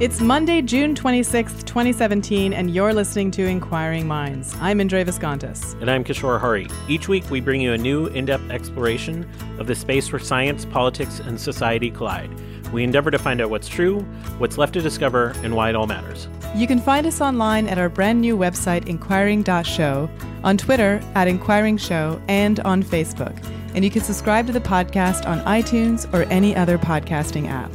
It's 0.00 0.20
Monday, 0.20 0.62
June 0.62 0.96
26th, 0.96 1.64
2017, 1.64 2.52
and 2.52 2.74
you're 2.74 2.92
listening 2.92 3.30
to 3.32 3.44
Inquiring 3.46 4.08
Minds. 4.08 4.56
I'm 4.60 4.80
Indre 4.80 5.04
Viskontas. 5.04 5.80
And 5.80 5.88
I'm 5.88 6.02
Kishore 6.02 6.40
Hari. 6.40 6.66
Each 6.88 7.06
week, 7.06 7.30
we 7.30 7.40
bring 7.40 7.60
you 7.60 7.72
a 7.72 7.78
new 7.78 8.06
in 8.06 8.24
depth 8.24 8.50
exploration 8.50 9.28
of 9.60 9.68
the 9.68 9.76
space 9.76 10.10
where 10.10 10.18
science, 10.18 10.64
politics, 10.64 11.20
and 11.20 11.40
society 11.40 11.88
collide. 11.88 12.30
We 12.72 12.82
endeavor 12.82 13.12
to 13.12 13.18
find 13.18 13.40
out 13.40 13.50
what's 13.50 13.68
true, 13.68 14.00
what's 14.38 14.58
left 14.58 14.72
to 14.72 14.80
discover, 14.80 15.34
and 15.44 15.54
why 15.54 15.68
it 15.68 15.76
all 15.76 15.86
matters. 15.86 16.26
You 16.56 16.66
can 16.66 16.80
find 16.80 17.06
us 17.06 17.20
online 17.20 17.68
at 17.68 17.78
our 17.78 17.88
brand 17.88 18.20
new 18.20 18.36
website, 18.36 18.88
inquiring.show, 18.88 20.10
on 20.42 20.58
Twitter 20.58 21.00
at 21.14 21.28
Inquiring 21.28 21.76
Show, 21.76 22.20
and 22.26 22.58
on 22.60 22.82
Facebook. 22.82 23.36
And 23.74 23.84
you 23.84 23.90
can 23.90 24.02
subscribe 24.02 24.46
to 24.48 24.52
the 24.52 24.60
podcast 24.60 25.26
on 25.26 25.40
iTunes 25.40 26.12
or 26.12 26.22
any 26.24 26.56
other 26.56 26.76
podcasting 26.76 27.46
app. 27.48 27.70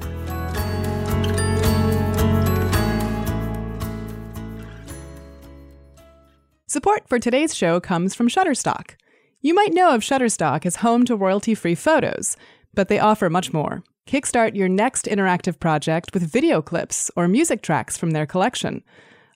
Support 6.70 7.08
for 7.08 7.18
today's 7.18 7.56
show 7.56 7.80
comes 7.80 8.14
from 8.14 8.28
Shutterstock. 8.28 8.96
You 9.40 9.54
might 9.54 9.74
know 9.74 9.96
of 9.96 10.02
Shutterstock 10.02 10.66
as 10.66 10.78
home 10.78 11.06
to 11.06 11.16
royalty 11.16 11.56
free 11.56 11.76
photos, 11.76 12.36
but 12.74 12.90
they 12.90 13.00
offer 13.00 13.30
much 13.30 13.54
more. 13.54 13.84
Kickstart 14.06 14.54
your 14.54 14.68
next 14.68 15.06
interactive 15.06 15.62
project 15.62 16.14
with 16.14 16.30
video 16.30 16.62
clips 16.62 17.10
or 17.16 17.30
music 17.30 17.62
tracks 17.62 17.96
from 17.96 18.12
their 18.12 18.26
collection. 18.26 18.84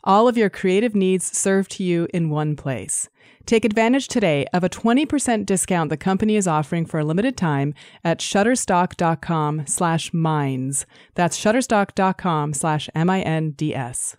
All 0.04 0.28
of 0.28 0.36
your 0.36 0.50
creative 0.50 0.94
needs 0.94 1.26
served 1.26 1.72
to 1.72 1.84
you 1.86 2.06
in 2.14 2.32
one 2.32 2.58
place. 2.58 3.08
Take 3.46 3.64
advantage 3.64 4.10
today 4.10 4.46
of 4.52 4.66
a 4.66 4.70
20% 4.70 5.46
discount 5.46 5.90
the 5.90 5.96
company 5.96 6.36
is 6.36 6.50
offering 6.50 6.86
for 6.86 7.00
a 7.00 7.06
limited 7.06 7.38
time 7.38 7.74
at 8.04 8.20
shutterstock.com 8.20 9.68
slash 9.68 10.12
minds. 10.12 10.86
That's 11.16 11.40
shutterstock.com 11.40 12.54
slash 12.54 12.90
M-I-N-D-S. 12.94 14.18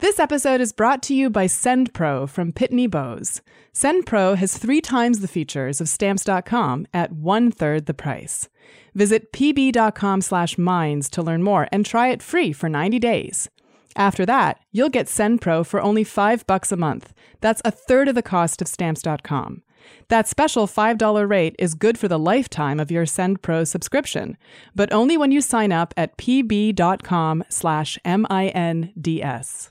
This 0.00 0.18
episode 0.18 0.62
is 0.62 0.72
brought 0.72 1.02
to 1.04 1.14
you 1.14 1.28
by 1.28 1.44
SendPro 1.44 2.26
from 2.26 2.54
Pitney 2.54 2.90
Bowes. 2.90 3.42
SendPro 3.74 4.34
has 4.34 4.56
three 4.56 4.80
times 4.80 5.20
the 5.20 5.28
features 5.28 5.78
of 5.78 5.90
Stamps.com 5.90 6.86
at 6.94 7.12
one 7.12 7.50
third 7.50 7.84
the 7.84 7.92
price. 7.92 8.48
Visit 8.94 9.30
pb.com 9.30 10.22
slash 10.22 10.56
minds 10.56 11.10
to 11.10 11.22
learn 11.22 11.42
more 11.42 11.68
and 11.70 11.84
try 11.84 12.08
it 12.08 12.22
free 12.22 12.50
for 12.50 12.70
90 12.70 12.98
days. 12.98 13.50
After 13.94 14.24
that, 14.24 14.60
you'll 14.72 14.88
get 14.88 15.06
SendPro 15.06 15.66
for 15.66 15.82
only 15.82 16.02
five 16.02 16.46
bucks 16.46 16.72
a 16.72 16.78
month. 16.78 17.12
That's 17.42 17.60
a 17.62 17.70
third 17.70 18.08
of 18.08 18.14
the 18.14 18.22
cost 18.22 18.62
of 18.62 18.68
Stamps.com. 18.68 19.62
That 20.08 20.26
special 20.26 20.66
$5 20.66 21.28
rate 21.28 21.56
is 21.58 21.74
good 21.74 21.98
for 21.98 22.08
the 22.08 22.18
lifetime 22.18 22.80
of 22.80 22.90
your 22.90 23.04
SendPro 23.04 23.66
subscription, 23.66 24.38
but 24.74 24.90
only 24.94 25.18
when 25.18 25.30
you 25.30 25.42
sign 25.42 25.72
up 25.72 25.92
at 25.94 26.16
pb.com 26.16 27.44
slash 27.50 27.98
M-I-N-D-S. 28.06 29.69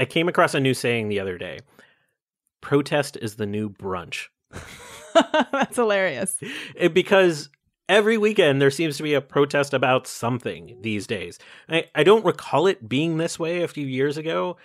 I 0.00 0.06
came 0.06 0.28
across 0.28 0.54
a 0.54 0.60
new 0.60 0.72
saying 0.72 1.08
the 1.08 1.20
other 1.20 1.36
day 1.38 1.58
protest 2.62 3.16
is 3.20 3.36
the 3.36 3.46
new 3.46 3.70
brunch. 3.70 4.28
That's 5.52 5.76
hilarious. 5.76 6.38
It, 6.74 6.94
because 6.94 7.50
every 7.88 8.16
weekend 8.18 8.60
there 8.60 8.70
seems 8.70 8.96
to 8.96 9.02
be 9.02 9.14
a 9.14 9.20
protest 9.20 9.74
about 9.74 10.06
something 10.06 10.76
these 10.80 11.06
days. 11.06 11.38
I, 11.68 11.84
I 11.94 12.02
don't 12.02 12.24
recall 12.24 12.66
it 12.66 12.88
being 12.88 13.18
this 13.18 13.38
way 13.38 13.62
a 13.62 13.68
few 13.68 13.86
years 13.86 14.16
ago, 14.16 14.56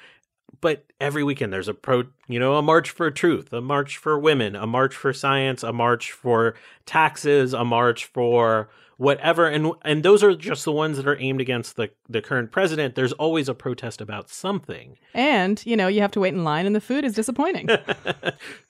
but 0.62 0.86
every 1.02 1.24
weekend 1.24 1.52
there's 1.52 1.68
a 1.68 1.74
pro, 1.74 2.04
you 2.28 2.40
know, 2.40 2.56
a 2.56 2.62
march 2.62 2.90
for 2.90 3.12
truth, 3.12 3.52
a 3.52 3.62
march 3.62 3.98
for 3.98 4.18
women, 4.18 4.56
a 4.56 4.68
march 4.68 4.96
for 4.96 5.12
science, 5.12 5.64
a 5.64 5.74
march 5.74 6.12
for 6.12 6.56
taxes, 6.86 7.54
a 7.54 7.66
march 7.66 8.06
for 8.06 8.70
whatever 8.98 9.48
and 9.48 9.72
and 9.84 10.04
those 10.04 10.24
are 10.24 10.36
just 10.36 10.66
the 10.66 10.72
ones 10.72 10.98
that 10.98 11.08
are 11.08 11.20
aimed 11.20 11.42
against 11.42 11.76
the 11.76 11.90
the 12.10 12.22
current 12.22 12.52
president. 12.52 12.96
There's 12.96 13.14
always 13.14 13.50
a 13.50 13.54
protest 13.54 14.02
about 14.02 14.30
something. 14.30 14.98
And 15.14 15.64
you 15.66 15.76
know 15.76 15.88
you 15.88 16.02
have 16.02 16.12
to 16.12 16.20
wait 16.20 16.34
in 16.34 16.44
line 16.44 16.66
and 16.66 16.76
the 16.76 16.82
food 16.82 17.06
is 17.06 17.14
disappointing. 17.14 17.70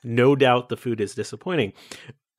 No 0.04 0.36
doubt 0.36 0.70
the 0.70 0.78
food 0.78 1.02
is 1.02 1.16
disappointing. 1.16 1.74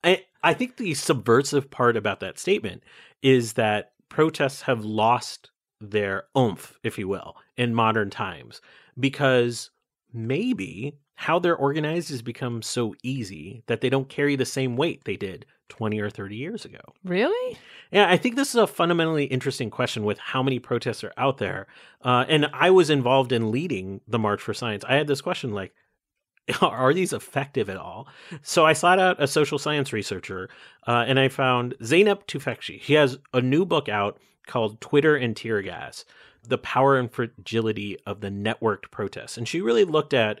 I 0.03 0.25
i 0.43 0.53
think 0.53 0.77
the 0.77 0.93
subversive 0.93 1.69
part 1.69 1.97
about 1.97 2.19
that 2.21 2.39
statement 2.39 2.83
is 3.21 3.53
that 3.53 3.91
protests 4.09 4.61
have 4.63 4.85
lost 4.85 5.51
their 5.81 6.23
oomph 6.37 6.79
if 6.83 6.97
you 6.97 7.07
will 7.07 7.35
in 7.55 7.73
modern 7.73 8.09
times. 8.09 8.61
Because 8.99 9.69
maybe 10.13 10.97
how 11.19 11.39
they're 11.39 11.55
organized 11.55 12.09
has 12.09 12.21
become 12.21 12.61
so 12.61 12.93
easy 13.01 13.63
that 13.65 13.81
they 13.81 13.89
don't 13.89 14.07
carry 14.07 14.35
the 14.35 14.45
same 14.45 14.77
weight 14.77 15.03
they 15.03 15.17
did 15.17 15.47
20 15.69 15.99
or 15.99 16.11
30 16.11 16.35
years 16.35 16.63
ago. 16.63 16.79
Really? 17.03 17.57
Yeah, 17.91 18.07
I 18.07 18.17
think 18.17 18.35
this 18.35 18.49
is 18.49 18.55
a 18.55 18.67
fundamentally 18.67 19.25
interesting 19.25 19.71
question 19.71 20.03
with 20.03 20.19
how 20.19 20.43
many 20.43 20.59
protests 20.59 21.03
are 21.03 21.13
out 21.17 21.39
there. 21.39 21.65
Uh, 22.03 22.23
and 22.29 22.45
I 22.53 22.69
was 22.69 22.91
involved 22.91 23.31
in 23.31 23.49
leading 23.49 23.99
the 24.07 24.19
March 24.19 24.43
for 24.43 24.53
Science. 24.53 24.85
I 24.87 24.93
had 24.93 25.07
this 25.07 25.21
question 25.21 25.53
like, 25.53 25.73
are 26.61 26.93
these 26.93 27.13
effective 27.13 27.67
at 27.67 27.77
all? 27.77 28.07
So 28.43 28.67
I 28.67 28.73
sought 28.73 28.99
out 28.99 29.21
a 29.21 29.25
social 29.25 29.57
science 29.57 29.91
researcher 29.91 30.49
uh, 30.85 31.03
and 31.07 31.19
I 31.19 31.29
found 31.29 31.73
Zeynep 31.81 32.27
Tufekci. 32.27 32.79
He 32.79 32.93
has 32.93 33.17
a 33.33 33.41
new 33.41 33.65
book 33.65 33.89
out 33.89 34.19
called 34.45 34.79
Twitter 34.81 35.15
and 35.15 35.35
Tear 35.35 35.63
Gas 35.63 36.05
The 36.47 36.59
Power 36.59 36.95
and 36.95 37.11
Fragility 37.11 37.97
of 38.05 38.21
the 38.21 38.29
Networked 38.29 38.91
Protests. 38.91 39.35
And 39.35 39.47
she 39.47 39.61
really 39.61 39.83
looked 39.83 40.13
at 40.13 40.39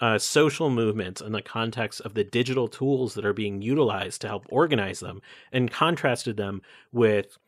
uh, 0.00 0.18
social 0.18 0.70
movements 0.70 1.20
in 1.20 1.32
the 1.32 1.42
context 1.42 2.00
of 2.00 2.14
the 2.14 2.24
digital 2.24 2.68
tools 2.68 3.14
that 3.14 3.24
are 3.24 3.32
being 3.32 3.62
utilized 3.62 4.20
to 4.20 4.28
help 4.28 4.44
organize 4.48 5.00
them 5.00 5.20
and 5.52 5.70
contrasted 5.70 6.36
them 6.36 6.62
with 6.92 7.38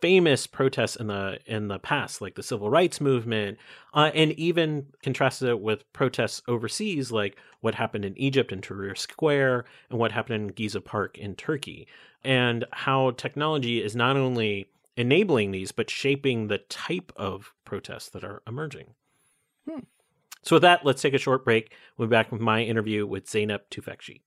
famous 0.00 0.46
protests 0.46 0.96
in 0.96 1.08
the 1.08 1.38
in 1.46 1.68
the 1.68 1.78
past 1.78 2.20
like 2.20 2.34
the 2.36 2.42
civil 2.42 2.70
rights 2.70 3.00
movement 3.00 3.58
uh, 3.94 4.10
and 4.14 4.32
even 4.32 4.86
contrasted 5.02 5.48
it 5.48 5.60
with 5.60 5.92
protests 5.92 6.40
overseas 6.46 7.10
like 7.10 7.36
what 7.60 7.74
happened 7.74 8.04
in 8.04 8.16
Egypt 8.16 8.52
in 8.52 8.60
Tahrir 8.60 8.96
Square 8.96 9.64
and 9.90 9.98
what 9.98 10.12
happened 10.12 10.50
in 10.50 10.54
Gezi 10.54 10.84
Park 10.84 11.18
in 11.18 11.34
Turkey 11.34 11.88
and 12.22 12.64
how 12.72 13.10
technology 13.12 13.82
is 13.82 13.96
not 13.96 14.16
only 14.16 14.68
enabling 14.96 15.50
these 15.50 15.72
but 15.72 15.90
shaping 15.90 16.46
the 16.46 16.58
type 16.58 17.12
of 17.16 17.52
protests 17.64 18.08
that 18.10 18.22
are 18.22 18.42
emerging 18.46 18.94
hmm. 19.68 19.80
So, 20.42 20.56
with 20.56 20.62
that, 20.62 20.84
let's 20.84 21.02
take 21.02 21.14
a 21.14 21.18
short 21.18 21.44
break. 21.44 21.72
We'll 21.96 22.08
be 22.08 22.12
back 22.12 22.32
with 22.32 22.40
my 22.40 22.62
interview 22.62 23.06
with 23.06 23.26
Zeynep 23.26 23.60
Tufekci. 23.70 24.22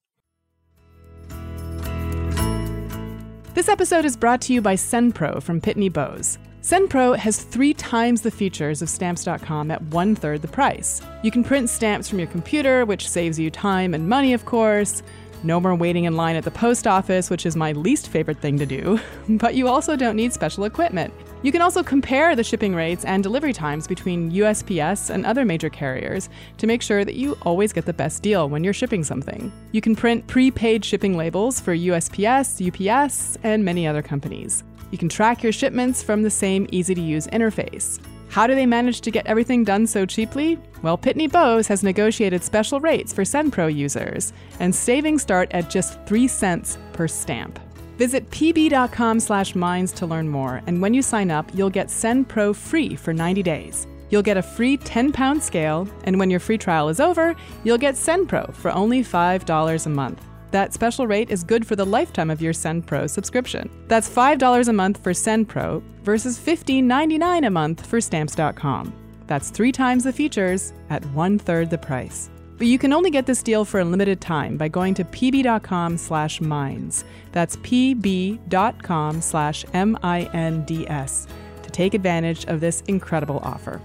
This 3.54 3.68
episode 3.68 4.06
is 4.06 4.16
brought 4.16 4.42
to 4.42 4.54
you 4.54 4.62
by 4.62 4.76
SendPro 4.76 5.44
from 5.44 5.60
Pitney 5.60 5.92
Bowes. 5.92 6.38
SendPro 6.62 7.18
has 7.18 7.44
three 7.44 7.74
times 7.74 8.22
the 8.22 8.32
features 8.32 8.82
of 8.82 8.90
Stamps.com 8.90 9.72
at 9.72 9.82
one 9.86 10.16
third 10.16 10.42
the 10.42 10.48
price. 10.48 11.02
You 11.24 11.32
can 11.32 11.44
print 11.44 11.70
stamps 11.70 12.08
from 12.08 12.20
your 12.20 12.28
computer, 12.28 12.86
which 12.86 13.10
saves 13.10 13.40
you 13.40 13.50
time 13.50 13.94
and 13.94 14.08
money, 14.08 14.34
of 14.34 14.46
course. 14.46 15.02
No 15.44 15.60
more 15.60 15.76
waiting 15.76 16.06
in 16.06 16.16
line 16.16 16.36
at 16.36 16.44
the 16.44 16.52
post 16.52 16.86
office, 16.86 17.30
which 17.30 17.48
is 17.48 17.56
my 17.56 17.72
least 17.72 18.10
favorite 18.10 18.40
thing 18.40 18.58
to 18.60 18.66
do. 18.66 19.00
But 19.28 19.56
you 19.56 19.68
also 19.68 19.96
don't 19.96 20.16
need 20.16 20.34
special 20.34 20.66
equipment. 20.66 21.14
You 21.44 21.52
can 21.52 21.64
also 21.64 21.82
compare 21.82 22.36
the 22.36 22.44
shipping 22.44 22.76
rates 22.76 23.04
and 23.04 23.24
delivery 23.24 23.52
times 23.52 23.88
between 23.88 24.32
USPS 24.32 25.10
and 25.10 25.26
other 25.26 25.44
major 25.44 25.70
carriers 25.70 26.30
to 26.58 26.68
make 26.68 26.84
sure 26.84 27.04
that 27.04 27.16
you 27.16 27.36
always 27.42 27.74
get 27.74 27.86
the 27.86 27.94
best 27.94 28.22
deal 28.22 28.48
when 28.48 28.64
you're 28.64 28.74
shipping 28.74 29.04
something. 29.04 29.52
You 29.72 29.82
can 29.82 29.96
print 29.96 30.28
prepaid 30.28 30.86
shipping 30.86 31.18
labels 31.18 31.60
for 31.60 31.76
USPS, 31.76 32.62
UPS, 32.62 33.40
and 33.42 33.66
many 33.66 33.88
other 33.88 34.04
companies. 34.04 34.64
You 34.92 35.00
can 35.00 35.10
track 35.10 35.42
your 35.42 35.52
shipments 35.52 36.04
from 36.04 36.22
the 36.22 36.30
same 36.30 36.68
easy 36.72 36.94
to 36.94 37.02
use 37.02 37.26
interface. 37.28 38.00
How 38.30 38.46
do 38.46 38.54
they 38.54 38.68
manage 38.68 39.02
to 39.02 39.12
get 39.12 39.26
everything 39.26 39.64
done 39.64 39.88
so 39.88 40.06
cheaply? 40.06 40.60
Well, 40.84 40.98
Pitney 40.98 41.30
Bowes 41.30 41.68
has 41.68 41.82
negotiated 41.82 42.44
special 42.44 42.80
rates 42.80 43.12
for 43.12 43.24
SendPro 43.24 43.74
users, 43.76 44.32
and 44.60 44.74
savings 44.74 45.24
start 45.24 45.52
at 45.52 45.70
just 45.70 46.00
3 46.06 46.28
cents 46.28 46.78
per 46.94 47.08
stamp. 47.08 47.60
Visit 47.98 48.30
pb.com 48.30 49.20
slash 49.20 49.56
minds 49.56 49.92
to 49.94 50.06
learn 50.06 50.28
more, 50.28 50.62
and 50.68 50.82
when 50.82 50.94
you 50.94 51.02
sign 51.02 51.32
up, 51.32 51.50
you'll 51.54 51.70
get 51.70 51.90
Send 51.90 52.28
Pro 52.28 52.54
free 52.54 52.96
for 52.96 53.14
90 53.14 53.44
days. 53.44 53.88
You'll 54.10 54.22
get 54.22 54.38
a 54.38 54.42
free 54.42 54.78
10 54.78 55.12
pound 55.12 55.42
scale, 55.42 55.88
and 56.04 56.20
when 56.20 56.30
your 56.30 56.40
free 56.40 56.58
trial 56.58 56.90
is 56.90 57.00
over, 57.00 57.36
you'll 57.64 57.78
get 57.78 57.98
Send 57.98 58.28
Pro 58.28 58.46
for 58.48 58.72
only 58.72 59.04
$5 59.04 59.86
a 59.86 59.90
month. 59.90 60.26
That 60.52 60.74
special 60.74 61.08
rate 61.08 61.32
is 61.32 61.46
good 61.46 61.66
for 61.66 61.78
the 61.78 61.86
lifetime 61.86 62.30
of 62.30 62.42
your 62.42 62.54
Send 62.54 62.86
Pro 62.86 63.08
subscription. 63.08 63.70
That's 63.88 64.10
$5 64.10 64.68
a 64.68 64.74
month 64.74 65.02
for 65.02 65.14
Send 65.14 65.48
Pro 65.48 65.82
versus 66.04 66.38
$15.99 66.38 67.48
a 67.48 67.50
month 67.50 67.86
for 67.86 68.02
Stamps.com. 68.02 68.94
That's 69.28 69.50
three 69.50 69.72
times 69.72 70.04
the 70.04 70.12
features 70.12 70.74
at 70.90 71.06
one 71.08 71.40
third 71.40 71.70
the 71.70 71.78
price. 71.78 72.30
But 72.62 72.68
you 72.68 72.78
can 72.78 72.94
only 72.94 73.10
get 73.10 73.26
this 73.26 73.42
deal 73.42 73.66
for 73.66 73.80
a 73.80 73.84
limited 73.84 74.22
time 74.22 74.56
by 74.56 74.68
going 74.68 74.94
to 74.94 75.04
pb.com 75.04 75.98
slash 75.98 76.40
minds. 76.40 77.04
That's 77.32 77.56
pb.com 77.56 79.22
slash 79.22 79.66
M-I-N-D-S 79.74 81.28
to 81.64 81.70
take 81.72 81.96
advantage 81.96 82.46
of 82.46 82.60
this 82.60 82.82
incredible 82.82 83.40
offer. 83.40 83.82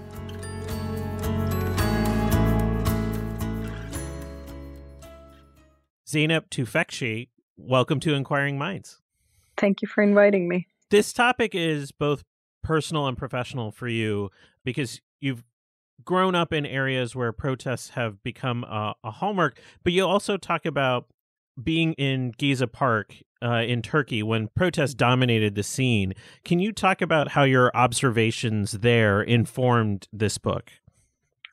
Zeynep 6.05 6.49
Tufekci, 6.51 7.29
welcome 7.57 7.99
to 8.01 8.13
Inquiring 8.13 8.59
Minds. 8.59 9.01
Thank 9.57 9.81
you 9.81 9.87
for 9.87 10.03
inviting 10.03 10.47
me. 10.47 10.67
This 10.91 11.13
topic 11.13 11.55
is 11.55 11.91
both 11.91 12.23
personal 12.61 13.07
and 13.07 13.17
professional 13.17 13.71
for 13.71 13.87
you 13.87 14.29
because 14.63 15.01
you've 15.19 15.43
grown 16.03 16.35
up 16.35 16.53
in 16.53 16.65
areas 16.65 17.15
where 17.15 17.31
protests 17.31 17.89
have 17.89 18.21
become 18.23 18.63
a, 18.63 18.95
a 19.03 19.11
hallmark, 19.11 19.59
but 19.83 19.93
you 19.93 20.05
also 20.05 20.37
talk 20.37 20.65
about 20.65 21.07
being 21.61 21.93
in 21.93 22.31
Gezi 22.33 22.71
Park 22.71 23.15
uh, 23.41 23.63
in 23.67 23.81
Turkey 23.81 24.23
when 24.23 24.47
protests 24.55 24.93
dominated 24.93 25.55
the 25.55 25.63
scene. 25.63 26.13
Can 26.43 26.59
you 26.59 26.71
talk 26.71 27.01
about 27.01 27.29
how 27.29 27.43
your 27.43 27.71
observations 27.75 28.73
there 28.73 29.21
informed 29.21 30.07
this 30.13 30.37
book? 30.37 30.71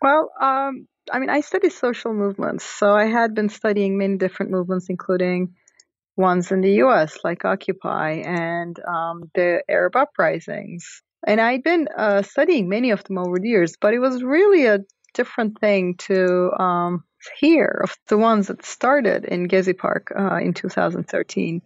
Well, 0.03 0.31
um, 0.41 0.87
I 1.11 1.19
mean, 1.19 1.31
I 1.31 1.41
study 1.41 1.71
social 1.71 2.13
movements, 2.13 2.65
so 2.65 2.95
I 2.95 3.07
had 3.07 3.35
been 3.35 3.49
studying 3.49 3.99
many 3.99 4.17
different 4.17 4.53
movements, 4.53 4.89
including 4.89 5.55
ones 6.17 6.53
in 6.53 6.61
the 6.61 6.73
U.S. 6.75 7.19
like 7.25 7.45
Occupy 7.45 8.23
and 8.25 8.79
um, 8.87 9.31
the 9.35 9.63
Arab 9.69 9.97
uprisings. 9.97 11.03
And 11.27 11.41
I'd 11.41 11.63
been 11.63 11.89
uh, 11.97 12.23
studying 12.23 12.69
many 12.69 12.91
of 12.91 13.05
them 13.05 13.19
over 13.19 13.39
the 13.39 13.49
years, 13.49 13.77
but 13.81 13.95
it 13.95 13.99
was 13.99 14.23
really 14.23 14.67
a 14.67 14.81
different 15.15 15.59
thing 15.59 15.95
to 15.97 16.51
um, 16.61 17.05
hear 17.39 17.81
of 17.85 17.97
the 18.09 18.19
ones 18.19 18.49
that 18.49 18.65
started 18.65 19.25
in 19.25 19.49
Gezi 19.49 19.77
Park 19.77 20.13
uh, 20.17 20.37
in 20.37 20.53
2013 20.53 21.63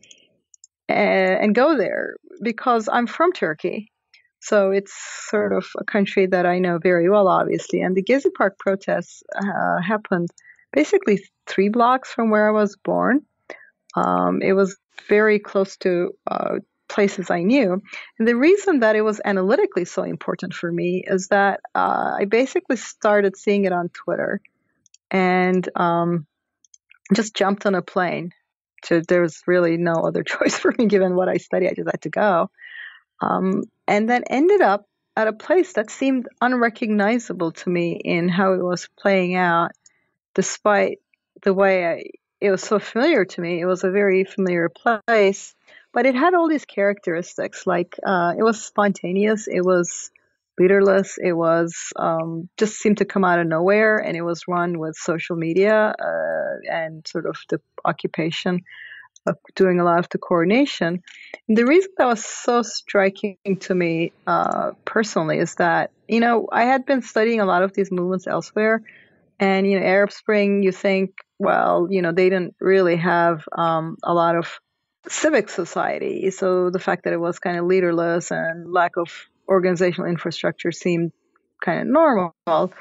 and, 0.88 1.44
and 1.44 1.54
go 1.54 1.76
there 1.76 2.16
because 2.42 2.88
I'm 2.90 3.06
from 3.06 3.32
Turkey. 3.32 3.90
So 4.40 4.70
it's 4.70 4.94
sort 5.28 5.52
of 5.52 5.66
a 5.76 5.84
country 5.84 6.26
that 6.26 6.46
I 6.46 6.60
know 6.60 6.78
very 6.78 7.10
well, 7.10 7.26
obviously. 7.26 7.80
And 7.80 7.96
the 7.96 8.04
Gezi 8.04 8.32
Park 8.32 8.56
protests 8.58 9.22
uh, 9.34 9.80
happened 9.82 10.28
basically 10.72 11.20
three 11.46 11.68
blocks 11.68 12.12
from 12.12 12.30
where 12.30 12.48
I 12.48 12.52
was 12.52 12.76
born. 12.76 13.22
Um, 13.96 14.40
it 14.42 14.52
was 14.52 14.76
very 15.08 15.38
close 15.38 15.76
to 15.78 16.12
uh, 16.30 16.58
places 16.88 17.30
I 17.30 17.42
knew. 17.42 17.82
And 18.18 18.28
the 18.28 18.36
reason 18.36 18.80
that 18.80 18.96
it 18.96 19.02
was 19.02 19.20
analytically 19.24 19.84
so 19.84 20.02
important 20.02 20.54
for 20.54 20.70
me 20.70 21.04
is 21.06 21.28
that 21.28 21.60
uh, 21.74 22.16
I 22.18 22.24
basically 22.24 22.76
started 22.76 23.36
seeing 23.36 23.64
it 23.64 23.72
on 23.72 23.90
Twitter 23.90 24.40
and 25.10 25.68
um, 25.76 26.26
just 27.14 27.34
jumped 27.34 27.66
on 27.66 27.74
a 27.74 27.82
plane. 27.82 28.32
To, 28.84 29.02
there 29.02 29.22
was 29.22 29.42
really 29.46 29.76
no 29.76 29.94
other 29.94 30.22
choice 30.34 30.58
for 30.58 30.74
me 30.78 30.86
given 30.86 31.16
what 31.16 31.28
I 31.28 31.36
study. 31.36 31.68
I 31.68 31.74
just 31.74 31.90
had 31.90 32.02
to 32.02 32.10
go. 32.10 32.50
Um, 33.20 33.64
and 33.86 34.08
then 34.08 34.24
ended 34.24 34.60
up 34.60 34.86
at 35.16 35.26
a 35.26 35.32
place 35.32 35.72
that 35.72 35.90
seemed 35.90 36.28
unrecognizable 36.40 37.50
to 37.50 37.68
me 37.68 38.00
in 38.04 38.28
how 38.28 38.52
it 38.52 38.62
was 38.62 38.88
playing 38.98 39.34
out, 39.34 39.72
despite 40.34 40.98
the 41.42 41.52
way 41.52 41.86
I, 41.86 42.04
it 42.40 42.52
was 42.52 42.62
so 42.62 42.78
familiar 42.78 43.24
to 43.24 43.40
me. 43.40 43.60
It 43.60 43.66
was 43.66 43.82
a 43.82 43.90
very 43.90 44.22
familiar 44.22 44.68
place 44.68 45.56
but 45.98 46.06
it 46.06 46.14
had 46.14 46.32
all 46.32 46.48
these 46.48 46.64
characteristics. 46.64 47.66
Like 47.66 47.98
uh, 48.06 48.32
it 48.38 48.44
was 48.44 48.62
spontaneous, 48.64 49.48
it 49.48 49.62
was 49.62 50.12
leaderless, 50.56 51.18
it 51.20 51.32
was 51.32 51.74
um, 51.96 52.48
just 52.56 52.76
seemed 52.78 52.98
to 52.98 53.04
come 53.04 53.24
out 53.24 53.40
of 53.40 53.48
nowhere, 53.48 53.98
and 53.98 54.16
it 54.16 54.22
was 54.22 54.46
run 54.46 54.78
with 54.78 54.94
social 54.94 55.34
media 55.34 55.92
uh, 55.98 56.72
and 56.72 57.04
sort 57.04 57.26
of 57.26 57.36
the 57.50 57.60
occupation 57.84 58.60
of 59.26 59.38
doing 59.56 59.80
a 59.80 59.84
lot 59.84 59.98
of 59.98 60.08
the 60.10 60.18
coordination. 60.18 61.02
And 61.48 61.56
the 61.56 61.66
reason 61.66 61.90
that 61.98 62.06
was 62.06 62.24
so 62.24 62.62
striking 62.62 63.36
to 63.62 63.74
me 63.74 64.12
uh, 64.28 64.74
personally 64.84 65.38
is 65.38 65.56
that 65.56 65.90
you 66.06 66.20
know 66.20 66.46
I 66.52 66.62
had 66.62 66.86
been 66.86 67.02
studying 67.02 67.40
a 67.40 67.44
lot 67.44 67.64
of 67.64 67.72
these 67.72 67.90
movements 67.90 68.28
elsewhere. 68.28 68.82
And 69.40 69.68
you 69.68 69.80
know, 69.80 69.84
Arab 69.84 70.12
Spring, 70.12 70.62
you 70.62 70.70
think, 70.70 71.10
well, 71.40 71.88
you 71.90 72.02
know, 72.02 72.12
they 72.12 72.30
didn't 72.30 72.54
really 72.60 72.96
have 72.96 73.42
um, 73.50 73.96
a 74.04 74.14
lot 74.14 74.36
of 74.36 74.60
civic 75.08 75.48
society. 75.48 76.30
So 76.30 76.70
the 76.70 76.78
fact 76.78 77.04
that 77.04 77.12
it 77.12 77.20
was 77.20 77.38
kind 77.38 77.58
of 77.58 77.66
leaderless 77.66 78.30
and 78.30 78.72
lack 78.72 78.96
of 78.96 79.08
organizational 79.48 80.08
infrastructure 80.08 80.72
seemed 80.72 81.12
kind 81.62 81.80
of 81.80 81.86
normal. 81.86 82.72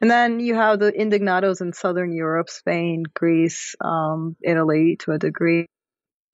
And 0.00 0.10
then 0.10 0.40
you 0.40 0.54
have 0.54 0.80
the 0.80 0.90
indignados 0.92 1.60
in 1.60 1.72
southern 1.72 2.12
Europe, 2.12 2.50
Spain, 2.50 3.04
Greece, 3.14 3.76
um, 3.80 4.36
Italy 4.42 4.96
to 5.00 5.12
a 5.12 5.18
degree. 5.18 5.66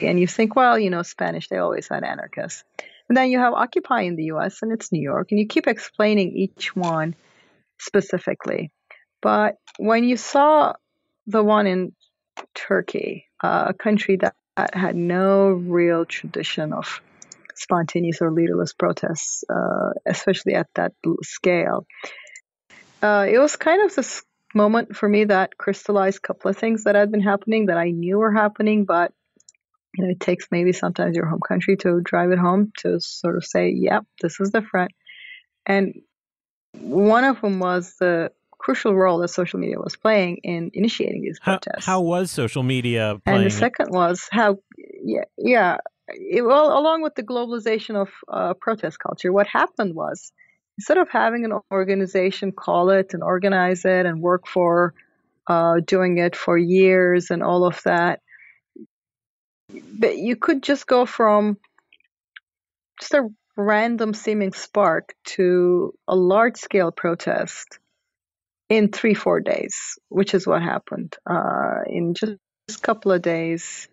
And 0.00 0.18
you 0.18 0.26
think, 0.26 0.54
well, 0.56 0.78
you 0.78 0.90
know, 0.90 1.02
Spanish, 1.02 1.48
they 1.48 1.58
always 1.58 1.88
had 1.88 2.04
anarchists. 2.04 2.64
And 3.08 3.16
then 3.16 3.30
you 3.30 3.38
have 3.38 3.54
Occupy 3.54 4.02
in 4.02 4.16
the 4.16 4.24
US 4.24 4.62
and 4.62 4.72
it's 4.72 4.92
New 4.92 5.02
York. 5.02 5.28
And 5.30 5.40
you 5.40 5.46
keep 5.46 5.66
explaining 5.66 6.36
each 6.36 6.74
one 6.76 7.14
specifically. 7.78 8.70
But 9.20 9.56
when 9.78 10.04
you 10.04 10.16
saw 10.16 10.74
the 11.26 11.42
one 11.42 11.66
in 11.66 11.92
Turkey, 12.54 13.26
uh, 13.42 13.66
a 13.68 13.74
country 13.74 14.16
that 14.16 14.34
had 14.72 14.96
no 14.96 15.50
real 15.50 16.04
tradition 16.04 16.72
of 16.72 17.00
spontaneous 17.54 18.20
or 18.20 18.30
leaderless 18.30 18.72
protests, 18.72 19.44
uh, 19.48 19.90
especially 20.06 20.54
at 20.54 20.68
that 20.74 20.92
scale. 21.22 21.86
Uh, 23.02 23.26
it 23.28 23.38
was 23.38 23.56
kind 23.56 23.84
of 23.84 23.94
this 23.94 24.22
moment 24.54 24.96
for 24.96 25.08
me 25.08 25.24
that 25.24 25.56
crystallized 25.58 26.18
a 26.18 26.26
couple 26.26 26.50
of 26.50 26.56
things 26.56 26.84
that 26.84 26.94
had 26.94 27.10
been 27.10 27.20
happening 27.20 27.66
that 27.66 27.78
I 27.78 27.90
knew 27.90 28.18
were 28.18 28.32
happening, 28.32 28.84
but 28.84 29.12
you 29.96 30.04
know, 30.04 30.10
it 30.10 30.20
takes 30.20 30.48
maybe 30.50 30.72
sometimes 30.72 31.16
your 31.16 31.26
home 31.26 31.40
country 31.46 31.76
to 31.78 32.00
drive 32.02 32.30
it 32.30 32.38
home 32.38 32.72
to 32.78 33.00
sort 33.00 33.36
of 33.36 33.44
say, 33.44 33.70
"Yep, 33.70 34.04
this 34.20 34.38
is 34.40 34.50
different." 34.50 34.92
And 35.66 35.94
one 36.72 37.24
of 37.24 37.40
them 37.40 37.58
was 37.58 37.94
the 37.98 38.32
crucial 38.68 38.94
role 38.94 39.16
that 39.16 39.28
social 39.28 39.58
media 39.58 39.78
was 39.78 39.96
playing 39.96 40.36
in 40.44 40.70
initiating 40.74 41.22
these 41.22 41.40
protests. 41.40 41.86
How, 41.86 42.02
was 42.02 42.30
social 42.30 42.62
media 42.62 43.18
playing? 43.24 43.40
And 43.40 43.46
the 43.46 43.50
second 43.50 43.92
was 43.92 44.28
how, 44.30 44.58
yeah, 44.76 45.24
yeah. 45.38 45.78
It, 46.08 46.42
well, 46.44 46.78
along 46.78 47.00
with 47.00 47.14
the 47.14 47.22
globalization 47.22 47.96
of 47.96 48.10
uh, 48.30 48.52
protest 48.52 48.98
culture, 48.98 49.32
what 49.32 49.46
happened 49.46 49.94
was 49.94 50.32
instead 50.76 50.98
of 50.98 51.08
having 51.08 51.46
an 51.46 51.52
organization 51.72 52.52
call 52.52 52.90
it 52.90 53.14
and 53.14 53.22
organize 53.22 53.86
it 53.86 54.04
and 54.04 54.20
work 54.20 54.46
for 54.46 54.92
uh, 55.46 55.80
doing 55.80 56.18
it 56.18 56.36
for 56.36 56.58
years 56.58 57.30
and 57.30 57.42
all 57.42 57.64
of 57.64 57.80
that, 57.84 58.20
but 59.98 60.18
you 60.18 60.36
could 60.36 60.62
just 60.62 60.86
go 60.86 61.06
from 61.06 61.56
just 63.00 63.14
a 63.14 63.30
random 63.56 64.12
seeming 64.12 64.52
spark 64.52 65.14
to 65.24 65.94
a 66.06 66.14
large 66.14 66.58
scale 66.58 66.92
protest 66.92 67.78
in 68.68 68.90
three, 68.90 69.14
four 69.14 69.40
days, 69.40 69.98
which 70.08 70.34
is 70.34 70.46
what 70.46 70.62
happened. 70.62 71.16
Uh, 71.28 71.80
in 71.86 72.14
just 72.14 72.36
a 72.68 72.80
couple 72.80 73.12
of 73.12 73.22
days, 73.22 73.88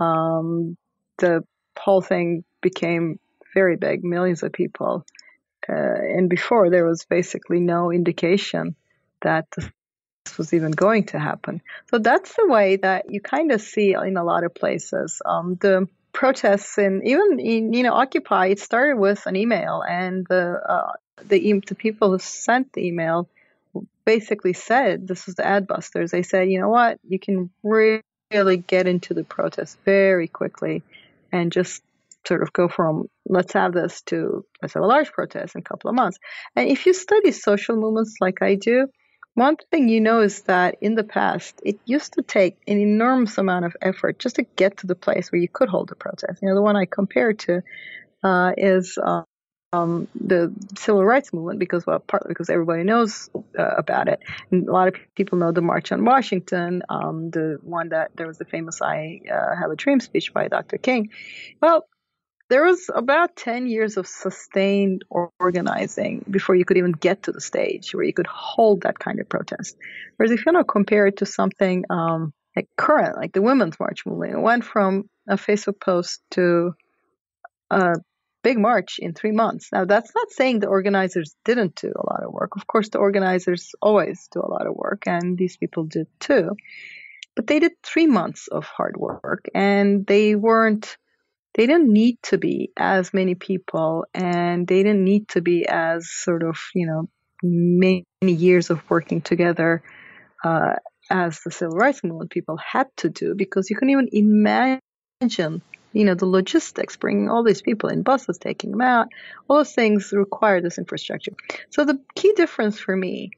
um, 0.00 0.76
the 1.18 1.44
whole 1.78 2.00
thing 2.00 2.44
became 2.60 3.18
very 3.54 3.76
big, 3.76 4.04
millions 4.04 4.42
of 4.42 4.52
people. 4.52 5.04
Uh, 5.68 5.72
and 5.72 6.28
before, 6.28 6.70
there 6.70 6.86
was 6.86 7.04
basically 7.04 7.60
no 7.60 7.92
indication 7.92 8.74
that 9.22 9.46
this 10.24 10.38
was 10.38 10.54
even 10.54 10.72
going 10.72 11.04
to 11.04 11.18
happen. 11.18 11.60
So 11.90 11.98
that's 11.98 12.34
the 12.34 12.46
way 12.48 12.76
that 12.76 13.10
you 13.10 13.20
kind 13.20 13.52
of 13.52 13.60
see 13.60 13.94
in 13.94 14.16
a 14.16 14.24
lot 14.24 14.44
of 14.44 14.54
places. 14.54 15.20
Um, 15.24 15.56
the 15.60 15.88
protests 16.12 16.78
and 16.78 17.06
even 17.06 17.38
in, 17.38 17.72
you 17.72 17.82
know 17.82 17.94
Occupy, 17.94 18.48
it 18.48 18.60
started 18.60 18.98
with 18.98 19.26
an 19.26 19.36
email, 19.36 19.82
and 19.88 20.26
the 20.28 20.60
uh, 20.68 20.92
the, 21.26 21.60
the 21.66 21.74
people 21.74 22.10
who 22.10 22.18
sent 22.18 22.72
the 22.72 22.86
email 22.86 23.28
basically 24.04 24.52
said 24.52 25.06
this 25.06 25.26
was 25.26 25.34
the 25.34 25.42
adbusters. 25.42 26.10
They 26.10 26.22
said, 26.22 26.50
you 26.50 26.60
know 26.60 26.68
what, 26.68 26.98
you 27.06 27.18
can 27.18 27.50
really 27.62 28.02
get 28.66 28.86
into 28.86 29.14
the 29.14 29.24
protest 29.24 29.78
very 29.84 30.28
quickly 30.28 30.82
and 31.32 31.52
just 31.52 31.82
sort 32.26 32.42
of 32.42 32.52
go 32.52 32.68
from 32.68 33.08
let's 33.26 33.52
have 33.54 33.72
this 33.72 34.02
to 34.02 34.44
let's 34.60 34.74
have 34.74 34.82
a 34.82 34.86
large 34.86 35.10
protest 35.12 35.54
in 35.54 35.60
a 35.60 35.62
couple 35.62 35.88
of 35.88 35.96
months. 35.96 36.18
And 36.56 36.68
if 36.68 36.86
you 36.86 36.92
study 36.92 37.32
social 37.32 37.76
movements 37.76 38.16
like 38.20 38.42
I 38.42 38.54
do, 38.54 38.88
one 39.34 39.56
thing 39.70 39.88
you 39.88 40.00
know 40.00 40.20
is 40.20 40.42
that 40.42 40.76
in 40.80 40.96
the 40.96 41.04
past, 41.04 41.60
it 41.64 41.78
used 41.86 42.14
to 42.14 42.22
take 42.22 42.56
an 42.66 42.78
enormous 42.78 43.38
amount 43.38 43.66
of 43.66 43.76
effort 43.80 44.18
just 44.18 44.36
to 44.36 44.42
get 44.42 44.78
to 44.78 44.86
the 44.86 44.96
place 44.96 45.30
where 45.30 45.40
you 45.40 45.48
could 45.48 45.68
hold 45.68 45.92
a 45.92 45.94
protest. 45.94 46.42
You 46.42 46.48
know, 46.48 46.56
the 46.56 46.62
one 46.62 46.76
I 46.76 46.86
compare 46.86 47.32
to 47.32 47.62
uh, 48.24 48.52
is 48.56 48.98
uh, 49.00 49.22
um, 49.72 50.08
the 50.14 50.52
civil 50.76 51.04
rights 51.04 51.32
movement 51.32 51.58
because, 51.58 51.86
well, 51.86 51.98
partly 51.98 52.30
because 52.30 52.48
everybody 52.48 52.84
knows 52.84 53.28
uh, 53.58 53.74
about 53.76 54.08
it. 54.08 54.20
And 54.50 54.68
a 54.68 54.72
lot 54.72 54.88
of 54.88 54.94
people 55.14 55.38
know 55.38 55.52
the 55.52 55.60
March 55.60 55.92
on 55.92 56.04
Washington, 56.04 56.82
um, 56.88 57.30
the 57.30 57.58
one 57.62 57.90
that 57.90 58.12
there 58.16 58.26
was 58.26 58.38
the 58.38 58.44
famous 58.44 58.80
I 58.80 59.20
uh, 59.30 59.56
Have 59.56 59.70
a 59.70 59.76
Dream 59.76 60.00
speech 60.00 60.32
by 60.32 60.48
Dr. 60.48 60.78
King. 60.78 61.10
Well, 61.60 61.86
there 62.48 62.64
was 62.64 62.90
about 62.94 63.36
10 63.36 63.66
years 63.66 63.98
of 63.98 64.06
sustained 64.06 65.04
organizing 65.10 66.24
before 66.30 66.54
you 66.54 66.64
could 66.64 66.78
even 66.78 66.92
get 66.92 67.24
to 67.24 67.32
the 67.32 67.42
stage 67.42 67.94
where 67.94 68.04
you 68.04 68.14
could 68.14 68.26
hold 68.26 68.82
that 68.82 68.98
kind 68.98 69.20
of 69.20 69.28
protest. 69.28 69.76
Whereas 70.16 70.32
if 70.32 70.46
you 70.46 70.52
want 70.52 70.66
to 70.66 70.72
compare 70.72 71.06
it 71.06 71.18
to 71.18 71.26
something 71.26 71.84
um, 71.90 72.32
like 72.56 72.68
current, 72.78 73.16
like 73.16 73.34
the 73.34 73.42
Women's 73.42 73.78
March 73.78 74.06
movement, 74.06 74.32
it 74.32 74.40
went 74.40 74.64
from 74.64 75.10
a 75.28 75.36
Facebook 75.36 75.78
post 75.78 76.22
to 76.30 76.72
a 77.70 77.96
big 78.42 78.58
march 78.58 78.98
in 78.98 79.14
three 79.14 79.32
months. 79.32 79.68
Now, 79.72 79.84
that's 79.84 80.14
not 80.14 80.30
saying 80.30 80.60
the 80.60 80.68
organizers 80.68 81.34
didn't 81.44 81.74
do 81.76 81.88
a 81.88 82.06
lot 82.10 82.24
of 82.24 82.32
work. 82.32 82.56
Of 82.56 82.66
course, 82.66 82.88
the 82.88 82.98
organizers 82.98 83.74
always 83.82 84.28
do 84.32 84.40
a 84.40 84.50
lot 84.50 84.66
of 84.66 84.74
work, 84.74 85.02
and 85.06 85.36
these 85.36 85.56
people 85.56 85.84
did 85.84 86.06
too. 86.20 86.50
But 87.36 87.46
they 87.46 87.58
did 87.60 87.72
three 87.82 88.06
months 88.06 88.48
of 88.48 88.64
hard 88.64 88.96
work, 88.96 89.46
and 89.54 90.06
they 90.06 90.34
weren't 90.34 90.96
they 91.58 91.66
didn't 91.66 91.92
need 91.92 92.18
to 92.22 92.38
be 92.38 92.70
as 92.76 93.12
many 93.12 93.34
people 93.34 94.04
and 94.14 94.64
they 94.66 94.84
didn't 94.84 95.02
need 95.02 95.28
to 95.30 95.40
be 95.40 95.66
as 95.66 96.08
sort 96.08 96.44
of, 96.44 96.56
you 96.72 96.86
know, 96.86 97.08
many 97.42 98.04
years 98.22 98.70
of 98.70 98.80
working 98.88 99.20
together 99.20 99.82
uh, 100.44 100.74
as 101.10 101.40
the 101.40 101.50
civil 101.50 101.76
rights 101.76 102.04
movement 102.04 102.30
people 102.30 102.56
had 102.58 102.86
to 102.98 103.08
do 103.08 103.34
because 103.34 103.70
you 103.70 103.76
can 103.76 103.90
even 103.90 104.08
imagine, 104.12 105.62
you 105.92 106.04
know, 106.04 106.14
the 106.14 106.26
logistics, 106.26 106.96
bringing 106.96 107.28
all 107.28 107.42
these 107.42 107.62
people 107.62 107.88
in 107.88 108.02
buses, 108.02 108.38
taking 108.38 108.70
them 108.70 108.80
out, 108.80 109.08
all 109.48 109.56
those 109.56 109.72
things 109.72 110.12
require 110.12 110.60
this 110.60 110.78
infrastructure. 110.78 111.32
So 111.70 111.84
the 111.84 112.00
key 112.14 112.32
difference 112.36 112.78
for 112.78 112.94
me 112.94 113.30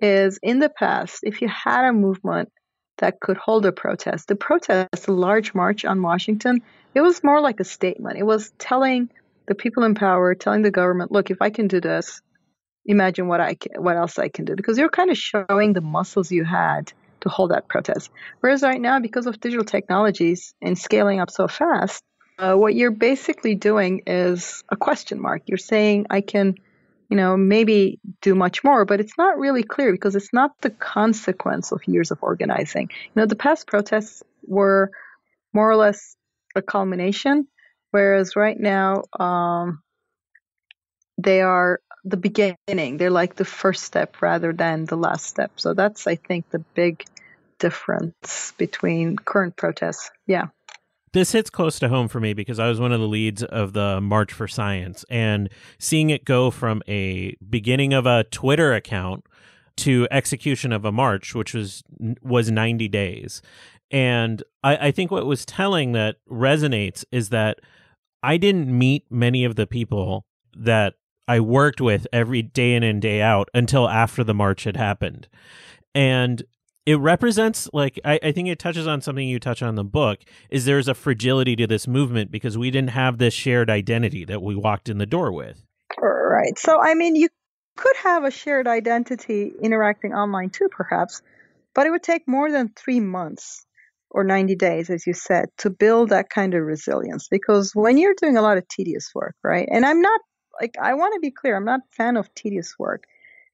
is 0.00 0.38
in 0.42 0.58
the 0.58 0.68
past, 0.68 1.20
if 1.22 1.42
you 1.42 1.48
had 1.48 1.88
a 1.88 1.92
movement 1.92 2.50
that 2.98 3.20
could 3.20 3.36
hold 3.36 3.66
a 3.66 3.72
protest, 3.72 4.28
the 4.28 4.36
protest, 4.36 5.06
the 5.06 5.12
large 5.12 5.54
march 5.54 5.84
on 5.84 6.02
Washington, 6.02 6.62
it 6.94 7.00
was 7.00 7.22
more 7.22 7.40
like 7.40 7.60
a 7.60 7.64
statement. 7.64 8.18
It 8.18 8.24
was 8.24 8.52
telling 8.58 9.10
the 9.46 9.54
people 9.54 9.84
in 9.84 9.94
power, 9.94 10.34
telling 10.34 10.62
the 10.62 10.70
government, 10.70 11.12
look, 11.12 11.30
if 11.30 11.42
I 11.42 11.50
can 11.50 11.68
do 11.68 11.80
this, 11.80 12.20
imagine 12.84 13.26
what 13.28 13.40
I 13.40 13.54
can, 13.54 13.82
what 13.82 13.96
else 13.96 14.18
I 14.18 14.28
can 14.28 14.44
do. 14.44 14.56
Because 14.56 14.78
you're 14.78 14.88
kind 14.88 15.10
of 15.10 15.18
showing 15.18 15.72
the 15.72 15.80
muscles 15.80 16.30
you 16.30 16.44
had 16.44 16.92
to 17.26 17.34
hold 17.34 17.50
that 17.50 17.68
protest. 17.68 18.10
Whereas 18.40 18.62
right 18.62 18.80
now, 18.80 19.00
because 19.00 19.26
of 19.26 19.40
digital 19.40 19.64
technologies 19.64 20.54
and 20.62 20.78
scaling 20.78 21.20
up 21.20 21.30
so 21.30 21.48
fast, 21.48 22.02
uh, 22.38 22.54
what 22.54 22.74
you're 22.74 22.90
basically 22.90 23.54
doing 23.54 24.02
is 24.06 24.62
a 24.70 24.76
question 24.76 25.20
mark. 25.20 25.42
You're 25.46 25.58
saying 25.58 26.06
I 26.10 26.20
can, 26.20 26.54
you 27.08 27.16
know, 27.16 27.36
maybe 27.36 27.98
do 28.20 28.34
much 28.34 28.62
more, 28.62 28.84
but 28.84 29.00
it's 29.00 29.16
not 29.18 29.38
really 29.38 29.62
clear 29.62 29.90
because 29.90 30.14
it's 30.16 30.32
not 30.32 30.52
the 30.60 30.70
consequence 30.70 31.72
of 31.72 31.86
years 31.86 32.10
of 32.10 32.18
organizing. 32.22 32.90
You 32.92 33.12
know, 33.22 33.26
the 33.26 33.36
past 33.36 33.66
protests 33.66 34.22
were 34.46 34.90
more 35.52 35.70
or 35.70 35.76
less 35.76 36.14
a 36.54 36.62
culmination, 36.62 37.48
whereas 37.90 38.36
right 38.36 38.58
now 38.58 39.02
um, 39.18 39.82
they 41.16 41.40
are 41.40 41.80
the 42.04 42.16
beginning. 42.16 42.98
They're 42.98 43.10
like 43.10 43.34
the 43.34 43.44
first 43.44 43.82
step 43.82 44.22
rather 44.22 44.52
than 44.52 44.84
the 44.84 44.96
last 44.96 45.26
step. 45.26 45.52
So 45.56 45.74
that's, 45.74 46.06
I 46.06 46.16
think, 46.16 46.50
the 46.50 46.60
big 46.74 47.04
difference 47.58 48.52
between 48.56 49.16
current 49.16 49.56
protests. 49.56 50.10
Yeah. 50.26 50.46
This 51.12 51.32
hits 51.32 51.48
close 51.48 51.78
to 51.78 51.88
home 51.88 52.08
for 52.08 52.20
me 52.20 52.34
because 52.34 52.58
I 52.58 52.68
was 52.68 52.78
one 52.78 52.92
of 52.92 53.00
the 53.00 53.08
leads 53.08 53.42
of 53.42 53.72
the 53.72 54.00
March 54.00 54.32
for 54.32 54.46
Science 54.46 55.04
and 55.08 55.48
seeing 55.78 56.10
it 56.10 56.24
go 56.24 56.50
from 56.50 56.82
a 56.86 57.36
beginning 57.48 57.94
of 57.94 58.04
a 58.04 58.24
Twitter 58.24 58.74
account 58.74 59.24
to 59.78 60.06
execution 60.10 60.72
of 60.72 60.84
a 60.84 60.92
march, 60.92 61.34
which 61.34 61.54
was 61.54 61.82
was 62.22 62.50
90 62.50 62.88
days. 62.88 63.40
And 63.90 64.42
I, 64.62 64.88
I 64.88 64.90
think 64.90 65.10
what 65.10 65.26
was 65.26 65.46
telling 65.46 65.92
that 65.92 66.16
resonates 66.30 67.04
is 67.12 67.28
that 67.30 67.60
I 68.22 68.36
didn't 68.36 68.66
meet 68.76 69.04
many 69.10 69.44
of 69.44 69.56
the 69.56 69.66
people 69.66 70.24
that 70.56 70.94
I 71.28 71.40
worked 71.40 71.80
with 71.80 72.06
every 72.12 72.42
day 72.42 72.74
in 72.74 72.82
and 72.82 73.00
day 73.00 73.20
out 73.20 73.48
until 73.54 73.88
after 73.88 74.24
the 74.24 74.34
march 74.34 74.64
had 74.64 74.76
happened. 74.76 75.28
And 75.94 76.42
it 76.86 76.96
represents 76.96 77.68
like 77.72 78.00
I, 78.04 78.18
I, 78.22 78.32
think 78.32 78.48
it 78.48 78.58
touches 78.58 78.86
on 78.86 79.00
something 79.00 79.28
you 79.28 79.40
touch 79.40 79.62
on 79.62 79.68
in 79.70 79.74
the 79.74 79.84
book 79.84 80.20
is 80.50 80.64
there's 80.64 80.88
a 80.88 80.94
fragility 80.94 81.56
to 81.56 81.66
this 81.66 81.86
movement 81.86 82.30
because 82.30 82.56
we 82.56 82.70
didn't 82.70 82.90
have 82.90 83.18
this 83.18 83.34
shared 83.34 83.68
identity 83.68 84.24
that 84.24 84.40
we 84.40 84.54
walked 84.54 84.88
in 84.88 84.98
the 84.98 85.06
door 85.06 85.32
with 85.32 85.64
right 86.00 86.58
so 86.58 86.80
i 86.80 86.94
mean 86.94 87.16
you 87.16 87.28
could 87.76 87.96
have 87.96 88.24
a 88.24 88.30
shared 88.30 88.66
identity 88.66 89.52
interacting 89.60 90.14
online 90.14 90.48
too 90.48 90.68
perhaps 90.70 91.22
but 91.74 91.86
it 91.86 91.90
would 91.90 92.02
take 92.02 92.26
more 92.26 92.50
than 92.50 92.70
three 92.74 93.00
months 93.00 93.66
or 94.10 94.24
90 94.24 94.54
days, 94.54 94.88
as 94.88 95.06
you 95.06 95.12
said, 95.12 95.50
to 95.58 95.68
build 95.68 96.08
that 96.08 96.30
kind 96.30 96.54
of 96.54 96.62
resilience. 96.62 97.28
Because 97.28 97.72
when 97.74 97.98
you're 97.98 98.14
doing 98.14 98.38
a 98.38 98.42
lot 98.42 98.56
of 98.56 98.66
tedious 98.66 99.10
work, 99.14 99.36
right? 99.44 99.68
And 99.70 99.84
I'm 99.84 100.00
not 100.00 100.20
like, 100.58 100.74
I 100.80 100.94
want 100.94 101.12
to 101.14 101.20
be 101.20 101.30
clear, 101.30 101.54
I'm 101.54 101.66
not 101.66 101.80
a 101.80 101.94
fan 101.94 102.16
of 102.16 102.32
tedious 102.34 102.74
work. 102.78 103.04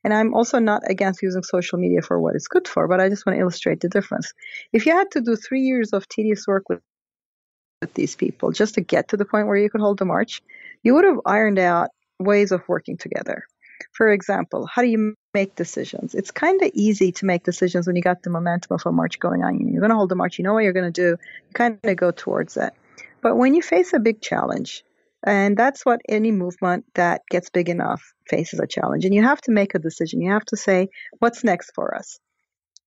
And 0.05 0.13
I'm 0.13 0.35
also 0.35 0.59
not 0.59 0.83
against 0.89 1.23
using 1.23 1.43
social 1.43 1.79
media 1.79 2.03
for 2.03 2.21
what 2.21 2.35
it's 2.35 2.49
good 2.49 2.67
for, 2.67 2.89
but 2.89 3.01
I 3.01 3.09
just 3.09 3.25
want 3.25 3.37
to 3.37 3.41
illustrate 3.41 3.81
the 3.81 3.89
difference. 3.89 4.33
If 4.73 4.87
you 4.87 4.93
had 4.93 5.11
to 5.13 5.21
do 5.21 5.37
three 5.37 5.63
years 5.63 5.93
of 5.93 6.09
tedious 6.09 6.47
work 6.47 6.69
with, 6.69 6.81
these 7.95 8.15
people 8.15 8.53
just 8.53 8.75
to 8.75 8.81
get 8.81 9.09
to 9.09 9.17
the 9.17 9.25
point 9.25 9.49
where 9.49 9.57
you 9.57 9.69
could 9.69 9.81
hold 9.81 9.99
the 9.99 10.05
march, 10.05 10.41
you 10.85 10.95
would 10.95 11.05
have 11.05 11.19
ironed 11.27 11.59
out 11.59 11.91
ways 12.21 12.53
of 12.53 12.63
working 12.69 12.97
together. 12.97 13.45
For 13.93 14.13
example, 14.13 14.69
how 14.73 14.83
do 14.83 14.89
you 14.89 15.15
make 15.35 15.57
decisions? 15.57 16.15
It's 16.15 16.31
kind 16.31 16.63
of 16.63 16.71
easy 16.75 17.11
to 17.13 17.27
make 17.27 17.43
decisions 17.43 17.87
when 17.87 17.97
you 17.97 18.03
got 18.03 18.23
the 18.23 18.31
momentum 18.31 18.75
of 18.75 18.87
a 18.87 18.93
march 18.93 19.19
going 19.19 19.43
on. 19.43 19.59
You're 19.59 19.81
going 19.81 19.91
to 19.91 19.97
hold 19.97 20.11
the 20.11 20.15
march, 20.15 20.39
you 20.39 20.45
know 20.45 20.55
what 20.55 20.63
you're 20.63 20.73
going 20.73 20.93
to 20.93 21.03
do, 21.03 21.09
you 21.11 21.53
kind 21.55 21.79
of 21.83 21.97
go 21.97 22.13
towards 22.13 22.57
it. 22.57 22.73
But 23.21 23.37
when 23.37 23.55
you 23.55 23.63
face 23.63 23.93
a 23.93 23.99
big 23.99 24.21
challenge, 24.21 24.85
and 25.25 25.57
that's 25.57 25.85
what 25.85 26.01
any 26.09 26.31
movement 26.31 26.85
that 26.95 27.23
gets 27.31 27.51
big 27.51 27.69
enough 27.69 28.03
faces 28.29 28.61
a 28.61 28.67
challenge, 28.67 29.05
and 29.05 29.15
you 29.15 29.23
have 29.23 29.41
to 29.43 29.53
make 29.53 29.75
a 29.75 29.79
decision. 29.79 30.21
You 30.21 30.33
have 30.33 30.45
to 30.47 30.57
say, 30.57 30.89
what's 31.19 31.45
next 31.45 31.73
for 31.75 31.95
us? 31.95 32.19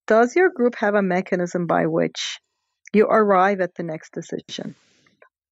Does 0.07 0.35
your 0.35 0.49
group 0.49 0.75
have 0.75 0.95
a 0.95 1.01
mechanism 1.01 1.65
by 1.67 1.87
which 1.87 2.39
you 2.93 3.05
arrive 3.05 3.61
at 3.61 3.75
the 3.75 3.83
next 3.83 4.13
decision? 4.13 4.75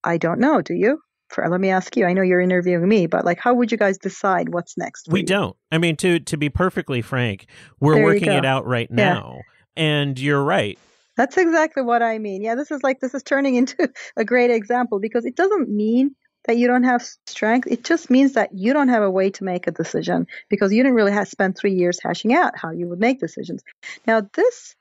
I 0.02 0.18
don't 0.18 0.40
know. 0.40 0.60
Do 0.60 0.74
you? 0.74 1.00
for 1.34 1.48
let 1.48 1.60
me 1.60 1.70
ask 1.70 1.96
you 1.96 2.06
i 2.06 2.12
know 2.12 2.22
you're 2.22 2.40
interviewing 2.40 2.88
me 2.88 3.06
but 3.06 3.24
like 3.24 3.38
how 3.38 3.54
would 3.54 3.72
you 3.72 3.78
guys 3.78 3.98
decide 3.98 4.50
what's 4.50 4.76
next 4.78 5.08
we 5.08 5.20
you? 5.20 5.26
don't 5.26 5.56
i 5.72 5.78
mean 5.78 5.96
to 5.96 6.20
to 6.20 6.36
be 6.36 6.48
perfectly 6.48 7.02
frank 7.02 7.46
we're 7.80 7.94
there 7.94 8.04
working 8.04 8.30
it 8.30 8.44
out 8.44 8.66
right 8.66 8.88
yeah. 8.90 9.14
now 9.14 9.40
and 9.76 10.18
you're 10.18 10.42
right 10.42 10.78
that's 11.16 11.36
exactly 11.36 11.82
what 11.82 12.02
i 12.02 12.18
mean 12.18 12.42
yeah 12.42 12.54
this 12.54 12.70
is 12.70 12.82
like 12.82 13.00
this 13.00 13.14
is 13.14 13.22
turning 13.22 13.54
into 13.56 13.88
a 14.16 14.24
great 14.24 14.50
example 14.50 15.00
because 15.00 15.24
it 15.24 15.36
doesn't 15.36 15.68
mean 15.68 16.14
that 16.46 16.56
you 16.56 16.66
don't 16.66 16.84
have 16.84 17.02
strength 17.26 17.66
it 17.70 17.84
just 17.84 18.10
means 18.10 18.34
that 18.34 18.50
you 18.52 18.72
don't 18.72 18.88
have 18.88 19.02
a 19.02 19.10
way 19.10 19.30
to 19.30 19.44
make 19.44 19.66
a 19.66 19.70
decision 19.70 20.26
because 20.48 20.72
you 20.72 20.82
didn't 20.82 20.96
really 20.96 21.12
have 21.12 21.28
spent 21.28 21.56
three 21.56 21.74
years 21.74 21.98
hashing 22.02 22.34
out 22.34 22.56
how 22.56 22.70
you 22.70 22.88
would 22.88 23.00
make 23.00 23.20
decisions 23.20 23.62
now 24.06 24.22
this 24.34 24.76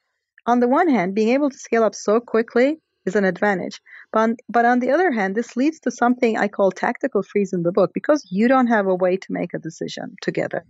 on 0.46 0.60
the 0.60 0.68
one 0.68 0.90
hand 0.90 1.16
being 1.16 1.30
able 1.30 1.50
to 1.50 1.58
scale 1.58 1.84
up 1.84 1.96
so 1.96 2.20
quickly 2.20 2.80
is 3.06 3.16
an 3.16 3.26
advantage. 3.26 3.82
But 4.12 4.20
on, 4.20 4.38
but 4.50 4.66
on 4.66 4.80
the 4.80 4.92
other 4.92 5.12
hand, 5.12 5.36
this 5.36 5.56
leads 5.56 5.80
to 5.82 5.92
something 5.92 6.38
I 6.38 6.48
call 6.48 6.72
tactical 6.72 7.24
freeze 7.24 7.54
in 7.54 7.64
the 7.64 7.72
book 7.72 7.92
because 7.94 8.26
you 8.30 8.48
don't 8.48 8.68
have 8.68 8.88
a 8.88 8.96
way 8.96 9.18
to 9.18 9.32
make 9.32 9.54
a 9.54 9.60
decision 9.60 10.16
together. 10.22 10.66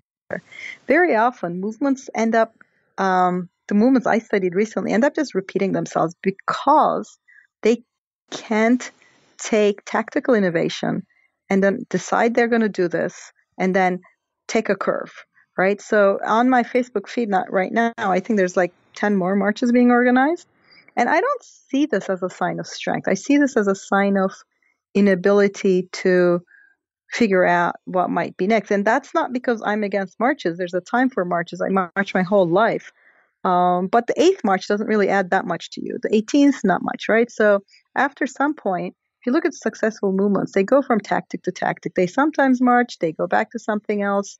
Very 0.88 1.15
often, 1.15 1.59
movements 1.59 2.09
end 2.15 2.33
up, 2.33 2.55
um, 2.97 3.50
the 3.67 3.75
movements 3.75 4.07
I 4.07 4.19
studied 4.19 4.55
recently 4.55 4.91
end 4.91 5.05
up 5.05 5.15
just 5.15 5.35
repeating 5.35 5.73
themselves 5.73 6.15
because 6.23 7.17
they 7.62 7.83
can't 8.31 8.89
take 9.38 9.84
tactical 9.86 10.34
innovation 10.34 11.04
and 11.50 11.63
then 11.63 11.86
decide 11.90 12.34
they're 12.34 12.48
going 12.48 12.62
to 12.62 12.70
do 12.70 12.88
this 12.88 13.32
and 13.58 13.75
then 13.75 14.00
take 14.48 14.70
a 14.70 14.75
curve, 14.75 15.12
right? 15.58 15.82
So 15.82 16.20
on 16.25 16.50
my 16.50 16.63
Facebook 16.63 17.08
feed, 17.08 17.30
not 17.30 17.52
right 17.52 17.72
now, 17.72 17.94
I 17.98 18.20
think 18.20 18.38
there's 18.38 18.58
like 18.58 18.74
10 18.96 19.16
more 19.16 19.36
marches 19.36 19.72
being 19.72 19.92
organized. 19.92 20.48
And 20.96 21.10
I 21.10 21.20
don't 21.20 21.44
see 21.44 21.86
this 21.86 22.10
as 22.10 22.22
a 22.22 22.30
sign 22.30 22.60
of 22.60 22.68
strength. 22.68 23.08
I 23.08 23.16
see 23.16 23.38
this 23.38 23.58
as 23.58 23.68
a 23.68 23.75
sign 23.75 24.18
of 24.18 24.32
inability 24.94 25.90
to 25.92 26.42
figure 27.12 27.46
out 27.46 27.75
what 27.86 28.10
might 28.10 28.36
be 28.38 28.48
next. 28.48 28.72
And 28.72 28.86
that's 28.86 29.13
not 29.13 29.34
because 29.34 29.62
I'm 29.63 29.84
against 29.84 30.20
marches. 30.20 30.58
There's 30.58 30.74
a 30.74 30.82
time 30.82 31.10
for 31.10 31.25
marches. 31.25 31.62
I 31.62 31.70
march 31.70 32.13
my 32.13 32.24
whole 32.24 32.48
life. 32.48 32.92
Um, 33.44 33.88
but 33.88 34.08
the 34.08 34.20
eighth 34.22 34.44
march 34.44 34.68
doesn't 34.68 34.88
really 34.88 35.10
add 35.10 35.32
that 35.32 35.46
much 35.46 35.72
to 35.72 35.86
you. 35.86 35.98
The 36.02 36.10
18th, 36.10 36.63
not 36.63 36.82
much, 36.82 37.10
right? 37.10 37.30
So 37.30 37.60
after 37.96 38.25
some 38.25 38.54
point, 38.54 38.96
if 39.24 39.27
you 39.27 39.32
look 39.32 39.46
at 39.46 39.53
successful 39.53 40.12
movements, 40.12 40.51
they 40.51 40.63
go 40.63 40.82
from 40.82 41.00
tactic 41.00 41.44
to 41.44 41.51
tactic. 41.53 41.96
They 41.96 42.08
sometimes 42.08 42.60
march, 42.60 43.00
they 43.00 43.13
go 43.13 43.25
back 43.25 43.51
to 43.51 43.60
something 43.60 44.01
else. 44.01 44.38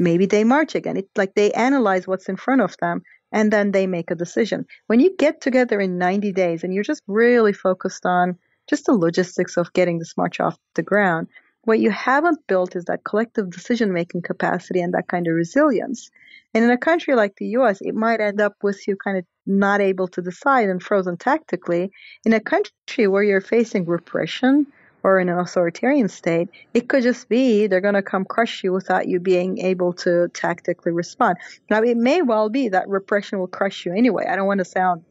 maybe 0.00 0.26
they 0.26 0.42
march 0.42 0.74
again. 0.74 0.96
It's 0.96 1.16
like 1.16 1.36
they 1.36 1.52
analyze 1.52 2.08
what's 2.08 2.28
in 2.28 2.36
front 2.36 2.60
of 2.60 2.76
them 2.80 3.02
and 3.30 3.52
then 3.52 3.70
they 3.70 3.86
make 3.86 4.10
a 4.10 4.16
decision. 4.16 4.66
When 4.88 4.98
you 4.98 5.14
get 5.16 5.40
together 5.40 5.80
in 5.80 5.96
90 5.96 6.32
days 6.32 6.64
and 6.64 6.74
you're 6.74 6.82
just 6.82 7.04
really 7.06 7.52
focused 7.52 8.04
on 8.04 8.36
just 8.68 8.86
the 8.86 8.94
logistics 8.94 9.56
of 9.56 9.72
getting 9.74 10.00
this 10.00 10.16
march 10.16 10.40
off 10.40 10.58
the 10.74 10.82
ground, 10.82 11.28
what 11.66 11.80
you 11.80 11.90
haven't 11.90 12.46
built 12.46 12.76
is 12.76 12.84
that 12.84 13.04
collective 13.04 13.50
decision 13.50 13.92
making 13.92 14.22
capacity 14.22 14.80
and 14.80 14.94
that 14.94 15.08
kind 15.08 15.26
of 15.26 15.34
resilience. 15.34 16.10
And 16.54 16.64
in 16.64 16.70
a 16.70 16.78
country 16.78 17.14
like 17.16 17.34
the 17.36 17.48
US, 17.58 17.80
it 17.80 17.94
might 17.94 18.20
end 18.20 18.40
up 18.40 18.54
with 18.62 18.86
you 18.86 18.96
kind 18.96 19.18
of 19.18 19.24
not 19.46 19.80
able 19.80 20.08
to 20.08 20.22
decide 20.22 20.68
and 20.68 20.80
frozen 20.82 21.16
tactically. 21.16 21.90
In 22.24 22.32
a 22.32 22.40
country 22.40 23.08
where 23.08 23.24
you're 23.24 23.40
facing 23.40 23.84
repression, 23.84 24.66
or 25.02 25.20
in 25.20 25.28
an 25.28 25.38
authoritarian 25.38 26.08
state, 26.08 26.48
it 26.74 26.88
could 26.88 27.02
just 27.02 27.28
be 27.28 27.66
they're 27.66 27.80
going 27.80 27.94
to 27.94 28.02
come 28.02 28.24
crush 28.24 28.64
you 28.64 28.72
without 28.72 29.06
you 29.06 29.20
being 29.20 29.58
able 29.58 29.92
to 29.92 30.28
tactically 30.34 30.92
respond. 30.92 31.36
Now, 31.70 31.82
it 31.82 31.96
may 31.96 32.22
well 32.22 32.48
be 32.48 32.70
that 32.70 32.88
repression 32.88 33.38
will 33.38 33.46
crush 33.46 33.86
you 33.86 33.92
anyway. 33.92 34.26
I 34.28 34.34
don't 34.34 34.46
want 34.46 34.58
to 34.58 34.64
sound 34.64 35.04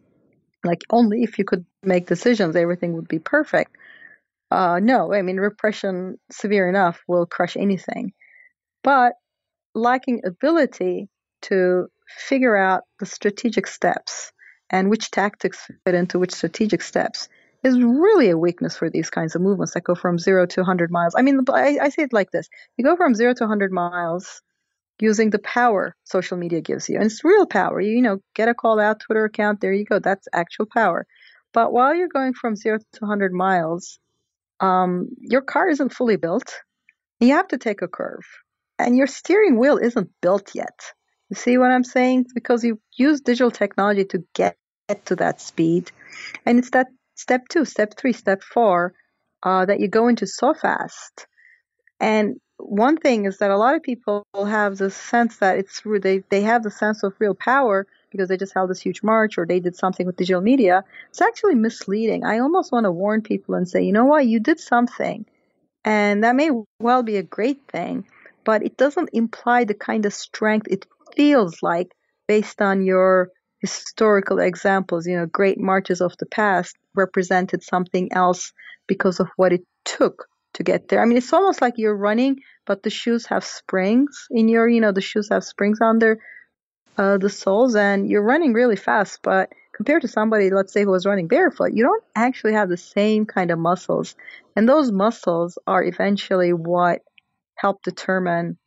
like 0.65 0.83
only 0.89 1.23
if 1.23 1.37
you 1.37 1.45
could 1.45 1.65
make 1.83 2.07
decisions, 2.07 2.55
everything 2.55 2.93
would 2.93 3.07
be 3.07 3.19
perfect. 3.19 3.74
Uh, 4.51 4.79
no, 4.81 5.13
I 5.13 5.21
mean, 5.21 5.37
repression 5.37 6.17
severe 6.31 6.69
enough 6.69 7.01
will 7.07 7.25
crush 7.25 7.57
anything. 7.57 8.13
But 8.83 9.13
lacking 9.73 10.21
ability 10.25 11.09
to 11.43 11.87
figure 12.07 12.55
out 12.55 12.83
the 12.99 13.05
strategic 13.05 13.67
steps 13.67 14.31
and 14.69 14.89
which 14.89 15.11
tactics 15.11 15.67
fit 15.83 15.95
into 15.95 16.19
which 16.19 16.33
strategic 16.33 16.81
steps 16.81 17.27
is 17.63 17.81
really 17.81 18.29
a 18.29 18.37
weakness 18.37 18.77
for 18.77 18.89
these 18.89 19.09
kinds 19.09 19.35
of 19.35 19.41
movements 19.41 19.73
that 19.73 19.83
go 19.83 19.95
from 19.95 20.19
zero 20.19 20.45
to 20.45 20.61
100 20.61 20.91
miles. 20.91 21.15
I 21.17 21.23
mean, 21.23 21.41
I, 21.49 21.79
I 21.81 21.89
say 21.89 22.03
it 22.03 22.13
like 22.13 22.31
this 22.31 22.47
you 22.77 22.83
go 22.83 22.95
from 22.95 23.15
zero 23.15 23.33
to 23.33 23.43
100 23.43 23.71
miles 23.71 24.41
using 24.99 25.29
the 25.29 25.39
power 25.39 25.95
social 26.03 26.37
media 26.37 26.61
gives 26.61 26.87
you. 26.89 26.95
And 26.95 27.05
it's 27.05 27.23
real 27.23 27.45
power. 27.45 27.81
You, 27.81 27.95
you 27.95 28.01
know, 28.01 28.19
get 28.35 28.47
a 28.47 28.53
call 28.53 28.79
out 28.79 29.01
Twitter 29.01 29.25
account, 29.25 29.61
there 29.61 29.73
you 29.73 29.85
go. 29.85 29.99
That's 29.99 30.27
actual 30.33 30.67
power. 30.71 31.05
But 31.53 31.73
while 31.73 31.95
you're 31.95 32.07
going 32.07 32.33
from 32.33 32.55
zero 32.55 32.77
to 32.77 32.99
100 33.01 33.33
miles, 33.33 33.99
um, 34.59 35.09
your 35.19 35.41
car 35.41 35.69
isn't 35.69 35.93
fully 35.93 36.15
built. 36.15 36.53
You 37.19 37.33
have 37.33 37.47
to 37.49 37.57
take 37.57 37.81
a 37.81 37.87
curve. 37.87 38.25
And 38.77 38.97
your 38.97 39.07
steering 39.07 39.57
wheel 39.57 39.77
isn't 39.77 40.09
built 40.21 40.51
yet. 40.53 40.79
You 41.29 41.35
see 41.35 41.57
what 41.57 41.71
I'm 41.71 41.83
saying? 41.83 42.25
because 42.33 42.63
you 42.63 42.79
use 42.97 43.21
digital 43.21 43.51
technology 43.51 44.05
to 44.05 44.23
get 44.33 44.57
to 45.05 45.15
that 45.15 45.41
speed. 45.41 45.91
And 46.45 46.59
it's 46.59 46.71
that 46.71 46.87
step 47.15 47.41
two, 47.49 47.65
step 47.65 47.93
three, 47.97 48.13
step 48.13 48.43
four 48.43 48.93
uh, 49.43 49.65
that 49.65 49.79
you 49.79 49.87
go 49.87 50.07
into 50.07 50.27
so 50.27 50.53
fast. 50.53 51.27
And 51.99 52.35
one 52.57 52.97
thing 52.97 53.25
is 53.25 53.37
that 53.37 53.51
a 53.51 53.57
lot 53.57 53.75
of 53.75 53.83
people 53.83 54.25
have 54.35 54.77
the 54.77 54.91
sense 54.91 55.37
that 55.37 55.57
it's 55.57 55.81
they 56.01 56.23
they 56.29 56.41
have 56.41 56.63
the 56.63 56.71
sense 56.71 57.03
of 57.03 57.13
real 57.19 57.35
power 57.35 57.87
because 58.15 58.29
they 58.29 58.37
just 58.37 58.53
held 58.53 58.69
this 58.69 58.81
huge 58.81 59.03
march 59.03 59.37
or 59.37 59.45
they 59.45 59.59
did 59.59 59.75
something 59.75 60.05
with 60.05 60.17
digital 60.17 60.41
media. 60.41 60.83
It's 61.09 61.21
actually 61.21 61.55
misleading. 61.55 62.23
I 62.23 62.39
almost 62.39 62.71
want 62.71 62.85
to 62.85 62.91
warn 62.91 63.21
people 63.21 63.55
and 63.55 63.67
say, 63.67 63.83
you 63.83 63.91
know 63.91 64.05
what, 64.05 64.25
you 64.27 64.39
did 64.39 64.59
something, 64.59 65.25
and 65.83 66.23
that 66.23 66.35
may 66.35 66.49
well 66.79 67.03
be 67.03 67.17
a 67.17 67.23
great 67.23 67.61
thing, 67.67 68.05
but 68.43 68.63
it 68.63 68.77
doesn't 68.77 69.09
imply 69.13 69.63
the 69.63 69.73
kind 69.73 70.05
of 70.05 70.13
strength 70.13 70.67
it 70.69 70.85
feels 71.15 71.61
like 71.61 71.93
based 72.27 72.61
on 72.61 72.83
your 72.83 73.29
historical 73.59 74.39
examples. 74.39 75.05
You 75.05 75.17
know, 75.17 75.25
great 75.25 75.59
marches 75.59 76.01
of 76.01 76.15
the 76.17 76.25
past 76.25 76.75
represented 76.95 77.63
something 77.63 78.11
else 78.13 78.53
because 78.87 79.19
of 79.19 79.27
what 79.35 79.53
it 79.53 79.65
took 79.83 80.27
to 80.53 80.63
get 80.63 80.87
there. 80.87 81.01
I 81.01 81.05
mean, 81.05 81.17
it's 81.17 81.33
almost 81.33 81.61
like 81.61 81.73
you're 81.77 81.95
running, 81.95 82.39
but 82.65 82.83
the 82.83 82.89
shoes 82.89 83.25
have 83.27 83.43
springs 83.43 84.27
in 84.31 84.47
your, 84.47 84.67
you 84.67 84.81
know, 84.81 84.91
the 84.91 85.01
shoes 85.01 85.29
have 85.29 85.43
springs 85.43 85.79
on 85.81 85.89
under 85.89 86.19
uh, 86.97 87.17
the 87.17 87.29
soles, 87.29 87.75
and 87.75 88.09
you're 88.09 88.23
running 88.23 88.53
really 88.53 88.75
fast. 88.75 89.19
But 89.21 89.51
compared 89.73 90.01
to 90.03 90.07
somebody, 90.07 90.49
let's 90.49 90.73
say, 90.73 90.83
who 90.83 90.91
was 90.91 91.05
running 91.05 91.27
barefoot, 91.27 91.73
you 91.73 91.83
don't 91.83 92.03
actually 92.15 92.53
have 92.53 92.69
the 92.69 92.77
same 92.77 93.25
kind 93.25 93.51
of 93.51 93.59
muscles. 93.59 94.15
And 94.55 94.69
those 94.69 94.91
muscles 94.91 95.57
are 95.67 95.83
eventually 95.83 96.53
what 96.53 97.01
help 97.55 97.81
determine 97.83 98.57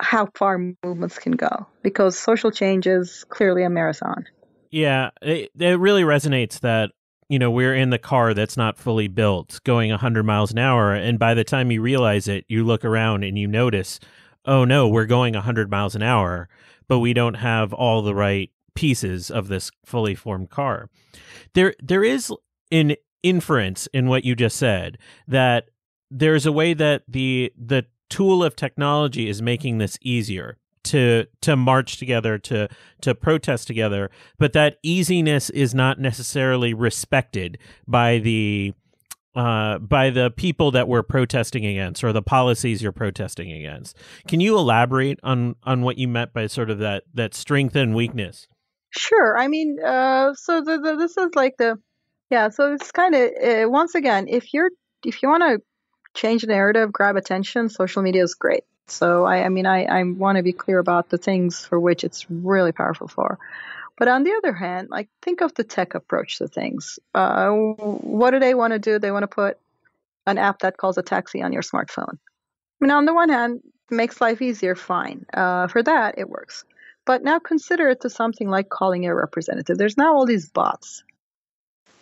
how 0.00 0.28
far 0.34 0.58
movements 0.84 1.18
can 1.18 1.32
go 1.32 1.66
because 1.82 2.18
social 2.18 2.50
change 2.50 2.86
is 2.86 3.24
clearly 3.28 3.62
a 3.62 3.70
marathon. 3.70 4.24
Yeah, 4.70 5.10
it, 5.20 5.50
it 5.58 5.78
really 5.78 6.02
resonates 6.02 6.60
that 6.60 6.90
you 7.28 7.38
know 7.38 7.50
we're 7.50 7.74
in 7.74 7.90
the 7.90 7.98
car 7.98 8.34
that's 8.34 8.56
not 8.56 8.78
fully 8.78 9.08
built 9.08 9.60
going 9.64 9.90
100 9.90 10.24
miles 10.24 10.50
an 10.50 10.58
hour 10.58 10.92
and 10.92 11.18
by 11.18 11.34
the 11.34 11.44
time 11.44 11.70
you 11.70 11.80
realize 11.80 12.28
it 12.28 12.44
you 12.48 12.62
look 12.64 12.84
around 12.84 13.24
and 13.24 13.38
you 13.38 13.46
notice 13.46 14.00
oh 14.44 14.64
no 14.64 14.86
we're 14.86 15.06
going 15.06 15.32
100 15.32 15.70
miles 15.70 15.94
an 15.94 16.02
hour 16.02 16.48
but 16.92 16.98
we 16.98 17.14
don't 17.14 17.36
have 17.36 17.72
all 17.72 18.02
the 18.02 18.14
right 18.14 18.50
pieces 18.74 19.30
of 19.30 19.48
this 19.48 19.70
fully 19.82 20.14
formed 20.14 20.50
car. 20.50 20.90
There 21.54 21.74
there 21.82 22.04
is 22.04 22.30
an 22.70 22.96
inference 23.22 23.86
in 23.94 24.08
what 24.08 24.26
you 24.26 24.36
just 24.36 24.58
said 24.58 24.98
that 25.26 25.70
there's 26.10 26.44
a 26.44 26.52
way 26.52 26.74
that 26.74 27.04
the 27.08 27.50
the 27.56 27.86
tool 28.10 28.44
of 28.44 28.54
technology 28.54 29.26
is 29.26 29.40
making 29.40 29.78
this 29.78 29.96
easier 30.02 30.58
to 30.82 31.24
to 31.40 31.56
march 31.56 31.96
together 31.96 32.36
to 32.36 32.68
to 33.00 33.14
protest 33.14 33.66
together 33.66 34.10
but 34.36 34.52
that 34.52 34.76
easiness 34.82 35.48
is 35.48 35.74
not 35.74 35.98
necessarily 35.98 36.74
respected 36.74 37.56
by 37.86 38.18
the 38.18 38.74
uh, 39.34 39.78
by 39.78 40.10
the 40.10 40.30
people 40.30 40.70
that 40.72 40.88
we're 40.88 41.02
protesting 41.02 41.64
against 41.64 42.04
or 42.04 42.12
the 42.12 42.22
policies 42.22 42.82
you're 42.82 42.92
protesting 42.92 43.50
against. 43.52 43.96
Can 44.28 44.40
you 44.40 44.56
elaborate 44.58 45.18
on 45.22 45.56
on 45.62 45.82
what 45.82 45.98
you 45.98 46.08
meant 46.08 46.32
by 46.32 46.46
sort 46.46 46.70
of 46.70 46.78
that 46.78 47.04
that 47.14 47.34
strength 47.34 47.76
and 47.76 47.94
weakness? 47.94 48.48
Sure. 48.90 49.38
I 49.38 49.48
mean, 49.48 49.78
uh, 49.82 50.34
so 50.34 50.60
the, 50.60 50.78
the, 50.78 50.96
this 50.96 51.16
is 51.16 51.30
like 51.34 51.56
the 51.56 51.78
yeah. 52.30 52.50
So 52.50 52.74
it's 52.74 52.92
kind 52.92 53.14
of 53.14 53.30
uh, 53.42 53.70
once 53.70 53.94
again, 53.94 54.28
if 54.28 54.52
you're 54.52 54.70
if 55.04 55.22
you 55.22 55.28
want 55.28 55.42
to 55.42 55.60
change 56.14 56.42
the 56.42 56.48
narrative, 56.48 56.92
grab 56.92 57.16
attention, 57.16 57.68
social 57.68 58.02
media 58.02 58.22
is 58.22 58.34
great. 58.34 58.64
So 58.88 59.24
I, 59.24 59.44
I 59.44 59.48
mean, 59.48 59.64
I, 59.64 59.84
I 59.84 60.02
want 60.04 60.36
to 60.36 60.42
be 60.42 60.52
clear 60.52 60.78
about 60.78 61.08
the 61.08 61.16
things 61.16 61.64
for 61.64 61.80
which 61.80 62.04
it's 62.04 62.30
really 62.30 62.72
powerful 62.72 63.08
for. 63.08 63.38
But 64.02 64.08
on 64.08 64.24
the 64.24 64.34
other 64.34 64.52
hand, 64.54 64.90
like 64.90 65.08
think 65.22 65.42
of 65.42 65.54
the 65.54 65.64
tech 65.64 65.94
approach 65.94 66.38
to 66.38 66.48
things. 66.48 66.98
Uh, 67.14 67.50
what 67.50 68.32
do 68.32 68.40
they 68.40 68.54
want 68.54 68.74
to 68.74 68.80
do? 68.80 68.98
They 68.98 69.12
want 69.12 69.24
to 69.24 69.28
put 69.28 69.58
an 70.26 70.38
app 70.38 70.60
that 70.60 70.76
calls 70.78 70.98
a 70.98 71.02
taxi 71.02 71.42
on 71.42 71.52
your 71.52 71.62
smartphone. 71.62 72.14
I 72.14 72.78
mean, 72.80 72.92
on 72.92 73.06
the 73.06 73.14
one 73.14 73.30
hand, 73.30 73.62
makes 73.90 74.20
life 74.20 74.42
easier, 74.42 74.76
fine. 74.76 75.26
Uh, 75.34 75.68
for 75.68 75.82
that, 75.84 76.18
it 76.18 76.30
works. 76.30 76.64
But 77.06 77.24
now 77.24 77.40
consider 77.40 77.90
it 77.90 78.02
to 78.02 78.10
something 78.10 78.48
like 78.50 78.70
calling 78.70 79.06
a 79.06 79.14
representative. 79.14 79.78
There's 79.78 79.98
now 79.98 80.14
all 80.16 80.26
these 80.26 80.50
bots 80.50 81.02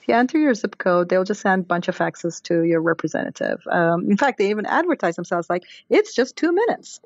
If 0.03 0.09
you 0.09 0.15
enter 0.17 0.39
your 0.39 0.55
zip 0.55 0.79
code, 0.79 1.11
they'll 1.11 1.25
just 1.25 1.43
send 1.43 1.63
a 1.65 1.67
bunch 1.67 1.89
of 1.89 1.99
faxes 1.99 2.43
to 2.45 2.65
your 2.65 2.83
representative. 2.83 3.63
Um, 3.71 4.11
in 4.11 4.19
fact, 4.19 4.39
they 4.39 4.51
even 4.51 4.67
advertise 4.67 5.17
themselves 5.17 5.51
like 5.51 5.65
it's 5.91 6.15
just 6.15 6.37
two 6.37 6.53
minutes. 6.53 7.01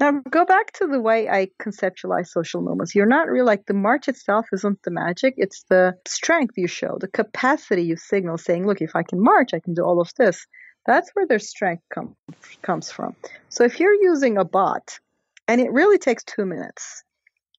Now, 0.00 0.22
go 0.30 0.46
back 0.46 0.72
to 0.78 0.86
the 0.86 0.98
way 0.98 1.28
I 1.28 1.48
conceptualize 1.60 2.28
social 2.28 2.62
movements. 2.62 2.94
You're 2.94 3.04
not 3.04 3.28
real, 3.28 3.44
like 3.44 3.66
the 3.66 3.74
march 3.74 4.08
itself 4.08 4.46
isn't 4.50 4.82
the 4.82 4.90
magic, 4.90 5.34
it's 5.36 5.64
the 5.68 5.94
strength 6.08 6.54
you 6.56 6.66
show, 6.66 6.96
the 6.98 7.08
capacity 7.08 7.82
you 7.82 7.96
signal, 7.96 8.38
saying, 8.38 8.66
look, 8.66 8.80
if 8.80 8.96
I 8.96 9.02
can 9.02 9.22
march, 9.22 9.52
I 9.52 9.60
can 9.60 9.74
do 9.74 9.82
all 9.82 10.00
of 10.00 10.10
this. 10.16 10.46
That's 10.86 11.10
where 11.10 11.26
their 11.26 11.38
strength 11.38 11.82
com- 11.92 12.16
comes 12.62 12.90
from. 12.90 13.14
So 13.50 13.64
if 13.64 13.78
you're 13.78 14.02
using 14.02 14.38
a 14.38 14.44
bot 14.44 14.98
and 15.46 15.60
it 15.60 15.70
really 15.70 15.98
takes 15.98 16.24
two 16.24 16.46
minutes, 16.46 17.04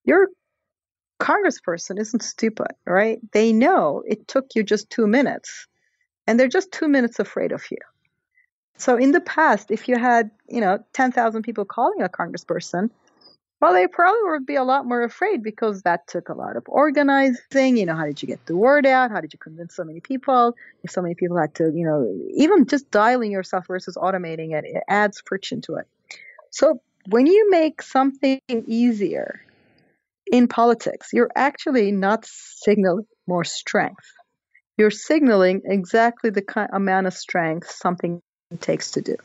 you're 0.03 0.29
congressperson 1.21 1.99
isn't 1.99 2.23
stupid, 2.23 2.71
right? 2.87 3.19
They 3.31 3.53
know 3.53 4.01
it 4.07 4.27
took 4.27 4.47
you 4.55 4.63
just 4.63 4.89
two 4.89 5.05
minutes, 5.05 5.67
and 6.25 6.39
they're 6.39 6.47
just 6.47 6.71
two 6.71 6.87
minutes 6.87 7.19
afraid 7.19 7.51
of 7.51 7.63
you. 7.69 7.77
So 8.81 8.97
in 8.97 9.11
the 9.11 9.21
past, 9.21 9.69
if 9.69 9.87
you 9.87 9.97
had, 9.97 10.31
you 10.49 10.59
know, 10.59 10.83
10,000 10.93 11.43
people 11.43 11.65
calling 11.65 12.01
a 12.01 12.09
congressperson, 12.09 12.89
well, 13.61 13.73
they 13.73 13.85
probably 13.85 14.31
would 14.31 14.47
be 14.47 14.55
a 14.55 14.63
lot 14.63 14.87
more 14.87 15.03
afraid 15.03 15.43
because 15.43 15.83
that 15.83 16.07
took 16.07 16.29
a 16.29 16.33
lot 16.33 16.57
of 16.57 16.63
organizing. 16.67 17.77
You 17.77 17.85
know, 17.85 17.95
how 17.95 18.05
did 18.05 18.23
you 18.23 18.27
get 18.27 18.43
the 18.47 18.55
word 18.55 18.87
out? 18.87 19.11
How 19.11 19.21
did 19.21 19.33
you 19.33 19.39
convince 19.39 19.75
so 19.75 19.83
many 19.83 19.99
people? 19.99 20.55
If 20.83 20.89
so 20.89 21.03
many 21.03 21.13
people 21.13 21.37
had 21.37 21.53
to, 21.55 21.65
you 21.65 21.85
know, 21.85 22.11
even 22.33 22.65
just 22.65 22.89
dialing 22.89 23.31
yourself 23.31 23.67
versus 23.67 23.97
automating 23.97 24.53
it, 24.57 24.65
it 24.65 24.81
adds 24.89 25.21
friction 25.23 25.61
to 25.61 25.75
it. 25.75 25.87
So 26.49 26.81
when 27.07 27.27
you 27.27 27.51
make 27.51 27.83
something 27.83 28.41
easier, 28.49 29.41
in 30.31 30.47
politics, 30.47 31.09
you're 31.13 31.31
actually 31.35 31.91
not 31.91 32.25
signaling 32.25 33.05
more 33.27 33.43
strength. 33.43 34.05
You're 34.77 34.89
signaling 34.89 35.61
exactly 35.65 36.29
the 36.29 36.67
amount 36.73 37.07
of 37.07 37.13
strength 37.13 37.69
something 37.69 38.21
takes 38.59 38.91
to 38.91 39.01
do. 39.01 39.15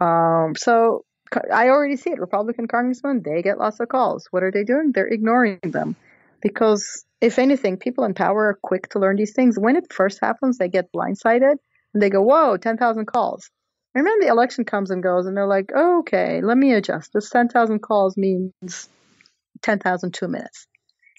Um, 0.00 0.54
so 0.56 1.04
I 1.52 1.68
already 1.68 1.96
see 1.96 2.10
it. 2.10 2.18
Republican 2.18 2.68
congressmen, 2.68 3.22
they 3.24 3.42
get 3.42 3.58
lots 3.58 3.80
of 3.80 3.88
calls. 3.88 4.28
What 4.30 4.42
are 4.42 4.50
they 4.50 4.64
doing? 4.64 4.92
They're 4.92 5.06
ignoring 5.06 5.58
them. 5.62 5.96
Because 6.40 7.04
if 7.20 7.38
anything, 7.38 7.76
people 7.76 8.04
in 8.04 8.14
power 8.14 8.48
are 8.48 8.58
quick 8.62 8.88
to 8.90 8.98
learn 8.98 9.16
these 9.16 9.34
things. 9.34 9.58
When 9.58 9.76
it 9.76 9.92
first 9.92 10.18
happens, 10.22 10.58
they 10.58 10.68
get 10.68 10.92
blindsided 10.92 11.56
and 11.94 12.02
they 12.02 12.10
go, 12.10 12.22
whoa, 12.22 12.56
10,000 12.56 13.06
calls. 13.06 13.50
Then 13.94 14.04
the 14.04 14.28
election 14.28 14.64
comes 14.64 14.90
and 14.90 15.02
goes, 15.02 15.26
and 15.26 15.36
they're 15.36 15.48
like, 15.48 15.70
oh, 15.74 16.00
okay, 16.00 16.40
let 16.42 16.56
me 16.56 16.72
adjust. 16.74 17.12
This 17.12 17.28
10,000 17.28 17.80
calls 17.80 18.16
means 18.16 18.88
10,002 19.62 20.28
minutes. 20.28 20.66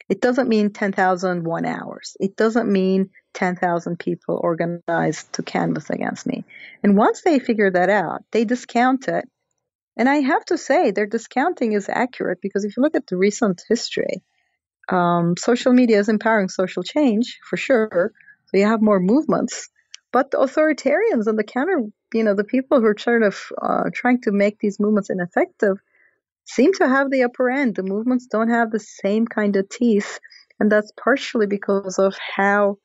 It 0.10 0.22
doesn't 0.22 0.48
mean 0.48 0.72
10,001 0.72 1.66
hours. 1.66 2.16
It 2.20 2.36
doesn't 2.36 2.72
mean 2.72 3.10
10,000 3.34 3.98
people 3.98 4.40
organized 4.42 5.34
to 5.34 5.44
canvass 5.44 5.90
against 5.90 6.26
me. 6.26 6.44
And 6.84 6.98
once 6.98 7.22
they 7.22 7.40
figure 7.40 7.72
that 7.72 7.90
out, 7.90 8.24
they 8.32 8.46
discount 8.46 9.08
it. 9.08 9.26
And 9.98 10.08
I 10.08 10.18
have 10.18 10.46
to 10.46 10.58
say, 10.58 10.92
their 10.92 11.06
discounting 11.06 11.74
is 11.74 11.90
accurate 11.90 12.40
because 12.42 12.64
if 12.64 12.78
you 12.78 12.84
look 12.84 12.96
at 12.96 13.08
the 13.08 13.18
recent 13.18 13.62
history, 13.68 14.24
um, 14.90 15.36
social 15.38 15.74
media 15.74 16.00
is 16.00 16.10
empowering 16.10 16.50
social 16.50 16.84
change 16.84 17.40
for 17.48 17.58
sure. 17.58 18.12
So 18.46 18.58
you 18.58 18.66
have 18.66 18.82
more 18.82 19.00
movements. 19.00 19.70
But 20.12 20.32
the 20.32 20.38
authoritarians 20.38 21.28
and 21.28 21.40
the 21.40 21.44
counter, 21.44 21.84
you 22.14 22.24
know, 22.24 22.36
the 22.36 22.44
people 22.44 22.82
who 22.82 22.88
are 22.88 22.98
sort 22.98 23.24
of 23.24 23.40
uh, 23.62 23.90
trying 23.94 24.22
to 24.22 24.32
make 24.32 24.60
these 24.60 24.80
movements 24.80 25.10
ineffective 25.10 25.78
seem 26.46 26.74
to 26.74 26.88
have 26.88 27.10
the 27.10 27.24
upper 27.24 27.50
end. 27.50 27.76
The 27.76 27.84
movements 27.84 28.28
don't 28.28 28.50
have 28.50 28.72
the 28.72 28.80
same 28.80 29.26
kind 29.26 29.56
of 29.56 29.70
teeth. 29.70 30.20
And 30.60 30.72
that's 30.72 30.92
partially 31.02 31.48
because 31.48 31.98
of 31.98 32.16
how 32.18 32.78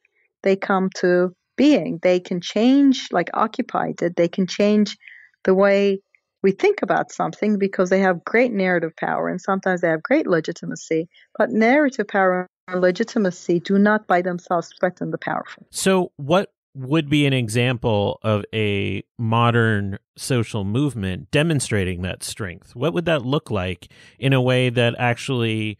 they 0.46 0.56
come 0.56 0.88
to 0.94 1.34
being. 1.56 1.98
They 2.02 2.20
can 2.20 2.40
change, 2.40 3.08
like 3.10 3.30
Occupy 3.34 3.92
did, 3.96 4.14
they 4.14 4.28
can 4.28 4.46
change 4.46 4.96
the 5.44 5.54
way 5.54 6.00
we 6.42 6.52
think 6.52 6.78
about 6.82 7.10
something 7.10 7.58
because 7.58 7.90
they 7.90 7.98
have 7.98 8.24
great 8.24 8.52
narrative 8.52 8.92
power 8.96 9.28
and 9.28 9.40
sometimes 9.40 9.80
they 9.80 9.88
have 9.88 10.04
great 10.04 10.28
legitimacy. 10.28 11.08
But 11.36 11.50
narrative 11.50 12.06
power 12.06 12.46
and 12.68 12.80
legitimacy 12.80 13.58
do 13.58 13.76
not 13.76 14.06
by 14.06 14.22
themselves 14.22 14.72
threaten 14.78 15.10
the 15.10 15.18
powerful. 15.18 15.66
So, 15.70 16.12
what 16.16 16.52
would 16.74 17.08
be 17.08 17.26
an 17.26 17.32
example 17.32 18.20
of 18.22 18.44
a 18.54 19.02
modern 19.18 19.98
social 20.16 20.62
movement 20.62 21.32
demonstrating 21.32 22.02
that 22.02 22.22
strength? 22.22 22.76
What 22.76 22.92
would 22.92 23.06
that 23.06 23.22
look 23.22 23.50
like 23.50 23.88
in 24.20 24.32
a 24.32 24.40
way 24.40 24.68
that 24.68 24.94
actually, 24.98 25.78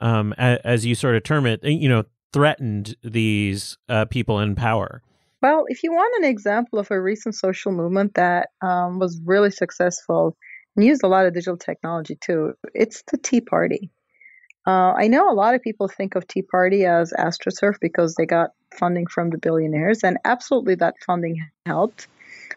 um, 0.00 0.32
as 0.32 0.84
you 0.84 0.96
sort 0.96 1.14
of 1.14 1.22
term 1.22 1.46
it, 1.46 1.62
you 1.62 1.88
know, 1.88 2.04
threatened 2.32 2.96
these 3.02 3.78
uh, 3.88 4.04
people 4.06 4.40
in 4.40 4.54
power? 4.54 5.02
Well, 5.42 5.64
if 5.68 5.82
you 5.82 5.92
want 5.92 6.22
an 6.22 6.28
example 6.28 6.78
of 6.78 6.90
a 6.90 7.00
recent 7.00 7.34
social 7.34 7.72
movement 7.72 8.14
that 8.14 8.50
um, 8.60 8.98
was 8.98 9.20
really 9.24 9.50
successful 9.50 10.36
and 10.76 10.84
used 10.84 11.02
a 11.02 11.08
lot 11.08 11.26
of 11.26 11.32
digital 11.32 11.56
technology 11.56 12.16
too, 12.16 12.54
it's 12.74 13.02
the 13.10 13.16
Tea 13.16 13.40
Party. 13.40 13.90
Uh, 14.66 14.92
I 14.92 15.08
know 15.08 15.30
a 15.30 15.32
lot 15.32 15.54
of 15.54 15.62
people 15.62 15.88
think 15.88 16.14
of 16.14 16.26
Tea 16.26 16.42
Party 16.42 16.84
as 16.84 17.12
AstroTurf 17.18 17.80
because 17.80 18.14
they 18.14 18.26
got 18.26 18.50
funding 18.78 19.06
from 19.06 19.30
the 19.30 19.38
billionaires, 19.38 20.04
and 20.04 20.18
absolutely 20.24 20.74
that 20.76 20.94
funding 21.06 21.44
helped. 21.64 22.06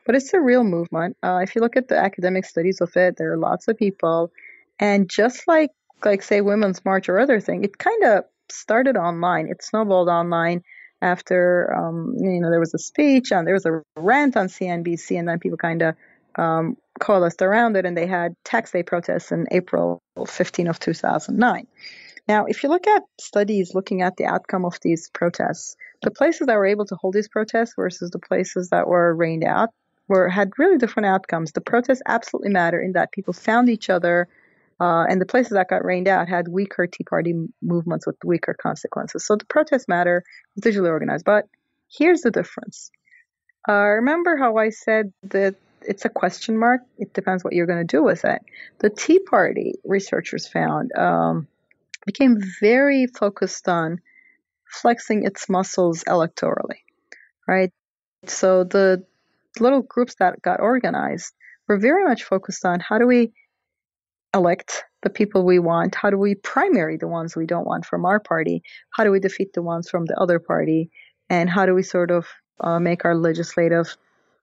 But 0.06 0.16
it's 0.16 0.34
a 0.34 0.42
real 0.42 0.66
movement. 0.66 1.16
Uh, 1.24 1.40
if 1.42 1.56
you 1.56 1.62
look 1.62 1.78
at 1.78 1.88
the 1.88 1.98
academic 1.98 2.44
studies 2.46 2.82
of 2.82 2.96
it, 2.98 3.16
there 3.16 3.32
are 3.32 3.38
lots 3.38 3.70
of 3.70 3.78
people, 3.78 4.32
and 4.80 5.10
just 5.10 5.48
like 5.48 5.72
like 6.04 6.22
say 6.22 6.42
Women's 6.42 6.84
March 6.84 7.08
or 7.08 7.20
other 7.20 7.40
thing, 7.40 7.64
it 7.64 7.78
kind 7.78 8.04
of 8.04 8.26
started 8.50 8.98
online. 8.98 9.48
It 9.48 9.64
snowballed 9.64 10.10
online 10.10 10.62
after 11.02 11.74
um, 11.74 12.16
you 12.18 12.40
know 12.40 12.50
there 12.50 12.60
was 12.60 12.74
a 12.74 12.80
speech 12.80 13.32
and 13.32 13.46
there 13.46 13.54
was 13.54 13.66
a 13.66 13.82
rant 13.96 14.38
on 14.38 14.48
CNBC, 14.48 15.18
and 15.20 15.28
then 15.28 15.40
people 15.40 15.58
kind 15.58 15.82
of 15.82 15.96
um, 16.36 16.78
coalesced 17.00 17.42
around 17.42 17.76
it, 17.76 17.86
and 17.86 17.98
they 17.98 18.08
had 18.08 18.36
tax 18.44 18.72
day 18.72 18.84
protests 18.84 19.32
in 19.32 19.48
April 19.52 20.02
15 20.26 20.68
of 20.68 20.80
2009. 20.80 21.68
Now, 22.28 22.46
if 22.46 22.64
you 22.64 22.70
look 22.70 22.88
at 22.88 23.04
studies 23.20 23.76
looking 23.76 24.02
at 24.02 24.16
the 24.16 24.26
outcome 24.26 24.64
of 24.64 24.80
these 24.82 25.10
protests, 25.10 25.76
the 26.02 26.12
places 26.12 26.48
that 26.48 26.56
were 26.56 26.66
able 26.66 26.86
to 26.86 26.96
hold 26.96 27.14
these 27.14 27.28
protests 27.28 27.74
versus 27.76 28.12
the 28.12 28.20
places 28.20 28.70
that 28.70 28.88
were 28.88 29.14
rained 29.14 29.44
out 29.44 29.70
were 30.08 30.30
had 30.30 30.52
really 30.58 30.78
different 30.78 31.08
outcomes. 31.08 31.52
The 31.52 31.62
protests 31.62 32.02
absolutely 32.06 32.52
matter 32.52 32.82
in 32.82 32.94
that 32.94 33.12
people 33.12 33.34
found 33.34 33.70
each 33.70 33.90
other 33.90 34.30
uh, 34.80 35.06
and 35.10 35.22
the 35.22 35.26
places 35.26 35.54
that 35.54 35.70
got 35.70 35.86
rained 35.86 36.08
out 36.08 36.28
had 36.28 36.48
weaker 36.48 36.88
Tea 36.88 37.04
Party 37.04 37.34
movements 37.62 38.06
with 38.06 38.16
weaker 38.24 38.56
consequences. 38.60 39.26
So 39.26 39.36
the 39.36 39.46
protests 39.46 39.88
matter, 39.88 40.24
digitally 40.62 40.90
organized. 40.90 41.26
But 41.26 41.46
here's 41.90 42.22
the 42.22 42.32
difference. 42.32 42.92
Uh, 43.68 43.86
remember 43.86 44.38
how 44.38 44.58
I 44.58 44.70
said 44.70 45.14
that 45.24 45.56
it's 45.82 46.06
a 46.06 46.10
question 46.10 46.58
mark? 46.58 46.82
It 46.98 47.14
depends 47.14 47.44
what 47.44 47.54
you're 47.54 47.66
going 47.66 47.86
to 47.86 47.98
do 47.98 48.04
with 48.04 48.26
it. 48.26 48.42
The 48.80 48.90
Tea 48.90 49.20
Party 49.20 49.76
researchers 49.84 50.48
found 50.48 50.92
um, 50.98 51.48
became 52.06 52.42
very 52.60 53.08
focused 53.08 53.68
on 53.70 54.00
flexing 54.68 55.26
its 55.26 55.50
muscles 55.50 56.04
electorally, 56.06 56.82
right? 57.48 57.72
So 58.26 58.64
the 58.64 59.06
little 59.60 59.82
groups 59.82 60.16
that 60.16 60.42
got 60.42 60.60
organized 60.60 61.34
were 61.68 61.78
very 61.78 62.04
much 62.04 62.24
focused 62.24 62.66
on 62.66 62.80
how 62.80 62.98
do 62.98 63.06
we 63.06 63.34
elect 64.34 64.84
the 65.02 65.10
people 65.10 65.46
we 65.46 65.60
want? 65.60 65.96
How 65.96 66.10
do 66.10 66.18
we 66.18 66.36
primary 66.36 66.98
the 66.98 67.08
ones 67.08 67.36
we 67.36 67.46
don't 67.46 67.68
want 67.68 67.86
from 67.86 68.06
our 68.06 68.20
party? 68.20 68.64
How 68.92 69.04
do 69.04 69.12
we 69.12 69.20
defeat 69.20 69.54
the 69.54 69.62
ones 69.62 69.90
from 69.90 70.06
the 70.06 70.20
other 70.20 70.40
party? 70.40 70.90
And 71.30 71.50
how 71.50 71.66
do 71.66 71.74
we 71.74 71.84
sort 71.84 72.12
of 72.12 72.28
uh, 72.60 72.80
make 72.80 73.06
our 73.06 73.16
legislative 73.16 73.96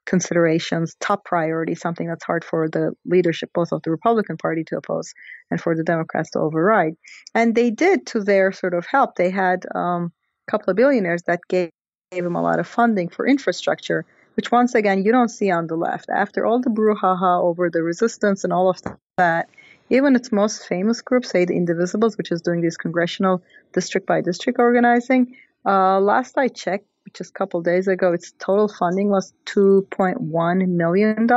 considerations 0.07 0.97
top 1.01 1.25
priority, 1.25 1.75
something 1.75 2.09
that's 2.09 2.25
hard 2.25 2.45
for 2.45 2.69
the 2.69 2.93
leadership, 3.05 3.51
both 3.55 3.73
of 3.73 3.83
the 3.83 3.91
Republican 3.91 4.37
Party 4.37 4.65
to 4.65 4.77
oppose 4.77 5.13
and 5.51 5.61
for 5.61 5.77
the 5.77 5.85
Democrats 5.85 6.31
to 6.33 6.39
override? 6.39 6.95
And 7.35 7.55
they 7.55 7.71
did 7.71 8.07
to 8.09 8.21
their 8.21 8.53
sort 8.53 8.75
of 8.75 8.87
help. 8.87 9.17
They 9.17 9.31
had 9.31 9.65
um, 9.75 10.13
a 10.49 10.51
couple 10.51 10.71
of 10.71 10.77
billionaires 10.77 11.23
that 11.25 11.41
gave, 11.49 11.71
gave 12.11 12.25
them 12.25 12.37
a 12.37 12.43
lot 12.43 12.59
of 12.59 12.67
funding 12.67 13.09
for 13.09 13.27
infrastructure 13.27 14.05
which 14.35 14.53
once 14.53 14.75
again 14.75 15.05
you 15.05 15.13
don't 15.13 15.29
see 15.29 15.51
on 15.51 15.67
the 15.67 15.77
left. 15.77 16.09
After 16.09 16.47
all 16.47 16.61
the 16.61 16.71
brouhaha 16.71 17.43
over 17.43 17.69
the 17.69 17.83
resistance 17.83 18.45
and 18.45 18.53
all 18.53 18.71
of 18.71 18.81
that, 19.19 19.49
even 19.91 20.17
its 20.17 20.33
most 20.33 20.67
famous 20.67 21.03
group, 21.03 21.25
say 21.25 21.45
the 21.45 21.55
Indivisibles, 21.55 22.17
which 22.17 22.31
is 22.33 22.41
doing 22.41 22.61
this 22.61 22.77
congressional 22.77 23.43
district 23.73 24.07
by 24.07 24.21
district 24.21 24.59
organizing, 24.59 25.37
uh, 25.67 26.01
last 26.01 26.39
I 26.39 26.49
checked, 26.49 26.87
which 27.05 27.21
is 27.21 27.31
a 27.31 27.33
couple 27.33 27.61
days 27.61 27.89
ago, 27.89 28.13
its 28.13 28.33
total 28.39 28.69
funding 28.69 29.11
was 29.11 29.33
$2.1 29.47 30.69
million. 30.69 31.29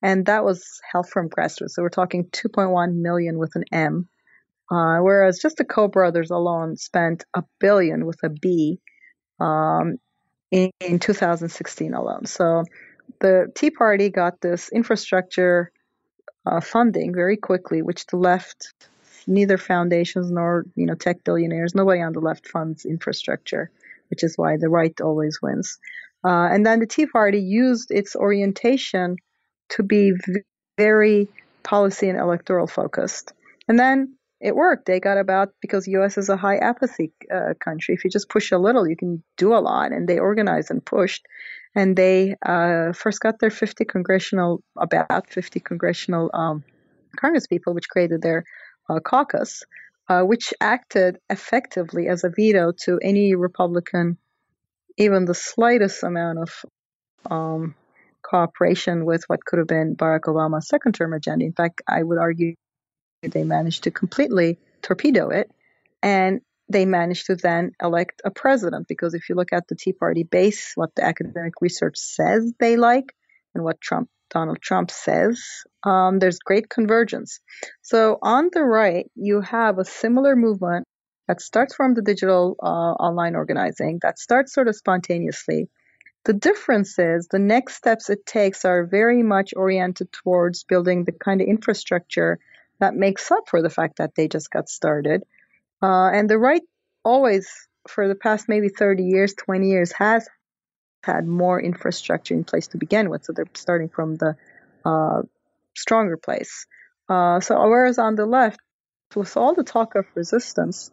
And 0.00 0.26
that 0.26 0.44
was 0.44 0.80
help 0.90 1.08
from 1.08 1.28
grassroots. 1.28 1.70
So 1.70 1.82
we're 1.82 1.88
talking 1.88 2.26
2.1 2.26 2.94
million 2.94 3.38
with 3.38 3.56
an 3.56 3.64
M. 3.72 4.08
Uh, 4.70 4.98
whereas 4.98 5.40
just 5.40 5.56
the 5.56 5.64
Koch 5.64 5.90
brothers 5.90 6.30
alone 6.30 6.76
spent 6.76 7.24
a 7.34 7.42
billion 7.58 8.06
with 8.06 8.22
a 8.22 8.28
B 8.28 8.78
um, 9.40 9.96
in, 10.50 10.70
in 10.80 10.98
2016 10.98 11.94
alone. 11.94 12.26
So 12.26 12.64
the 13.20 13.50
Tea 13.56 13.70
Party 13.70 14.10
got 14.10 14.40
this 14.40 14.68
infrastructure 14.68 15.72
uh, 16.48 16.60
funding 16.60 17.14
very 17.14 17.36
quickly, 17.36 17.82
which 17.82 18.06
the 18.06 18.16
left, 18.16 18.72
neither 19.26 19.58
foundations 19.58 20.30
nor 20.30 20.64
you 20.74 20.86
know 20.86 20.94
tech 20.94 21.22
billionaires, 21.24 21.74
nobody 21.74 22.00
on 22.00 22.12
the 22.12 22.20
left 22.20 22.48
funds 22.48 22.84
infrastructure, 22.84 23.70
which 24.10 24.24
is 24.24 24.36
why 24.36 24.56
the 24.56 24.68
right 24.68 25.00
always 25.00 25.40
wins. 25.42 25.78
Uh, 26.24 26.48
and 26.50 26.66
then 26.66 26.80
the 26.80 26.86
Tea 26.86 27.06
Party 27.06 27.40
used 27.40 27.90
its 27.90 28.16
orientation 28.16 29.16
to 29.70 29.82
be 29.82 30.12
very 30.76 31.28
policy 31.62 32.08
and 32.08 32.18
electoral 32.18 32.66
focused, 32.66 33.32
and 33.68 33.78
then 33.78 34.14
it 34.40 34.54
worked. 34.54 34.86
They 34.86 35.00
got 35.00 35.18
about 35.18 35.50
because 35.60 35.88
U.S. 35.88 36.16
is 36.18 36.28
a 36.28 36.36
high 36.36 36.58
apathy 36.58 37.12
uh, 37.32 37.54
country. 37.58 37.94
If 37.94 38.04
you 38.04 38.10
just 38.10 38.28
push 38.28 38.52
a 38.52 38.58
little, 38.58 38.88
you 38.88 38.96
can 38.96 39.22
do 39.36 39.54
a 39.54 39.58
lot, 39.58 39.92
and 39.92 40.08
they 40.08 40.18
organized 40.18 40.70
and 40.70 40.84
pushed 40.84 41.26
and 41.74 41.96
they 41.96 42.34
uh, 42.44 42.92
first 42.92 43.20
got 43.20 43.38
their 43.38 43.50
50 43.50 43.84
congressional, 43.84 44.62
about 44.76 45.30
50 45.30 45.60
congressional 45.60 46.30
um, 46.34 46.64
Congress 47.16 47.46
people, 47.46 47.74
which 47.74 47.88
created 47.88 48.22
their 48.22 48.44
uh, 48.88 49.00
caucus, 49.00 49.62
uh, 50.08 50.22
which 50.22 50.54
acted 50.60 51.18
effectively 51.28 52.08
as 52.08 52.24
a 52.24 52.30
veto 52.34 52.72
to 52.84 52.98
any 53.02 53.34
Republican, 53.34 54.18
even 54.96 55.24
the 55.24 55.34
slightest 55.34 56.02
amount 56.02 56.38
of 56.38 56.64
um, 57.30 57.74
cooperation 58.22 59.04
with 59.04 59.22
what 59.28 59.44
could 59.44 59.58
have 59.58 59.68
been 59.68 59.94
Barack 59.94 60.22
Obama's 60.22 60.68
second 60.68 60.94
term 60.94 61.12
agenda. 61.12 61.44
In 61.44 61.52
fact, 61.52 61.82
I 61.86 62.02
would 62.02 62.18
argue 62.18 62.54
they 63.22 63.44
managed 63.44 63.84
to 63.84 63.90
completely 63.90 64.58
torpedo 64.82 65.30
it. 65.30 65.50
And 66.02 66.40
they 66.68 66.84
managed 66.84 67.26
to 67.26 67.36
then 67.36 67.72
elect 67.82 68.20
a 68.24 68.30
president 68.30 68.88
because 68.88 69.14
if 69.14 69.28
you 69.28 69.34
look 69.34 69.52
at 69.52 69.66
the 69.68 69.74
Tea 69.74 69.92
Party 69.92 70.22
base, 70.22 70.72
what 70.74 70.94
the 70.94 71.04
academic 71.04 71.54
research 71.60 71.96
says 71.96 72.52
they 72.60 72.76
like, 72.76 73.14
and 73.54 73.64
what 73.64 73.80
Trump 73.80 74.08
Donald 74.30 74.60
Trump 74.60 74.90
says, 74.90 75.42
um, 75.84 76.18
there's 76.18 76.38
great 76.38 76.68
convergence. 76.68 77.40
So 77.80 78.18
on 78.20 78.50
the 78.52 78.62
right, 78.62 79.10
you 79.14 79.40
have 79.40 79.78
a 79.78 79.86
similar 79.86 80.36
movement 80.36 80.86
that 81.26 81.40
starts 81.40 81.74
from 81.74 81.94
the 81.94 82.02
digital 82.02 82.56
uh, 82.62 82.66
online 82.66 83.34
organizing 83.34 83.98
that 84.02 84.18
starts 84.18 84.52
sort 84.52 84.68
of 84.68 84.76
spontaneously. 84.76 85.70
The 86.26 86.34
difference 86.34 86.98
is 86.98 87.28
the 87.28 87.38
next 87.38 87.76
steps 87.76 88.10
it 88.10 88.26
takes 88.26 88.66
are 88.66 88.84
very 88.84 89.22
much 89.22 89.54
oriented 89.56 90.12
towards 90.12 90.64
building 90.64 91.04
the 91.04 91.12
kind 91.12 91.40
of 91.40 91.48
infrastructure 91.48 92.38
that 92.80 92.94
makes 92.94 93.30
up 93.30 93.48
for 93.48 93.62
the 93.62 93.70
fact 93.70 93.98
that 93.98 94.14
they 94.14 94.28
just 94.28 94.50
got 94.50 94.68
started 94.68 95.22
uh, 95.82 96.10
and 96.12 96.28
the 96.28 96.38
right 96.38 96.62
always, 97.04 97.48
for 97.86 98.08
the 98.08 98.14
past 98.14 98.48
maybe 98.48 98.68
30 98.68 99.04
years, 99.04 99.34
20 99.34 99.68
years, 99.68 99.92
has 99.92 100.28
had 101.02 101.26
more 101.26 101.60
infrastructure 101.60 102.34
in 102.34 102.44
place 102.44 102.68
to 102.68 102.78
begin 102.78 103.08
with, 103.08 103.24
so 103.24 103.32
they're 103.32 103.46
starting 103.54 103.88
from 103.88 104.16
the 104.16 104.36
uh, 104.84 105.22
stronger 105.76 106.16
place. 106.16 106.66
Uh, 107.08 107.40
so 107.40 107.54
whereas 107.68 107.98
on 107.98 108.16
the 108.16 108.26
left, 108.26 108.60
with 109.14 109.36
all 109.36 109.54
the 109.54 109.62
talk 109.62 109.94
of 109.94 110.04
resistance, 110.14 110.90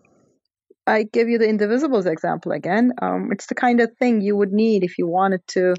I 0.88 1.04
give 1.04 1.28
you 1.28 1.40
the 1.40 1.48
Indivisibles 1.48 2.06
example 2.06 2.52
again. 2.52 2.94
Um, 3.02 3.30
it's 3.32 3.48
the 3.48 3.56
kind 3.56 3.82
of 3.82 3.98
thing 3.98 4.22
you 4.22 4.38
would 4.38 4.54
need 4.54 4.84
if 4.84 5.00
you 5.00 5.08
wanted 5.08 5.46
to 5.48 5.76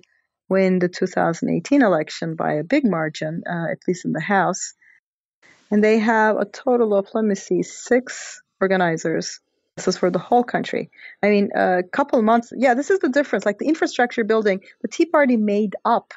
win 0.49 0.81
the 0.81 0.89
2018 0.89 1.83
election 1.83 2.35
by 2.35 2.55
a 2.55 2.65
big 2.65 2.85
margin, 2.85 3.43
uh, 3.49 3.71
at 3.71 3.79
least 3.87 4.05
in 4.05 4.13
the 4.13 4.21
House. 4.21 4.75
And 5.71 5.83
they 5.83 5.99
have 5.99 6.37
a 6.37 6.45
total 6.45 6.95
of, 6.95 7.09
let 7.15 7.25
me 7.25 7.35
see, 7.35 7.63
six 7.63 8.43
organizers. 8.61 9.41
This 9.77 9.89
is 9.89 9.99
for 9.99 10.11
the 10.11 10.19
whole 10.19 10.45
country. 10.45 10.91
I 11.23 11.29
mean, 11.29 11.51
a 11.55 11.83
couple 11.83 12.23
months, 12.23 12.53
yeah, 12.57 12.75
this 12.75 12.91
is 12.91 13.01
the 13.01 13.09
difference. 13.11 13.45
Like 13.45 13.59
the 13.59 13.69
infrastructure 13.69 14.25
building, 14.25 14.61
the 14.81 14.89
Tea 14.89 15.07
Party 15.07 15.37
made 15.37 15.77
up 15.85 16.15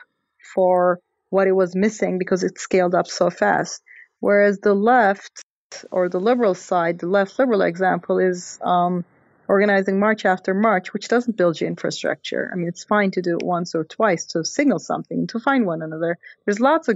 for 0.54 1.02
what 1.30 1.48
it 1.48 1.52
was 1.52 1.76
missing 1.76 2.18
because 2.18 2.44
it 2.44 2.60
scaled 2.60 2.96
up 2.96 3.08
so 3.08 3.30
fast. 3.30 3.82
Whereas 4.20 4.60
the 4.60 4.74
left 4.74 5.44
or 5.92 6.10
the 6.10 6.20
liberal 6.20 6.56
side, 6.56 7.00
the 7.00 7.08
left 7.08 7.38
liberal 7.38 7.62
example 7.62 8.18
is 8.18 8.60
um, 8.62 9.04
organizing 9.48 10.00
march 10.00 10.26
after 10.26 10.54
march, 10.54 10.94
which 10.94 11.08
doesn't 11.08 11.38
build 11.38 11.60
your 11.60 11.70
infrastructure. 11.70 12.50
I 12.52 12.56
mean, 12.56 12.68
it's 12.68 12.84
fine 12.84 13.12
to 13.12 13.22
do 13.22 13.38
it 13.38 13.44
once 13.44 13.76
or 13.76 13.84
twice 13.84 14.26
to 14.28 14.46
signal 14.46 14.80
something, 14.80 15.28
to 15.28 15.40
find 15.40 15.66
one 15.66 15.82
another. 15.82 16.18
There's 16.46 16.60
lots 16.60 16.88
of 16.88 16.96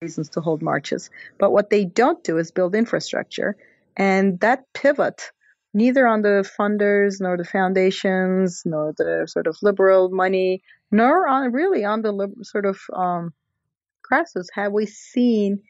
reasons 0.00 0.30
to 0.30 0.40
hold 0.40 0.62
marches. 0.62 1.10
But 1.38 1.52
what 1.52 1.68
they 1.68 1.84
don't 1.84 2.24
do 2.24 2.38
is 2.38 2.50
build 2.50 2.74
infrastructure. 2.74 3.54
And 3.98 4.40
that 4.40 4.64
pivot, 4.72 5.30
neither 5.74 6.06
on 6.06 6.22
the 6.22 6.48
funders, 6.58 7.20
nor 7.20 7.36
the 7.36 7.44
foundations, 7.44 8.62
nor 8.64 8.94
the 8.96 9.26
sort 9.28 9.46
of 9.46 9.58
liberal 9.60 10.08
money, 10.10 10.62
nor 10.90 11.28
on 11.28 11.52
really 11.52 11.84
on 11.84 12.00
the 12.00 12.32
sort 12.42 12.64
of 12.64 12.80
um, 12.94 13.34
grassroots, 14.10 14.46
have 14.54 14.72
we 14.72 14.86
seen 14.86 15.60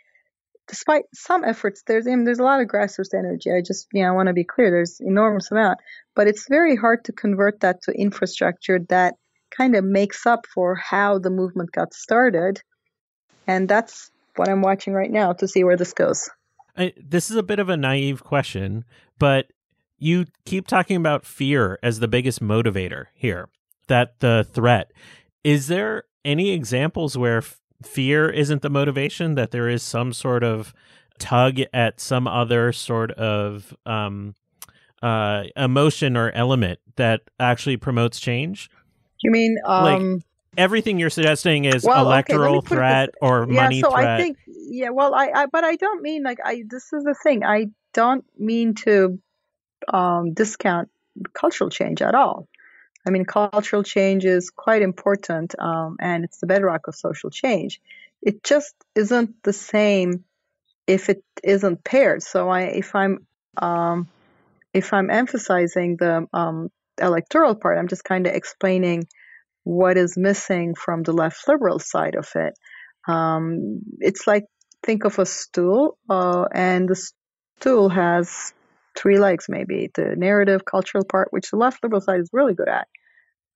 despite 0.69 1.03
some 1.12 1.43
efforts, 1.43 1.83
there's 1.85 2.07
I 2.07 2.11
mean, 2.11 2.23
there's 2.23 2.38
a 2.38 2.45
lot 2.45 2.61
of 2.61 2.69
grassroots 2.69 3.12
energy. 3.12 3.51
I 3.51 3.61
just 3.61 3.88
you 3.93 4.05
know 4.05 4.11
I 4.11 4.12
want 4.12 4.29
to 4.29 4.33
be 4.33 4.45
clear. 4.45 4.71
There's 4.71 5.01
enormous 5.01 5.51
amount, 5.51 5.81
but 6.14 6.29
it's 6.29 6.47
very 6.49 6.77
hard 6.77 7.05
to 7.07 7.12
convert 7.12 7.59
that 7.61 7.83
to 7.83 7.93
infrastructure 7.93 8.79
that 8.88 9.16
kind 9.51 9.75
of 9.75 9.83
makes 9.83 10.27
up 10.27 10.47
for 10.47 10.77
how 10.77 11.19
the 11.19 11.31
movement 11.31 11.73
got 11.73 11.93
started, 11.93 12.62
and 13.49 13.69
that's 13.69 14.10
what 14.37 14.49
I'm 14.49 14.62
watching 14.62 14.93
right 14.93 15.11
now 15.11 15.33
to 15.35 15.49
see 15.49 15.64
where 15.64 15.77
this 15.77 15.93
goes. 15.93 16.31
I, 16.77 16.93
this 16.97 17.31
is 17.31 17.37
a 17.37 17.43
bit 17.43 17.59
of 17.59 17.69
a 17.69 17.77
naive 17.77 18.25
question, 18.25 18.85
but 19.19 19.53
you 19.99 20.27
keep 20.45 20.66
talking 20.66 20.97
about 20.97 21.25
fear 21.25 21.79
as 21.83 22.01
the 22.01 22.09
biggest 22.09 22.40
motivator 22.40 23.07
here. 23.14 23.49
That 23.88 24.21
the 24.21 24.47
threat 24.53 24.93
is 25.43 25.69
there 25.69 26.05
any 26.25 26.51
examples 26.51 27.16
where 27.16 27.43
fear 27.83 28.29
isn't 28.29 28.62
the 28.62 28.71
motivation, 28.71 29.35
that 29.35 29.51
there 29.51 29.69
is 29.69 29.83
some 29.83 30.12
sort 30.12 30.45
of 30.45 30.75
tug 31.19 31.61
at 31.73 32.01
some 32.01 32.27
other 32.27 32.73
sort 32.73 33.11
of 33.12 33.75
um, 33.87 34.35
uh, 35.03 35.45
emotion 35.57 36.16
or 36.16 36.31
element 36.33 36.79
that 36.97 37.23
actually 37.38 37.77
promotes 37.77 38.21
change? 38.21 38.71
You 39.23 39.31
mean 39.31 39.57
um, 39.66 39.85
like 39.85 40.23
everything 40.61 40.99
you're 40.99 41.11
suggesting 41.11 41.64
is 41.64 41.85
well, 41.85 42.05
electoral 42.05 42.59
okay, 42.59 42.75
threat 42.75 43.11
or 43.20 43.46
yeah, 43.49 43.62
money 43.62 43.81
so 43.81 43.90
threat? 43.90 44.09
I 44.09 44.23
think 44.23 44.38
yeah, 44.46 44.90
well, 44.90 45.14
I, 45.14 45.31
I 45.35 45.46
but 45.46 45.64
I 45.64 45.77
don't 45.77 46.03
mean 46.03 46.23
like 46.23 46.38
I. 46.44 46.62
This 46.66 46.92
is 46.92 47.03
the 47.05 47.14
thing. 47.14 47.44
I 47.44 47.70
don't 47.92 48.25
mean 48.38 48.75
to 48.87 49.18
um, 49.88 50.35
discount 50.35 50.90
cultural 51.33 51.70
change 51.70 52.03
at 52.03 52.14
all. 52.14 52.46
I 53.07 53.11
mean, 53.11 53.25
cultural 53.25 53.83
change 53.83 54.25
is 54.25 54.51
quite 54.51 54.83
important, 54.83 55.55
um, 55.59 55.96
and 55.99 56.25
it's 56.25 56.38
the 56.38 56.46
bedrock 56.46 56.87
of 56.87 56.94
social 56.94 57.31
change. 57.31 57.81
It 58.23 58.44
just 58.44 58.75
isn't 58.94 59.42
the 59.42 59.55
same 59.55 60.25
if 60.87 61.09
it 61.09 61.25
isn't 61.42 61.83
paired. 61.83 62.23
So, 62.23 62.51
I, 62.51 62.62
if 62.62 62.94
I'm 62.94 63.27
um, 63.57 64.09
if 64.75 64.92
I'm 64.92 65.11
emphasizing 65.11 65.96
the 65.96 66.29
um, 66.33 66.70
electoral 67.01 67.55
part, 67.55 67.79
I'm 67.79 67.88
just 67.88 68.05
kind 68.05 68.27
of 68.27 68.35
explaining 68.35 69.09
what 69.64 69.96
is 69.96 70.16
missing 70.16 70.75
from 70.75 71.03
the 71.03 71.12
left 71.12 71.46
liberal 71.49 71.79
side 71.79 72.14
of 72.14 72.29
it. 72.35 72.55
Um, 73.09 73.81
it's 73.99 74.27
like 74.27 74.44
think 74.83 75.05
of 75.05 75.18
a 75.18 75.27
stool, 75.27 75.99
uh, 76.09 76.46
and 76.53 76.88
the 76.88 77.11
stool 77.61 77.88
has 77.88 78.53
three 78.96 79.18
legs 79.18 79.46
maybe. 79.49 79.90
The 79.94 80.14
narrative 80.16 80.64
cultural 80.64 81.05
part 81.05 81.29
which 81.31 81.51
the 81.51 81.57
left 81.57 81.83
liberal 81.83 82.01
side 82.01 82.20
is 82.20 82.31
really 82.33 82.55
good 82.55 82.68
at 82.68 82.88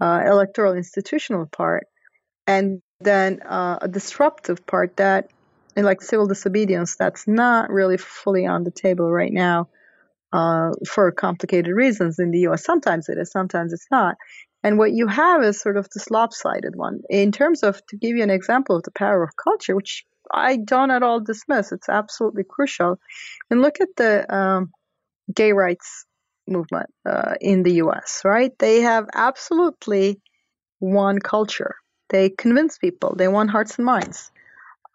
uh, 0.01 0.23
electoral 0.27 0.75
institutional 0.75 1.47
part 1.47 1.87
and 2.47 2.83
then 3.01 3.41
uh, 3.43 3.79
a 3.81 3.89
disruptive 3.89 4.67
part 4.67 4.97
that 4.97 5.29
like 5.77 6.03
civil 6.03 6.27
disobedience 6.27 6.97
that's 6.97 7.27
not 7.27 7.71
really 7.71 7.97
fully 7.97 8.47
on 8.47 8.65
the 8.65 8.71
table 8.71 9.11
right 9.11 9.33
now 9.33 9.69
uh, 10.33 10.71
for 10.89 11.11
complicated 11.13 11.73
reasons 11.75 12.19
in 12.19 12.31
the 12.31 12.41
us 12.41 12.65
sometimes 12.65 13.09
it 13.09 13.19
is 13.19 13.31
sometimes 13.31 13.73
it's 13.73 13.87
not 13.91 14.17
and 14.65 14.79
what 14.79 14.93
you 14.93 15.07
have 15.07 15.45
is 15.45 15.61
sort 15.61 15.77
of 15.77 15.89
this 15.95 16.11
lopsided 16.11 16.75
won 16.75 17.03
in 17.09 17.31
terms 17.31 17.63
of 17.63 17.81
to 17.87 17.97
give 17.97 18.17
you 18.17 18.25
an 18.25 18.31
example 18.31 18.77
of 18.77 18.83
the 18.83 18.91
power 18.91 19.23
of 19.23 19.37
culture 19.37 19.77
which 19.77 20.05
i 20.33 20.57
don't 20.57 20.91
at 20.91 21.05
all 21.05 21.21
dismiss 21.21 21.71
it's 21.71 21.89
absolutely 21.89 22.43
crucial 22.43 22.99
and 23.51 23.63
look 23.63 23.81
at 23.81 23.95
the 23.97 24.35
um, 24.35 24.73
gay 25.33 25.53
rights 25.53 26.07
movement 26.47 26.91
uh, 27.07 27.35
in 27.41 27.63
the 27.63 27.75
US, 27.85 28.23
right? 28.25 28.53
They 28.59 28.81
have 28.81 29.09
absolutely 29.15 30.21
one 30.79 31.19
culture. 31.19 31.77
They 32.11 32.31
convince 32.31 32.79
people, 32.79 33.15
they 33.17 33.29
want 33.29 33.51
hearts 33.51 33.77
and 33.77 33.87
minds. 33.87 34.31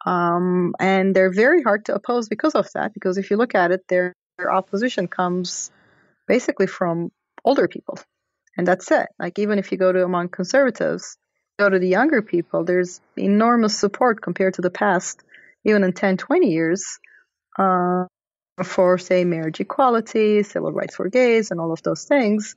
Um, 0.05 0.75
and 0.79 1.15
they're 1.15 1.33
very 1.33 1.61
hard 1.61 1.85
to 1.85 1.95
oppose 1.95 2.29
because 2.29 2.55
of 2.55 2.69
that, 2.73 2.93
because 2.93 3.17
if 3.17 3.31
you 3.31 3.37
look 3.37 3.55
at 3.55 3.71
it, 3.71 3.81
their, 3.89 4.13
their 4.37 4.53
opposition 4.53 5.07
comes 5.07 5.71
basically 6.27 6.67
from 6.67 7.11
older 7.43 7.67
people. 7.67 7.97
And 8.57 8.67
that's 8.67 8.91
it. 8.91 9.07
Like, 9.19 9.39
even 9.39 9.59
if 9.59 9.71
you 9.71 9.77
go 9.77 9.91
to 9.91 10.03
among 10.03 10.29
conservatives, 10.29 11.17
go 11.57 11.69
to 11.69 11.79
the 11.79 11.87
younger 11.87 12.21
people, 12.21 12.63
there's 12.65 13.01
enormous 13.17 13.77
support 13.77 14.21
compared 14.21 14.55
to 14.55 14.61
the 14.61 14.71
past, 14.71 15.21
even 15.65 15.83
in 15.83 15.93
10, 15.93 16.17
20 16.17 16.47
years. 16.47 16.99
Uh, 17.57 18.05
for, 18.63 18.97
say, 18.97 19.23
marriage 19.25 19.59
equality, 19.59 20.43
civil 20.43 20.71
rights 20.71 20.95
for 20.95 21.09
gays, 21.09 21.51
and 21.51 21.59
all 21.59 21.71
of 21.71 21.81
those 21.83 22.03
things. 22.05 22.55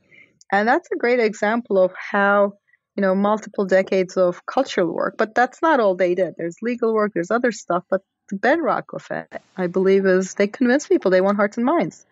And 0.50 0.68
that's 0.68 0.88
a 0.92 0.96
great 0.96 1.20
example 1.20 1.82
of 1.82 1.92
how, 1.96 2.54
you 2.96 3.00
know, 3.00 3.14
multiple 3.14 3.64
decades 3.64 4.16
of 4.16 4.44
cultural 4.46 4.92
work, 4.92 5.14
but 5.16 5.34
that's 5.34 5.62
not 5.62 5.80
all 5.80 5.94
they 5.94 6.14
did. 6.14 6.34
There's 6.36 6.56
legal 6.62 6.92
work, 6.92 7.12
there's 7.14 7.30
other 7.30 7.52
stuff, 7.52 7.84
but 7.90 8.02
the 8.28 8.36
bedrock 8.36 8.92
of 8.92 9.06
it, 9.10 9.42
I 9.56 9.66
believe, 9.66 10.06
is 10.06 10.34
they 10.34 10.46
convince 10.46 10.86
people 10.86 11.10
they 11.10 11.20
want 11.20 11.36
hearts 11.36 11.56
and 11.56 11.66
minds. 11.66 12.04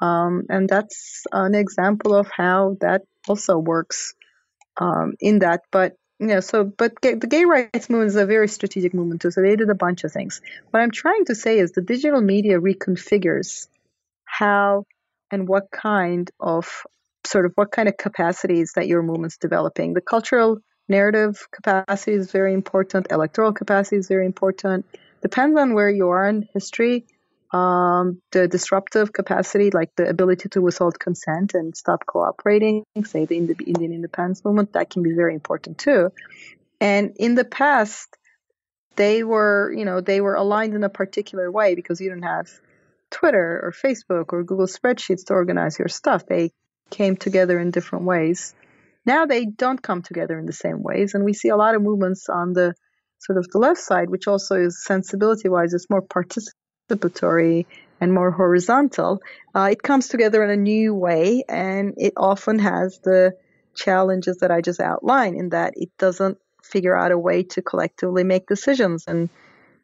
Um, 0.00 0.44
and 0.48 0.68
that's 0.68 1.24
an 1.32 1.54
example 1.54 2.14
of 2.14 2.28
how 2.34 2.76
that 2.80 3.02
also 3.28 3.58
works 3.58 4.14
um, 4.76 5.14
in 5.20 5.40
that. 5.40 5.62
But 5.70 5.96
yeah, 6.20 6.40
so 6.40 6.64
but 6.64 7.00
gay, 7.00 7.14
the 7.14 7.26
gay 7.26 7.44
rights 7.44 7.90
movement 7.90 8.08
is 8.08 8.16
a 8.16 8.26
very 8.26 8.48
strategic 8.48 8.94
movement 8.94 9.22
too. 9.22 9.30
So 9.30 9.42
they 9.42 9.56
did 9.56 9.70
a 9.70 9.74
bunch 9.74 10.04
of 10.04 10.12
things. 10.12 10.40
What 10.70 10.80
I'm 10.80 10.90
trying 10.90 11.24
to 11.26 11.34
say 11.34 11.58
is 11.58 11.72
the 11.72 11.82
digital 11.82 12.20
media 12.20 12.60
reconfigures 12.60 13.68
how 14.24 14.84
and 15.30 15.48
what 15.48 15.70
kind 15.70 16.30
of 16.40 16.82
sort 17.26 17.46
of 17.46 17.52
what 17.54 17.70
kind 17.72 17.88
of 17.88 17.96
capacities 17.96 18.72
that 18.74 18.86
your 18.86 19.02
movement's 19.02 19.36
developing. 19.38 19.94
The 19.94 20.00
cultural 20.00 20.58
narrative 20.88 21.46
capacity 21.50 22.12
is 22.12 22.30
very 22.30 22.52
important. 22.52 23.06
Electoral 23.10 23.52
capacity 23.52 23.96
is 23.96 24.08
very 24.08 24.26
important. 24.26 24.84
Depends 25.22 25.58
on 25.58 25.74
where 25.74 25.88
you 25.88 26.08
are 26.10 26.28
in 26.28 26.48
history. 26.52 27.06
Um, 27.54 28.20
the 28.32 28.48
disruptive 28.48 29.12
capacity, 29.12 29.70
like 29.70 29.90
the 29.94 30.08
ability 30.08 30.48
to 30.50 30.60
withhold 30.60 30.98
consent 30.98 31.54
and 31.54 31.76
stop 31.76 32.04
cooperating, 32.04 32.82
say 33.04 33.26
the 33.26 33.36
Indian 33.36 33.92
independence 33.92 34.44
movement, 34.44 34.72
that 34.72 34.90
can 34.90 35.04
be 35.04 35.12
very 35.12 35.34
important 35.34 35.78
too. 35.78 36.10
And 36.80 37.12
in 37.16 37.36
the 37.36 37.44
past, 37.44 38.08
they 38.96 39.22
were, 39.22 39.72
you 39.72 39.84
know, 39.84 40.00
they 40.00 40.20
were 40.20 40.34
aligned 40.34 40.74
in 40.74 40.82
a 40.82 40.88
particular 40.88 41.48
way 41.48 41.76
because 41.76 42.00
you 42.00 42.08
didn't 42.08 42.24
have 42.24 42.50
Twitter 43.12 43.60
or 43.62 43.72
Facebook 43.72 44.32
or 44.32 44.42
Google 44.42 44.66
spreadsheets 44.66 45.26
to 45.26 45.34
organize 45.34 45.78
your 45.78 45.86
stuff. 45.86 46.26
They 46.26 46.50
came 46.90 47.16
together 47.16 47.56
in 47.60 47.70
different 47.70 48.04
ways. 48.04 48.52
Now 49.06 49.26
they 49.26 49.44
don't 49.44 49.80
come 49.80 50.02
together 50.02 50.36
in 50.40 50.46
the 50.46 50.52
same 50.52 50.82
ways, 50.82 51.14
and 51.14 51.24
we 51.24 51.34
see 51.34 51.50
a 51.50 51.56
lot 51.56 51.76
of 51.76 51.82
movements 51.82 52.28
on 52.28 52.52
the 52.52 52.74
sort 53.20 53.38
of 53.38 53.46
the 53.52 53.58
left 53.58 53.80
side, 53.80 54.10
which 54.10 54.26
also 54.26 54.56
is 54.56 54.82
sensibility 54.82 55.48
wise, 55.48 55.72
is 55.72 55.86
more 55.88 56.02
participatory 56.02 56.63
participatory 56.88 57.66
and 58.00 58.12
more 58.12 58.30
horizontal, 58.30 59.20
uh, 59.54 59.68
it 59.70 59.82
comes 59.82 60.08
together 60.08 60.42
in 60.44 60.50
a 60.50 60.56
new 60.56 60.94
way 60.94 61.44
and 61.48 61.94
it 61.96 62.12
often 62.16 62.58
has 62.58 62.98
the 63.04 63.32
challenges 63.74 64.38
that 64.38 64.50
I 64.50 64.60
just 64.60 64.80
outlined 64.80 65.36
in 65.36 65.50
that 65.50 65.74
it 65.76 65.90
doesn't 65.98 66.38
figure 66.62 66.96
out 66.96 67.12
a 67.12 67.18
way 67.18 67.42
to 67.42 67.62
collectively 67.62 68.24
make 68.24 68.46
decisions 68.46 69.04
and 69.06 69.28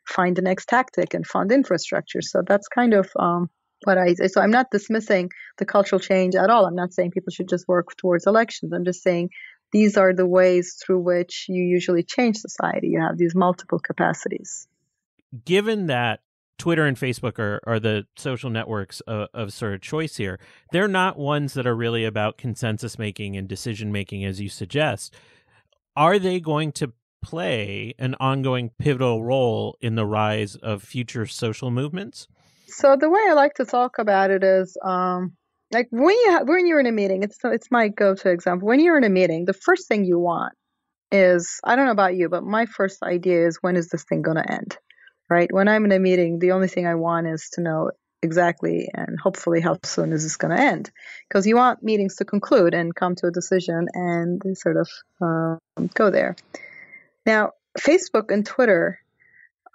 find 0.06 0.36
the 0.36 0.42
next 0.42 0.66
tactic 0.66 1.14
and 1.14 1.26
fund 1.26 1.52
infrastructure. 1.52 2.22
So 2.22 2.42
that's 2.46 2.68
kind 2.68 2.94
of 2.94 3.10
um, 3.18 3.50
what 3.84 3.98
I 3.98 4.14
say. 4.14 4.28
So 4.28 4.40
I'm 4.40 4.50
not 4.50 4.70
dismissing 4.70 5.30
the 5.58 5.66
cultural 5.66 6.00
change 6.00 6.34
at 6.34 6.50
all. 6.50 6.66
I'm 6.66 6.74
not 6.74 6.92
saying 6.92 7.12
people 7.12 7.32
should 7.32 7.48
just 7.48 7.68
work 7.68 7.96
towards 7.96 8.26
elections. 8.26 8.72
I'm 8.72 8.84
just 8.84 9.02
saying 9.02 9.30
these 9.72 9.96
are 9.96 10.12
the 10.12 10.26
ways 10.26 10.76
through 10.84 11.00
which 11.00 11.46
you 11.48 11.62
usually 11.62 12.02
change 12.02 12.38
society. 12.38 12.88
You 12.88 13.00
have 13.00 13.16
these 13.16 13.34
multiple 13.34 13.78
capacities. 13.78 14.66
Given 15.44 15.86
that 15.86 16.20
Twitter 16.60 16.84
and 16.84 16.96
Facebook 16.96 17.38
are, 17.38 17.58
are 17.66 17.80
the 17.80 18.06
social 18.16 18.50
networks 18.50 19.00
of, 19.00 19.28
of, 19.32 19.50
sort 19.50 19.72
of 19.72 19.80
choice 19.80 20.16
here. 20.16 20.38
They're 20.72 20.88
not 20.88 21.18
ones 21.18 21.54
that 21.54 21.66
are 21.66 21.74
really 21.74 22.04
about 22.04 22.36
consensus 22.36 22.98
making 22.98 23.34
and 23.34 23.48
decision 23.48 23.90
making, 23.90 24.26
as 24.26 24.42
you 24.42 24.50
suggest. 24.50 25.14
Are 25.96 26.18
they 26.18 26.38
going 26.38 26.72
to 26.72 26.92
play 27.22 27.94
an 27.98 28.14
ongoing 28.20 28.72
pivotal 28.78 29.24
role 29.24 29.78
in 29.80 29.94
the 29.94 30.04
rise 30.04 30.54
of 30.56 30.82
future 30.82 31.24
social 31.24 31.70
movements? 31.70 32.28
So 32.66 32.94
the 32.94 33.08
way 33.08 33.20
I 33.26 33.32
like 33.32 33.54
to 33.54 33.64
talk 33.64 33.98
about 33.98 34.30
it 34.30 34.44
is, 34.44 34.76
um, 34.84 35.32
like 35.72 35.88
when 35.90 36.14
you 36.14 36.26
ha- 36.30 36.44
when 36.44 36.66
you're 36.66 36.80
in 36.80 36.86
a 36.86 36.92
meeting, 36.92 37.22
it's 37.22 37.38
it's 37.42 37.70
my 37.70 37.88
go-to 37.88 38.28
example. 38.30 38.68
When 38.68 38.80
you're 38.80 38.98
in 38.98 39.04
a 39.04 39.08
meeting, 39.08 39.46
the 39.46 39.54
first 39.54 39.88
thing 39.88 40.04
you 40.04 40.18
want 40.18 40.52
is 41.10 41.58
I 41.64 41.74
don't 41.74 41.86
know 41.86 41.92
about 41.92 42.16
you, 42.16 42.28
but 42.28 42.44
my 42.44 42.66
first 42.66 43.02
idea 43.02 43.46
is 43.46 43.58
when 43.62 43.76
is 43.76 43.88
this 43.88 44.04
thing 44.04 44.20
going 44.20 44.36
to 44.36 44.52
end? 44.52 44.76
Right? 45.30 45.50
When 45.52 45.68
I'm 45.68 45.84
in 45.84 45.92
a 45.92 45.98
meeting, 45.98 46.40
the 46.40 46.52
only 46.52 46.68
thing 46.68 46.86
I 46.86 46.96
want 46.96 47.28
is 47.28 47.50
to 47.52 47.60
know 47.60 47.92
exactly 48.22 48.90
and 48.92 49.18
hopefully 49.18 49.60
how 49.60 49.78
soon 49.82 50.12
is 50.12 50.24
this 50.24 50.36
going 50.36 50.54
to 50.54 50.62
end 50.62 50.90
because 51.26 51.46
you 51.46 51.56
want 51.56 51.82
meetings 51.82 52.16
to 52.16 52.24
conclude 52.26 52.74
and 52.74 52.94
come 52.94 53.14
to 53.14 53.28
a 53.28 53.30
decision 53.30 53.86
and 53.94 54.42
sort 54.58 54.76
of 54.76 54.90
um, 55.22 55.58
go 55.94 56.10
there 56.10 56.36
now 57.24 57.52
facebook 57.78 58.30
and 58.30 58.44
twitter 58.44 59.00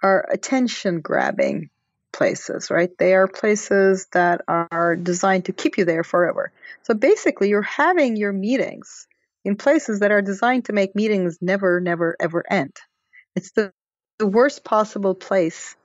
are 0.00 0.28
attention 0.30 1.00
grabbing 1.00 1.70
places, 2.16 2.70
right? 2.70 2.90
They 2.98 3.14
are 3.14 3.28
places 3.28 4.06
that 4.12 4.40
are 4.48 4.96
designed 4.96 5.44
to 5.46 5.52
keep 5.52 5.76
you 5.76 5.84
there 5.84 6.02
forever. 6.02 6.50
So 6.84 6.94
basically, 6.94 7.50
you're 7.50 7.62
having 7.62 8.16
your 8.16 8.32
meetings 8.32 9.06
in 9.44 9.56
places 9.56 10.00
that 10.00 10.10
are 10.10 10.22
designed 10.22 10.64
to 10.64 10.72
make 10.72 10.96
meetings 10.96 11.38
never, 11.40 11.78
never, 11.80 12.16
ever 12.18 12.42
end. 12.50 12.74
It's 13.34 13.52
the, 13.52 13.72
the 14.18 14.26
worst 14.26 14.64
possible 14.64 15.14
place 15.14 15.76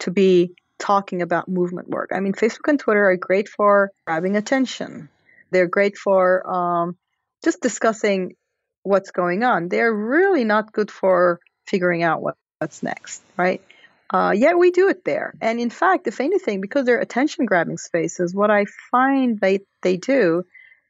to 0.00 0.10
be 0.10 0.54
talking 0.78 1.22
about 1.22 1.48
movement 1.48 1.88
work. 1.88 2.10
I 2.14 2.20
mean, 2.20 2.32
Facebook 2.32 2.68
and 2.68 2.78
Twitter 2.78 3.10
are 3.10 3.16
great 3.16 3.48
for 3.48 3.90
grabbing 4.06 4.36
attention. 4.36 5.08
They're 5.50 5.66
great 5.66 5.96
for 5.96 6.48
um, 6.48 6.96
just 7.42 7.60
discussing 7.60 8.34
what's 8.82 9.10
going 9.10 9.42
on. 9.42 9.68
They're 9.68 9.92
really 9.92 10.44
not 10.44 10.72
good 10.72 10.90
for 10.90 11.40
figuring 11.66 12.02
out 12.02 12.22
what, 12.22 12.36
what's 12.58 12.82
next, 12.82 13.22
right? 13.36 13.62
Uh, 14.10 14.32
yet 14.34 14.58
we 14.58 14.70
do 14.70 14.88
it 14.88 15.04
there. 15.04 15.34
And 15.40 15.60
in 15.60 15.68
fact, 15.70 16.06
if 16.06 16.20
anything, 16.20 16.60
because 16.60 16.86
they're 16.86 17.00
attention 17.00 17.44
grabbing 17.44 17.76
spaces, 17.76 18.34
what 18.34 18.50
I 18.50 18.64
find 18.90 19.38
they, 19.38 19.60
they 19.82 19.96
do 19.96 20.44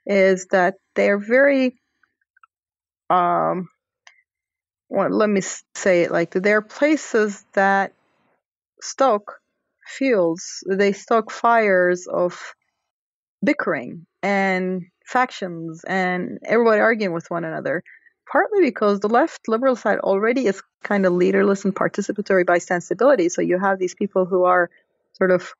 is 0.07 0.47
that 0.51 0.75
they're 0.95 1.19
very, 1.19 1.77
um, 3.11 3.69
well, 4.88 5.11
let 5.11 5.29
me 5.29 5.40
say 5.74 6.03
it 6.03 6.11
like 6.11 6.33
they're 6.33 6.62
places 6.62 7.44
that 7.55 7.92
stoke 8.81 9.40
fields, 9.87 10.62
they 10.68 10.92
stoke 10.92 11.31
fires 11.31 12.07
of 12.07 12.55
bickering 13.44 14.07
and 14.22 14.83
factions 15.07 15.85
and 15.85 16.38
everybody 16.44 16.81
arguing 16.81 17.12
with 17.12 17.31
one 17.31 17.44
another 17.44 17.83
partly 18.31 18.61
because 18.61 19.01
the 19.01 19.09
left 19.09 19.48
liberal 19.48 19.77
side 19.77 19.98
already 20.01 20.46
is 20.46 20.62
kind 20.83 21.07
of 21.07 21.12
leaderless 21.12 21.64
and 21.64 21.74
participatory 21.74 22.46
by 22.46 22.59
sensibility. 22.59 23.29
So 23.29 23.42
you 23.42 23.59
have 23.59 23.79
these 23.79 23.94
people 23.94 24.27
who 24.27 24.44
are 24.44 24.70
sort 25.14 25.31
of 25.31 25.53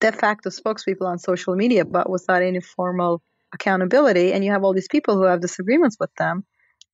de 0.00 0.12
facto 0.12 0.50
spokespeople 0.50 1.06
on 1.06 1.18
social 1.18 1.54
media, 1.56 1.84
but 1.84 2.08
without 2.08 2.42
any 2.42 2.60
formal 2.60 3.22
accountability. 3.52 4.32
And 4.32 4.44
you 4.44 4.52
have 4.52 4.64
all 4.64 4.72
these 4.72 4.88
people 4.88 5.16
who 5.16 5.24
have 5.24 5.40
disagreements 5.40 5.96
with 5.98 6.14
them. 6.16 6.44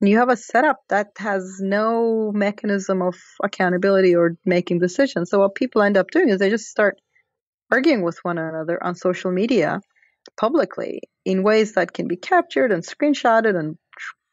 You 0.03 0.17
have 0.17 0.29
a 0.29 0.35
setup 0.35 0.79
that 0.89 1.11
has 1.17 1.59
no 1.61 2.31
mechanism 2.33 3.03
of 3.03 3.15
accountability 3.43 4.15
or 4.15 4.35
making 4.45 4.79
decisions. 4.79 5.29
So 5.29 5.39
what 5.39 5.53
people 5.53 5.83
end 5.83 5.95
up 5.95 6.09
doing 6.09 6.29
is 6.29 6.39
they 6.39 6.49
just 6.49 6.69
start 6.69 6.99
arguing 7.71 8.01
with 8.01 8.17
one 8.23 8.39
another 8.39 8.83
on 8.83 8.95
social 8.95 9.31
media 9.31 9.79
publicly 10.39 11.01
in 11.23 11.43
ways 11.43 11.73
that 11.73 11.93
can 11.93 12.07
be 12.07 12.17
captured 12.17 12.71
and 12.71 12.83
screenshotted 12.83 13.57
and 13.57 13.77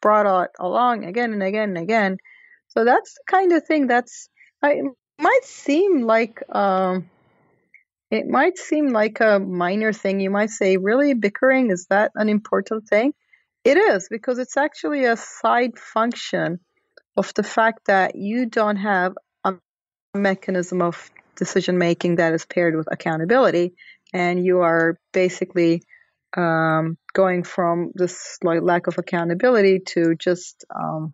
brought 0.01 0.25
out 0.25 0.49
along 0.59 1.05
again 1.05 1.33
and 1.33 1.43
again 1.43 1.69
and 1.69 1.77
again. 1.77 2.17
So 2.69 2.83
that's 2.83 3.13
the 3.13 3.23
kind 3.27 3.51
of 3.51 3.65
thing 3.65 3.87
that's 3.87 4.29
I, 4.63 4.81
might 5.19 5.43
seem 5.43 6.01
like 6.01 6.41
um, 6.49 7.09
it 8.09 8.25
might 8.27 8.57
seem 8.57 8.87
like 8.87 9.19
a 9.19 9.39
minor 9.39 9.93
thing. 9.93 10.19
You 10.19 10.29
might 10.29 10.49
say, 10.49 10.77
really, 10.77 11.13
bickering 11.13 11.69
is 11.69 11.85
that 11.89 12.11
an 12.15 12.29
important 12.29 12.87
thing? 12.87 13.13
It 13.63 13.77
is 13.77 14.07
because 14.09 14.39
it's 14.39 14.57
actually 14.57 15.05
a 15.05 15.17
side 15.17 15.77
function 15.77 16.59
of 17.17 17.33
the 17.33 17.43
fact 17.43 17.85
that 17.87 18.15
you 18.15 18.45
don't 18.45 18.77
have 18.77 19.17
a 19.43 19.55
mechanism 20.15 20.81
of 20.81 21.09
decision 21.35 21.77
making 21.77 22.15
that 22.15 22.33
is 22.33 22.45
paired 22.45 22.75
with 22.75 22.87
accountability, 22.91 23.73
and 24.13 24.45
you 24.45 24.59
are 24.59 24.97
basically 25.11 25.83
um, 26.37 26.97
going 27.13 27.43
from 27.43 27.91
this 27.95 28.37
like 28.43 28.61
lack 28.61 28.87
of 28.87 28.97
accountability 28.97 29.79
to 29.79 30.15
just 30.15 30.65
um, 30.73 31.13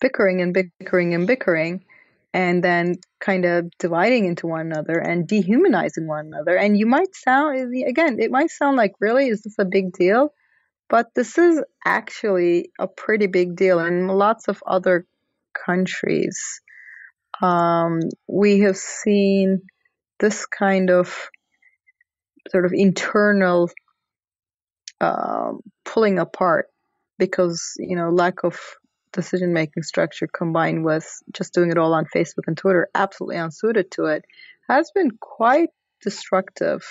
bickering 0.00 0.40
and 0.42 0.54
bickering 0.54 1.14
and 1.14 1.26
bickering, 1.26 1.84
and 2.32 2.62
then 2.62 2.94
kind 3.20 3.44
of 3.44 3.70
dividing 3.78 4.26
into 4.26 4.46
one 4.46 4.60
another 4.60 4.98
and 4.98 5.26
dehumanizing 5.26 6.06
one 6.06 6.26
another. 6.26 6.56
And 6.56 6.78
you 6.78 6.86
might 6.86 7.14
sound 7.14 7.74
again, 7.84 8.20
it 8.20 8.30
might 8.30 8.50
sound 8.50 8.76
like 8.76 8.92
really 9.00 9.28
is 9.28 9.42
this 9.42 9.58
a 9.58 9.64
big 9.64 9.92
deal? 9.92 10.32
But 10.90 11.06
this 11.14 11.38
is 11.38 11.62
actually 11.86 12.72
a 12.78 12.88
pretty 12.88 13.28
big 13.28 13.56
deal 13.56 13.78
in 13.78 14.08
lots 14.08 14.48
of 14.48 14.60
other 14.66 15.06
countries. 15.54 16.60
Um, 17.40 18.00
we 18.26 18.60
have 18.60 18.76
seen 18.76 19.60
this 20.18 20.46
kind 20.46 20.90
of 20.90 21.16
sort 22.50 22.66
of 22.66 22.72
internal 22.74 23.70
um, 25.00 25.60
pulling 25.84 26.18
apart 26.18 26.66
because 27.18 27.74
you 27.78 27.96
know 27.96 28.10
lack 28.10 28.42
of 28.44 28.58
decision 29.12 29.52
making 29.52 29.84
structure 29.84 30.26
combined 30.26 30.84
with 30.84 31.08
just 31.32 31.54
doing 31.54 31.70
it 31.70 31.78
all 31.78 31.94
on 31.94 32.04
Facebook 32.14 32.46
and 32.46 32.56
Twitter, 32.56 32.88
absolutely 32.94 33.36
unsuited 33.36 33.90
to 33.92 34.06
it, 34.06 34.24
has 34.68 34.90
been 34.92 35.10
quite 35.20 35.68
destructive 36.02 36.82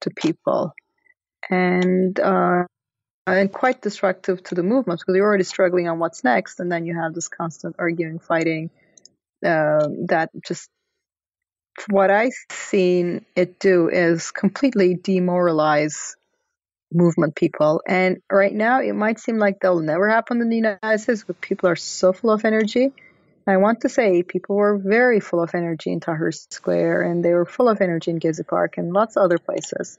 to 0.00 0.10
people 0.10 0.72
and 1.50 2.18
uh, 2.20 2.64
and 3.26 3.52
quite 3.52 3.80
destructive 3.80 4.42
to 4.44 4.54
the 4.54 4.62
movement 4.62 5.00
because 5.00 5.16
you're 5.16 5.26
already 5.26 5.44
struggling 5.44 5.88
on 5.88 5.98
what's 5.98 6.24
next, 6.24 6.60
and 6.60 6.70
then 6.70 6.86
you 6.86 6.94
have 6.96 7.14
this 7.14 7.28
constant 7.28 7.76
arguing, 7.78 8.18
fighting 8.18 8.70
uh, 9.44 9.88
that 10.06 10.30
just 10.46 10.68
what 11.88 12.10
I've 12.10 12.32
seen 12.50 13.24
it 13.34 13.58
do 13.58 13.88
is 13.88 14.30
completely 14.30 14.94
demoralize 14.94 16.16
movement 16.92 17.34
people. 17.34 17.82
And 17.86 18.18
right 18.30 18.52
now, 18.52 18.80
it 18.80 18.92
might 18.92 19.18
seem 19.18 19.38
like 19.38 19.60
they'll 19.60 19.80
never 19.80 20.08
happen 20.08 20.40
in 20.40 20.50
the 20.50 20.56
United 20.56 20.98
States, 20.98 21.24
but 21.26 21.40
people 21.40 21.68
are 21.68 21.76
so 21.76 22.12
full 22.12 22.30
of 22.30 22.44
energy. 22.44 22.92
I 23.46 23.56
want 23.56 23.80
to 23.80 23.88
say 23.88 24.22
people 24.22 24.56
were 24.56 24.76
very 24.76 25.18
full 25.18 25.42
of 25.42 25.54
energy 25.54 25.90
in 25.90 26.00
Tahrir 26.00 26.32
Square, 26.52 27.02
and 27.02 27.24
they 27.24 27.32
were 27.32 27.46
full 27.46 27.68
of 27.68 27.80
energy 27.80 28.10
in 28.10 28.20
Gezi 28.20 28.46
Park 28.46 28.78
and 28.78 28.92
lots 28.92 29.16
of 29.16 29.24
other 29.24 29.38
places. 29.38 29.98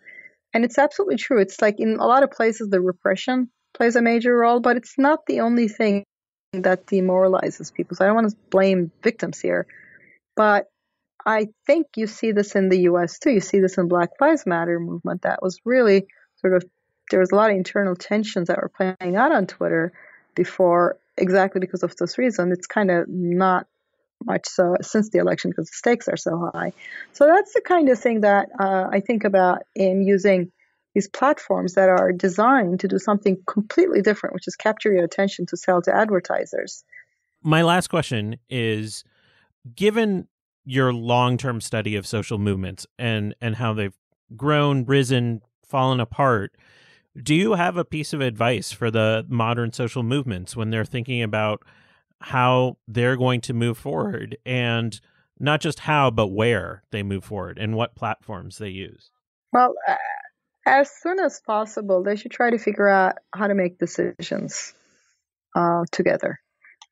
And 0.54 0.64
it's 0.64 0.78
absolutely 0.78 1.18
true. 1.18 1.40
It's 1.40 1.62
like 1.62 1.80
in 1.80 1.96
a 2.00 2.06
lot 2.06 2.24
of 2.24 2.32
places, 2.32 2.70
the 2.70 2.82
repression 2.82 3.50
plays 3.74 3.96
a 3.96 4.02
major 4.02 4.38
role, 4.38 4.60
but 4.60 4.78
it's 4.78 4.98
not 4.98 5.26
the 5.26 5.42
only 5.42 5.68
thing 5.68 6.04
that 6.54 6.86
demoralizes 6.86 7.72
people. 7.72 7.98
So 7.98 8.06
I 8.06 8.08
don't 8.08 8.16
want 8.16 8.30
to 8.30 8.38
blame 8.52 8.92
victims 9.02 9.40
here. 9.40 9.66
But 10.36 10.68
I 11.26 11.48
think 11.66 11.88
you 11.96 12.08
see 12.08 12.32
this 12.32 12.56
in 12.56 12.70
the 12.70 12.82
US 12.82 13.18
too. 13.18 13.32
You 13.32 13.40
see 13.40 13.60
this 13.60 13.78
in 13.78 13.88
Black 13.88 14.10
Lives 14.20 14.46
Matter 14.46 14.80
movement 14.80 15.24
that 15.24 15.42
was 15.42 15.60
really 15.66 16.06
sort 16.42 16.54
of 16.54 16.64
there 17.10 17.20
was 17.20 17.32
a 17.32 17.36
lot 17.36 17.52
of 17.52 17.58
internal 17.58 17.96
tensions 17.96 18.48
that 18.48 18.58
were 18.58 18.70
playing 18.70 19.16
out 19.16 19.32
on 19.32 19.46
Twitter 19.46 19.92
before, 20.36 20.98
exactly 21.18 21.60
because 21.60 21.84
of 21.84 21.96
this 21.98 22.18
reason. 22.18 22.52
It's 22.52 22.68
kind 22.68 22.90
of 22.92 23.08
not 23.08 23.68
much 24.26 24.48
so 24.48 24.76
since 24.82 25.10
the 25.10 25.20
election 25.20 25.52
because 25.52 25.68
the 25.68 25.76
stakes 25.76 26.08
are 26.08 26.18
so 26.18 26.52
high. 26.54 26.74
So 27.14 27.28
that's 27.28 27.54
the 27.54 27.62
kind 27.62 27.90
of 27.90 28.00
thing 28.00 28.22
that 28.22 28.50
uh, 28.60 28.88
I 28.92 29.00
think 29.00 29.24
about 29.24 29.64
in 29.76 30.04
using 30.04 30.52
these 30.94 31.08
platforms 31.08 31.74
that 31.74 31.90
are 31.90 32.12
designed 32.12 32.80
to 32.82 32.88
do 32.88 33.00
something 33.00 33.38
completely 33.48 34.02
different, 34.02 34.36
which 34.36 34.48
is 34.48 34.56
capture 34.56 34.92
your 34.94 35.04
attention 35.04 35.46
to 35.48 35.58
sell 35.58 35.82
to 35.82 35.96
advertisers. 35.96 36.84
My 37.42 37.64
last 37.64 37.88
question 37.88 38.38
is 38.50 39.04
given 39.76 40.28
your 40.66 40.94
long-term 40.94 41.62
study 41.62 41.96
of 41.96 42.08
social 42.08 42.38
movements 42.38 42.88
and 42.98 43.36
and 43.42 43.56
how 43.56 43.74
they've 43.74 43.98
grown, 44.36 44.86
risen, 44.86 45.42
fallen 45.66 46.00
apart, 46.00 46.56
do 47.22 47.36
you 47.36 47.54
have 47.54 47.78
a 47.78 47.86
piece 47.86 48.14
of 48.14 48.22
advice 48.22 48.72
for 48.72 48.90
the 48.90 49.26
modern 49.28 49.72
social 49.72 50.04
movements 50.04 50.56
when 50.56 50.70
they're 50.70 50.86
thinking 50.86 51.22
about 51.22 51.64
how 52.24 52.78
they're 52.88 53.18
going 53.18 53.42
to 53.42 53.54
move 53.54 53.78
forward 53.78 54.38
and 54.46 55.00
not 55.40 55.62
just 55.62 55.82
how, 55.82 56.12
but 56.12 56.28
where 56.28 56.84
they 56.92 57.04
move 57.04 57.26
forward 57.26 57.58
and 57.60 57.76
what 57.76 57.96
platforms 57.96 58.58
they 58.58 58.70
use? 58.70 59.12
Well, 59.52 59.76
uh, 59.88 59.96
as 60.66 60.92
soon 60.92 61.20
as 61.20 61.42
possible, 61.42 62.04
they 62.04 62.16
should 62.16 62.32
try 62.32 62.52
to 62.52 62.58
figure 62.58 62.88
out 62.90 63.18
how 63.34 63.48
to 63.48 63.56
make 63.56 63.80
decisions. 63.80 64.74
uh, 65.56 65.84
together 65.92 66.40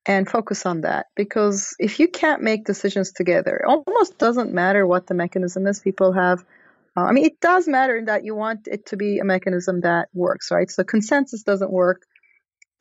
and 0.06 0.30
focus 0.30 0.66
on 0.66 0.82
that 0.82 1.08
because 1.16 1.76
if 1.80 2.00
you 2.00 2.08
can't 2.08 2.42
make 2.42 2.66
decisions 2.66 3.12
together, 3.12 3.58
it 3.58 3.68
almost 3.68 4.18
doesn't 4.18 4.54
matter 4.54 4.86
what 4.88 5.08
the 5.08 5.14
mechanism 5.14 5.68
is. 5.68 5.80
People 5.80 6.14
have, 6.14 6.44
uh, 6.98 7.02
I 7.02 7.12
mean, 7.12 7.26
it 7.26 7.40
does 7.40 7.68
matter 7.68 7.98
in 7.98 8.06
that 8.06 8.26
you 8.26 8.36
want 8.36 8.68
it 8.68 8.88
to 8.88 8.98
be 8.98 9.20
a 9.20 9.26
mechanism 9.26 9.82
that 9.82 10.10
works, 10.14 10.52
right? 10.52 10.70
So 10.72 10.84
consensus 10.84 11.44
doesn't 11.44 11.72
work 11.72 12.04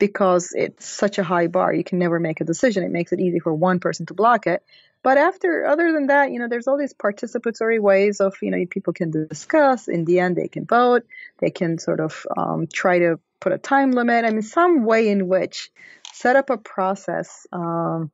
because 0.01 0.51
it's 0.55 0.83
such 0.83 1.19
a 1.19 1.23
high 1.23 1.45
bar. 1.45 1.71
You 1.71 1.83
can 1.83 1.99
never 1.99 2.19
make 2.19 2.41
a 2.41 2.43
decision. 2.43 2.83
It 2.83 2.89
makes 2.89 3.13
it 3.13 3.19
easy 3.19 3.37
for 3.37 3.53
one 3.53 3.79
person 3.79 4.07
to 4.07 4.15
block 4.15 4.47
it. 4.47 4.63
But 5.03 5.19
after, 5.19 5.67
other 5.67 5.91
than 5.93 6.07
that, 6.07 6.31
you 6.31 6.39
know, 6.39 6.47
there's 6.47 6.67
all 6.67 6.79
these 6.79 6.95
participatory 6.95 7.79
ways 7.79 8.19
of, 8.19 8.33
you 8.41 8.49
know, 8.49 8.65
people 8.67 8.93
can 8.93 9.11
discuss. 9.11 9.87
In 9.87 10.05
the 10.05 10.19
end, 10.19 10.35
they 10.35 10.47
can 10.47 10.65
vote. 10.65 11.05
They 11.37 11.51
can 11.51 11.77
sort 11.77 11.99
of 11.99 12.25
um, 12.35 12.65
try 12.65 12.97
to 12.97 13.19
put 13.39 13.53
a 13.53 13.59
time 13.59 13.91
limit. 13.91 14.25
I 14.25 14.31
mean, 14.31 14.41
some 14.41 14.85
way 14.85 15.09
in 15.09 15.27
which 15.27 15.69
set 16.13 16.35
up 16.35 16.49
a 16.49 16.57
process 16.57 17.45
um, 17.53 18.09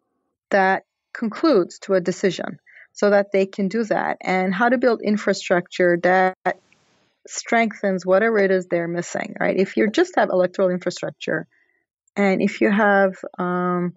that 0.50 0.84
concludes 1.14 1.80
to 1.80 1.94
a 1.94 2.02
decision 2.02 2.60
so 2.92 3.12
that 3.12 3.32
they 3.32 3.46
can 3.46 3.70
do 3.70 3.86
that 3.86 4.18
and 4.20 4.54
how 4.54 4.68
to 4.68 4.78
build 4.78 5.02
infrastructure 5.02 5.98
that 6.04 6.36
strengthens 7.28 8.06
whatever 8.06 8.40
it 8.40 8.52
is 8.52 8.68
they're 8.68 8.90
missing, 8.90 9.38
right? 9.40 9.56
If 9.56 9.78
you 9.78 9.90
just 9.90 10.18
have 10.18 10.30
electoral 10.30 10.70
infrastructure 10.70 11.48
and 12.18 12.42
if 12.42 12.62
you 12.62 12.72
have 12.72 13.16
um, 13.38 13.94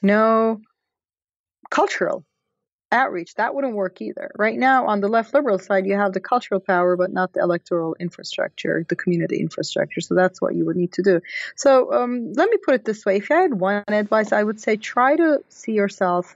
no 0.00 0.60
cultural 1.70 2.24
outreach, 2.90 3.34
that 3.34 3.54
wouldn't 3.54 3.74
work 3.74 4.00
either. 4.00 4.30
Right 4.38 4.56
now, 4.58 4.86
on 4.86 5.02
the 5.02 5.08
left 5.08 5.34
liberal 5.34 5.58
side, 5.58 5.86
you 5.86 5.94
have 5.94 6.14
the 6.14 6.20
cultural 6.20 6.58
power, 6.58 6.96
but 6.96 7.12
not 7.12 7.34
the 7.34 7.40
electoral 7.40 7.94
infrastructure, 8.00 8.86
the 8.88 8.96
community 8.96 9.40
infrastructure. 9.40 10.00
So 10.00 10.14
that's 10.14 10.40
what 10.40 10.54
you 10.54 10.64
would 10.64 10.76
need 10.76 10.92
to 10.94 11.02
do. 11.02 11.20
So 11.54 11.92
um, 11.92 12.32
let 12.32 12.48
me 12.48 12.56
put 12.64 12.74
it 12.74 12.86
this 12.86 13.04
way: 13.04 13.18
if 13.18 13.30
I 13.30 13.42
had 13.42 13.60
one 13.60 13.84
advice, 13.88 14.32
I 14.32 14.42
would 14.42 14.58
say 14.58 14.76
try 14.76 15.14
to 15.16 15.40
see 15.50 15.72
yourself 15.72 16.34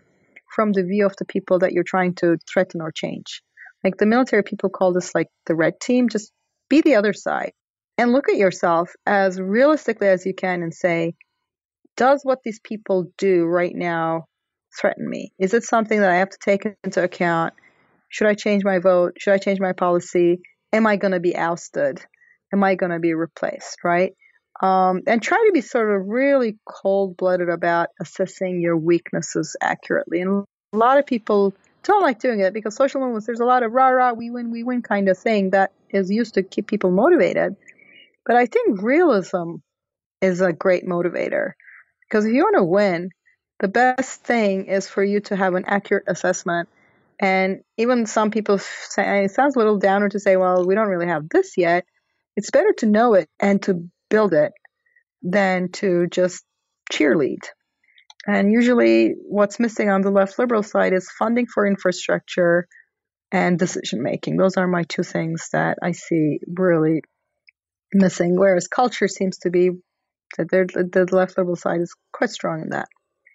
from 0.54 0.72
the 0.72 0.84
view 0.84 1.06
of 1.06 1.16
the 1.16 1.24
people 1.24 1.60
that 1.60 1.72
you're 1.72 1.84
trying 1.84 2.14
to 2.16 2.36
threaten 2.46 2.82
or 2.82 2.92
change. 2.92 3.42
Like 3.82 3.96
the 3.96 4.04
military 4.04 4.42
people 4.42 4.68
call 4.68 4.92
this 4.92 5.14
like 5.14 5.28
the 5.46 5.54
red 5.54 5.80
team. 5.80 6.10
Just 6.10 6.32
be 6.68 6.82
the 6.82 6.96
other 6.96 7.14
side 7.14 7.52
and 7.98 8.12
look 8.12 8.28
at 8.28 8.36
yourself 8.36 8.92
as 9.06 9.40
realistically 9.40 10.08
as 10.08 10.26
you 10.26 10.34
can 10.34 10.62
and 10.62 10.74
say, 10.74 11.14
does 11.96 12.20
what 12.22 12.40
these 12.44 12.60
people 12.60 13.12
do 13.18 13.44
right 13.44 13.74
now 13.74 14.26
threaten 14.78 15.08
me? 15.08 15.32
Is 15.38 15.54
it 15.54 15.64
something 15.64 16.00
that 16.00 16.10
I 16.10 16.16
have 16.16 16.30
to 16.30 16.38
take 16.42 16.66
into 16.84 17.02
account? 17.02 17.54
Should 18.08 18.26
I 18.26 18.34
change 18.34 18.64
my 18.64 18.78
vote? 18.78 19.14
Should 19.18 19.34
I 19.34 19.38
change 19.38 19.60
my 19.60 19.72
policy? 19.72 20.40
Am 20.72 20.86
I 20.86 20.96
going 20.96 21.12
to 21.12 21.20
be 21.20 21.36
ousted? 21.36 22.04
Am 22.52 22.64
I 22.64 22.74
going 22.74 22.92
to 22.92 22.98
be 22.98 23.14
replaced? 23.14 23.78
Right? 23.84 24.14
Um, 24.62 25.02
and 25.06 25.20
try 25.20 25.38
to 25.38 25.52
be 25.52 25.60
sort 25.60 25.94
of 25.94 26.06
really 26.06 26.56
cold 26.66 27.16
blooded 27.16 27.48
about 27.48 27.88
assessing 28.00 28.60
your 28.60 28.76
weaknesses 28.76 29.56
accurately. 29.60 30.20
And 30.20 30.44
a 30.72 30.76
lot 30.76 30.98
of 30.98 31.06
people 31.06 31.54
don't 31.82 32.02
like 32.02 32.20
doing 32.20 32.40
it 32.40 32.52
because 32.54 32.76
social 32.76 33.00
movements, 33.00 33.26
there's 33.26 33.40
a 33.40 33.44
lot 33.44 33.62
of 33.62 33.72
rah 33.72 33.88
rah, 33.88 34.12
we 34.12 34.30
win, 34.30 34.50
we 34.50 34.62
win 34.62 34.82
kind 34.82 35.08
of 35.08 35.18
thing 35.18 35.50
that 35.50 35.72
is 35.90 36.10
used 36.10 36.34
to 36.34 36.42
keep 36.42 36.68
people 36.68 36.90
motivated. 36.90 37.56
But 38.24 38.36
I 38.36 38.46
think 38.46 38.82
realism 38.82 39.56
is 40.20 40.40
a 40.40 40.52
great 40.52 40.86
motivator 40.86 41.52
because 42.08 42.24
if 42.24 42.32
you 42.32 42.42
want 42.42 42.56
to 42.56 42.64
win, 42.64 43.10
the 43.60 43.68
best 43.68 44.22
thing 44.24 44.66
is 44.66 44.88
for 44.88 45.02
you 45.02 45.20
to 45.20 45.36
have 45.36 45.54
an 45.54 45.64
accurate 45.66 46.04
assessment. 46.06 46.68
And 47.20 47.60
even 47.78 48.06
some 48.06 48.30
people 48.30 48.58
say 48.58 49.24
it 49.24 49.30
sounds 49.30 49.56
a 49.56 49.58
little 49.58 49.78
downer 49.78 50.08
to 50.08 50.20
say, 50.20 50.36
well, 50.36 50.66
we 50.66 50.74
don't 50.74 50.88
really 50.88 51.06
have 51.06 51.28
this 51.28 51.56
yet. 51.56 51.84
It's 52.36 52.50
better 52.50 52.72
to 52.78 52.86
know 52.86 53.14
it 53.14 53.28
and 53.38 53.62
to 53.62 53.88
build 54.10 54.34
it 54.34 54.52
than 55.22 55.70
to 55.72 56.06
just 56.08 56.44
cheerlead. 56.92 57.44
And 58.26 58.52
usually, 58.52 59.14
what's 59.28 59.58
missing 59.58 59.90
on 59.90 60.02
the 60.02 60.10
left 60.10 60.38
liberal 60.38 60.62
side 60.62 60.92
is 60.92 61.10
funding 61.18 61.46
for 61.46 61.66
infrastructure 61.66 62.68
and 63.32 63.58
decision 63.58 64.02
making. 64.02 64.36
Those 64.36 64.56
are 64.56 64.68
my 64.68 64.84
two 64.84 65.02
things 65.02 65.48
that 65.52 65.78
I 65.82 65.92
see 65.92 66.38
really 66.46 67.02
missing. 67.92 68.36
Whereas 68.36 68.68
culture 68.68 69.08
seems 69.08 69.38
to 69.38 69.50
be 69.50 69.70
that 70.38 70.48
the 70.48 71.08
left 71.12 71.36
liberal 71.36 71.56
side 71.56 71.80
is 71.80 71.94
quite 72.12 72.30
strong 72.30 72.62
in 72.62 72.70
that. 72.70 72.88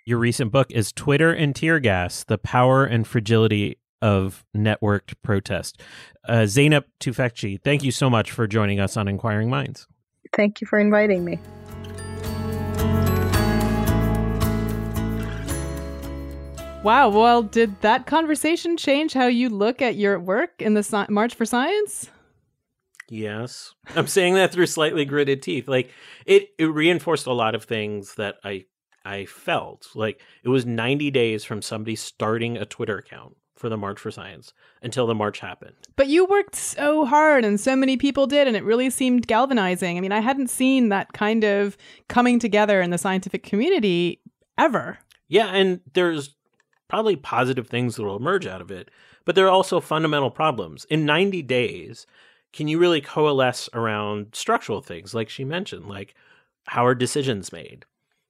Your 0.06 0.20
recent 0.20 0.52
book 0.52 0.72
is 0.72 0.92
Twitter 0.92 1.34
and 1.34 1.56
Tear 1.56 1.80
Gas 1.80 2.24
The 2.24 2.38
Power 2.38 2.86
and 2.86 3.06
Fragility 3.06 3.78
of 4.02 4.46
Networked 4.56 5.16
Protest. 5.22 5.82
Uh, 6.28 6.44
Zeynep 6.44 6.86
Tufekci, 7.00 7.62
thank 7.62 7.84
you 7.84 7.92
so 7.92 8.10
much 8.10 8.32
for 8.32 8.48
joining 8.48 8.80
us 8.80 8.96
on 8.96 9.08
Inquiring 9.08 9.50
Minds. 9.50 9.88
Thank 10.34 10.62
you 10.62 10.68
for 10.68 10.80
inviting 10.80 11.26
me. 11.26 11.40
Wow. 16.84 17.10
Well, 17.10 17.44
did 17.44 17.82
that 17.82 18.06
conversation 18.06 18.78
change 18.78 19.12
how 19.12 19.28
you 19.28 19.50
look 19.50 19.82
at 19.82 19.96
your 19.96 20.20
work 20.20 20.62
in 20.62 20.74
the 20.74 20.84
si- 20.84 21.06
March 21.10 21.36
for 21.36 21.46
Science? 21.46 22.10
Yes. 23.10 23.74
I'm 23.96 24.08
saying 24.08 24.36
that 24.36 24.52
through 24.52 24.66
slightly 24.66 25.06
gritted 25.06 25.42
teeth. 25.42 25.68
Like 25.68 25.92
it, 26.26 26.50
it 26.58 26.66
reinforced 26.66 27.26
a 27.26 27.34
lot 27.34 27.56
of 27.56 27.64
things 27.64 28.16
that 28.16 28.36
I 28.44 28.66
I 29.06 29.26
felt 29.26 29.88
like 29.96 30.22
it 30.44 30.50
was 30.50 30.66
90 30.66 31.12
days 31.12 31.46
from 31.46 31.62
somebody 31.62 31.96
starting 31.96 32.58
a 32.58 32.66
Twitter 32.66 32.98
account 32.98 33.38
for 33.56 33.70
the 33.70 33.78
March 33.78 34.00
for 34.00 34.12
Science 34.12 34.54
until 34.82 35.08
the 35.08 35.16
march 35.16 35.40
happened. 35.40 35.76
But 35.96 36.08
you 36.08 36.26
worked 36.26 36.56
so 36.56 37.06
hard 37.06 37.46
and 37.46 37.60
so 37.60 37.76
many 37.76 37.96
people 37.98 38.28
did, 38.28 38.48
and 38.48 38.56
it 38.56 38.64
really 38.64 38.90
seemed 38.90 39.26
galvanizing. 39.26 39.98
I 39.98 40.02
mean, 40.02 40.12
I 40.12 40.20
hadn't 40.20 40.50
seen 40.50 40.90
that 40.90 41.14
kind 41.14 41.44
of 41.44 41.78
coming 42.10 42.38
together 42.38 42.82
in 42.82 42.92
the 42.92 42.98
scientific 42.98 43.44
community 43.44 44.22
ever. 44.58 45.00
Yeah, 45.30 45.48
and 45.48 45.80
there's 45.94 46.36
probably 46.88 47.16
positive 47.16 47.68
things 47.68 47.96
that 47.96 48.04
will 48.04 48.18
emerge 48.18 48.46
out 48.46 48.62
of 48.62 48.72
it, 48.72 48.92
but 49.26 49.36
there 49.36 49.46
are 49.46 49.52
also 49.52 49.80
fundamental 49.80 50.32
problems. 50.32 50.86
In 50.86 51.06
90 51.06 51.42
days, 51.44 52.06
can 52.58 52.68
you 52.68 52.80
really 52.80 53.02
coalesce 53.02 53.70
around 53.74 54.30
structural 54.34 54.82
things 54.82 55.14
like 55.14 55.30
she 55.30 55.46
mentioned, 55.46 55.88
like 55.88 56.16
how 56.66 56.86
are 56.86 56.96
decisions 56.96 57.52
made? 57.54 57.86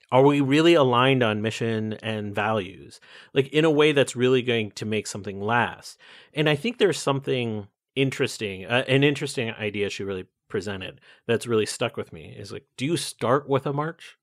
are 0.09 0.23
we 0.23 0.39
really 0.39 0.73
aligned 0.73 1.21
on 1.21 1.41
mission 1.41 1.91
and 1.95 2.33
values? 2.33 3.01
Like 3.33 3.49
in 3.49 3.65
a 3.65 3.71
way 3.71 3.91
that's 3.91 4.15
really 4.15 4.41
going 4.41 4.71
to 4.71 4.85
make 4.85 5.05
something 5.07 5.41
last. 5.41 5.99
And 6.33 6.49
i 6.49 6.55
think 6.55 6.77
there's 6.77 6.99
something 6.99 7.67
interesting 7.95 8.65
uh, 8.65 8.83
an 8.87 9.03
interesting 9.03 9.51
idea 9.51 9.89
she 9.89 10.03
really 10.03 10.25
presented 10.49 11.01
that's 11.25 11.47
really 11.47 11.65
stuck 11.65 11.97
with 11.97 12.13
me 12.13 12.33
is 12.37 12.51
like 12.51 12.63
do 12.77 12.85
you 12.85 12.95
start 12.95 13.49
with 13.49 13.65
a 13.65 13.73
march 13.73 14.17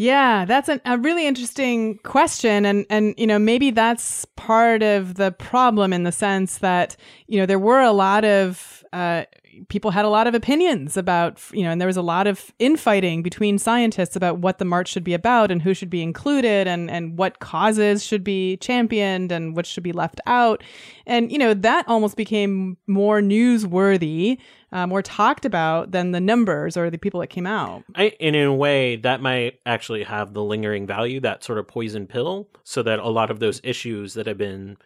yeah, 0.00 0.46
that's 0.46 0.70
an, 0.70 0.80
a 0.86 0.96
really 0.96 1.26
interesting 1.26 1.98
question, 1.98 2.64
and 2.64 2.86
and 2.88 3.14
you 3.18 3.26
know 3.26 3.38
maybe 3.38 3.70
that's 3.70 4.24
part 4.34 4.82
of 4.82 5.16
the 5.16 5.30
problem 5.30 5.92
in 5.92 6.04
the 6.04 6.10
sense 6.10 6.56
that 6.58 6.96
you 7.26 7.38
know 7.38 7.44
there 7.44 7.58
were 7.58 7.82
a 7.82 7.92
lot 7.92 8.24
of 8.24 8.82
uh, 8.94 9.24
people 9.68 9.90
had 9.90 10.04
a 10.04 10.08
lot 10.08 10.26
of 10.26 10.34
opinions 10.34 10.96
about, 10.96 11.40
you 11.52 11.62
know, 11.62 11.70
and 11.70 11.80
there 11.80 11.86
was 11.86 11.96
a 11.96 12.02
lot 12.02 12.26
of 12.26 12.50
infighting 12.58 13.22
between 13.22 13.58
scientists 13.58 14.16
about 14.16 14.38
what 14.38 14.58
the 14.58 14.64
march 14.64 14.88
should 14.88 15.04
be 15.04 15.14
about 15.14 15.50
and 15.50 15.62
who 15.62 15.74
should 15.74 15.90
be 15.90 16.02
included 16.02 16.66
and, 16.66 16.90
and 16.90 17.18
what 17.18 17.40
causes 17.40 18.04
should 18.04 18.24
be 18.24 18.56
championed 18.58 19.30
and 19.30 19.54
what 19.54 19.66
should 19.66 19.82
be 19.82 19.92
left 19.92 20.20
out. 20.26 20.62
And, 21.06 21.30
you 21.30 21.38
know, 21.38 21.54
that 21.54 21.86
almost 21.88 22.16
became 22.16 22.76
more 22.86 23.20
newsworthy, 23.20 24.38
uh, 24.72 24.86
more 24.86 25.02
talked 25.02 25.44
about 25.44 25.90
than 25.90 26.12
the 26.12 26.20
numbers 26.20 26.76
or 26.76 26.90
the 26.90 26.98
people 26.98 27.20
that 27.20 27.28
came 27.28 27.46
out. 27.46 27.84
I, 27.94 28.14
and 28.20 28.36
in 28.36 28.46
a 28.46 28.54
way, 28.54 28.96
that 28.96 29.20
might 29.20 29.60
actually 29.66 30.04
have 30.04 30.32
the 30.32 30.42
lingering 30.42 30.86
value, 30.86 31.20
that 31.20 31.42
sort 31.42 31.58
of 31.58 31.66
poison 31.66 32.06
pill, 32.06 32.48
so 32.64 32.82
that 32.82 32.98
a 32.98 33.08
lot 33.08 33.30
of 33.30 33.40
those 33.40 33.60
issues 33.64 34.14
that 34.14 34.26
have 34.26 34.38
been 34.38 34.76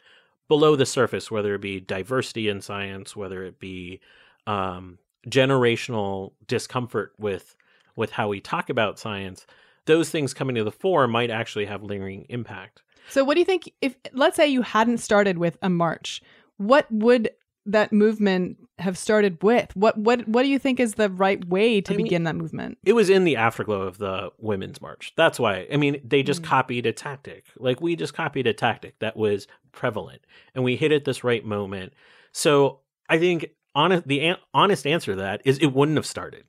below 0.49 0.76
the 0.76 0.87
surface, 0.87 1.30
whether 1.30 1.55
it 1.55 1.61
be 1.61 1.80
diversity 1.80 2.49
in 2.49 2.61
science, 2.61 3.14
whether 3.14 3.45
it 3.45 3.59
be 3.59 4.01
um, 4.47 4.99
generational 5.28 6.32
discomfort 6.47 7.12
with 7.18 7.57
with 7.97 8.11
how 8.11 8.28
we 8.28 8.41
talk 8.41 8.70
about 8.70 8.99
science, 8.99 9.47
those 9.87 10.11
things 10.11 10.35
coming 10.35 10.57
to 10.57 10.64
the 10.64 10.72
fore 10.72 11.07
might 11.07 11.30
actually 11.30 11.66
have 11.66 11.82
lingering 11.82 12.26
impact. 12.28 12.82
So, 13.11 13.22
what 13.22 13.35
do 13.35 13.41
you 13.41 13.45
think? 13.45 13.70
If 13.80 13.97
let's 14.12 14.37
say 14.37 14.49
you 14.49 14.62
hadn't 14.62 14.99
started 14.99 15.39
with 15.39 15.59
a 15.62 15.68
march, 15.68 16.22
what 16.57 16.91
would 16.91 17.30
that 17.66 17.92
movement 17.92 18.58
have 18.78 18.98
started 18.98 19.42
with? 19.42 19.74
What 19.76 19.96
what 19.96 20.26
what 20.28 20.42
do 20.42 20.48
you 20.48 20.58
think 20.58 20.80
is 20.80 20.94
the 20.94 21.10
right 21.10 21.44
way 21.46 21.80
to 21.80 21.94
I 21.94 21.96
begin 21.96 22.22
mean, 22.22 22.24
that 22.24 22.36
movement? 22.36 22.78
It 22.84 22.92
was 22.92 23.10
in 23.10 23.24
the 23.24 23.36
afterglow 23.36 23.82
of 23.82 23.98
the 23.98 24.30
women's 24.38 24.80
march. 24.80 25.12
That's 25.16 25.38
why. 25.38 25.66
I 25.72 25.76
mean, 25.76 26.00
they 26.04 26.22
just 26.22 26.42
mm. 26.42 26.46
copied 26.46 26.86
a 26.86 26.92
tactic. 26.92 27.44
Like 27.56 27.80
we 27.80 27.96
just 27.96 28.14
copied 28.14 28.46
a 28.46 28.52
tactic 28.52 28.98
that 28.98 29.16
was 29.16 29.46
prevalent, 29.72 30.22
and 30.54 30.64
we 30.64 30.76
hit 30.76 30.92
it 30.92 31.04
this 31.04 31.24
right 31.24 31.44
moment. 31.44 31.92
So 32.32 32.80
I 33.08 33.18
think 33.18 33.50
honest 33.74 34.06
the 34.06 34.20
an- 34.20 34.38
honest 34.52 34.86
answer 34.86 35.12
to 35.12 35.20
that 35.20 35.42
is 35.44 35.58
it 35.58 35.72
wouldn't 35.72 35.98
have 35.98 36.06
started. 36.06 36.44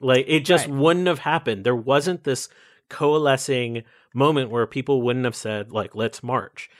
Like 0.00 0.26
it 0.28 0.40
just 0.40 0.66
right. 0.66 0.76
wouldn't 0.76 1.06
have 1.06 1.20
happened. 1.20 1.64
There 1.64 1.76
wasn't 1.76 2.24
this 2.24 2.48
coalescing 2.88 3.84
moment 4.14 4.50
where 4.50 4.66
people 4.66 5.02
wouldn't 5.02 5.24
have 5.24 5.36
said 5.36 5.72
like 5.72 5.94
let's 5.94 6.22
march. 6.22 6.70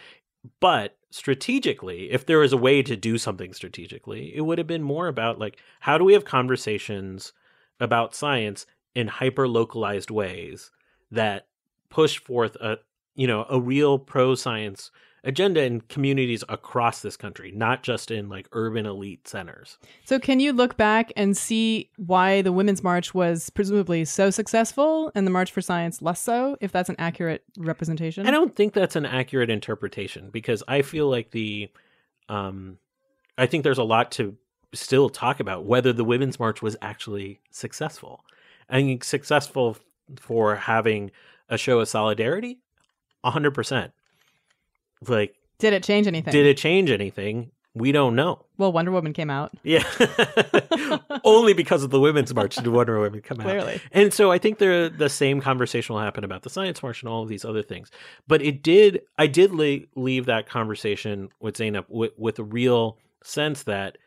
But 0.61 0.97
strategically, 1.11 2.11
if 2.11 2.27
there 2.27 2.39
was 2.39 2.53
a 2.53 2.59
way 2.59 2.83
to 2.83 2.97
do 2.97 3.19
something 3.19 3.53
strategically, 3.53 4.35
it 4.35 4.43
would 4.43 4.59
have 4.59 4.67
been 4.67 4.83
more 4.83 5.09
about 5.09 5.39
like 5.39 5.59
how 5.81 5.99
do 5.99 6.05
we 6.05 6.13
have 6.13 6.25
conversations 6.25 7.33
about 7.81 8.15
science 8.15 8.67
in 8.95 9.09
hyper 9.09 9.47
localized 9.49 10.11
ways 10.11 10.71
that 11.11 11.47
push 11.89 12.19
forth 12.19 12.57
a 12.57 12.79
you 13.15 13.27
know 13.27 13.47
a 13.49 13.61
real 13.61 13.99
pro 13.99 14.35
science 14.35 14.91
agenda 15.25 15.62
in 15.62 15.81
communities 15.83 16.45
across 16.49 17.03
this 17.03 17.16
country, 17.16 17.51
not 17.51 17.83
just 17.83 18.11
in 18.11 18.29
like 18.29 18.49
urban 18.53 18.87
elite 18.87 19.27
centers. 19.27 19.79
So, 20.05 20.19
can 20.19 20.41
you 20.41 20.53
look 20.53 20.77
back 20.77 21.12
and 21.16 21.37
see 21.37 21.91
why 21.97 22.43
the 22.43 22.53
Women's 22.53 22.83
March 22.83 23.14
was 23.14 23.51
presumably 23.51 24.05
so 24.05 24.31
successful 24.31 25.11
and 25.14 25.27
the 25.27 25.31
March 25.31 25.53
for 25.53 25.61
Science 25.61 26.01
less 26.03 26.21
so, 26.21 26.57
if 26.61 26.73
that's 26.73 26.89
an 26.89 26.97
accurate 26.99 27.45
representation? 27.57 28.27
I 28.27 28.31
don't 28.31 28.55
think 28.55 28.73
that's 28.73 28.97
an 28.97 29.07
accurate 29.07 29.51
interpretation 29.51 30.31
because 30.31 30.62
I 30.69 30.83
feel 30.83 31.09
like 31.09 31.31
the, 31.31 31.71
um, 32.29 32.79
I 33.37 33.47
think 33.47 33.64
there's 33.64 33.79
a 33.79 33.85
lot 33.85 34.12
to 34.12 34.37
still 34.75 35.09
talk 35.09 35.41
about 35.41 35.64
whether 35.64 35.93
the 35.93 36.05
Women's 36.05 36.39
March 36.39 36.62
was 36.62 36.77
actually 36.83 37.41
successful. 37.51 38.25
I 38.69 38.77
think 38.77 39.05
successful 39.05 39.79
for 40.19 40.57
having 40.57 41.11
a 41.49 41.59
show 41.59 41.81
of 41.81 41.89
solidarity, 41.89 42.59
hundred 43.25 43.53
percent. 43.53 43.93
Like, 45.07 45.35
did 45.59 45.73
it 45.73 45.83
change 45.83 46.07
anything? 46.07 46.33
Did 46.33 46.47
it 46.47 46.57
change 46.57 46.91
anything? 46.91 47.51
We 47.75 47.93
don't 47.93 48.17
know. 48.17 48.45
Well, 48.57 48.73
Wonder 48.73 48.91
Woman 48.91 49.13
came 49.13 49.31
out. 49.31 49.53
Yeah. 49.63 49.85
Only 51.25 51.53
because 51.53 51.85
of 51.85 51.91
the 51.91 52.01
Women's 52.01 52.35
March 52.35 52.57
did 52.57 52.67
Wonder 52.67 52.99
Woman 52.99 53.21
come 53.21 53.41
out. 53.41 53.45
Clearly. 53.45 53.81
And 53.93 54.13
so 54.13 54.33
I 54.33 54.39
think 54.39 54.59
the 54.59 54.93
the 54.95 55.09
same 55.09 55.41
conversation 55.41 55.95
will 55.95 56.03
happen 56.03 56.25
about 56.25 56.43
the 56.43 56.51
Science 56.51 56.83
March 56.83 57.03
and 57.03 57.09
all 57.09 57.23
of 57.23 57.29
these 57.29 57.45
other 57.45 57.63
things. 57.63 57.91
But 58.27 58.43
it 58.43 58.63
did, 58.63 59.03
I 59.17 59.29
did 59.29 59.53
le- 59.53 59.87
leave 59.95 60.27
that 60.27 60.49
conversation 60.49 61.29
with 61.41 61.57
Zeynep 61.57 61.85
with, 61.89 62.13
with 62.17 62.39
a 62.41 62.45
real 62.45 62.99
sense 63.23 63.63
that 63.65 63.99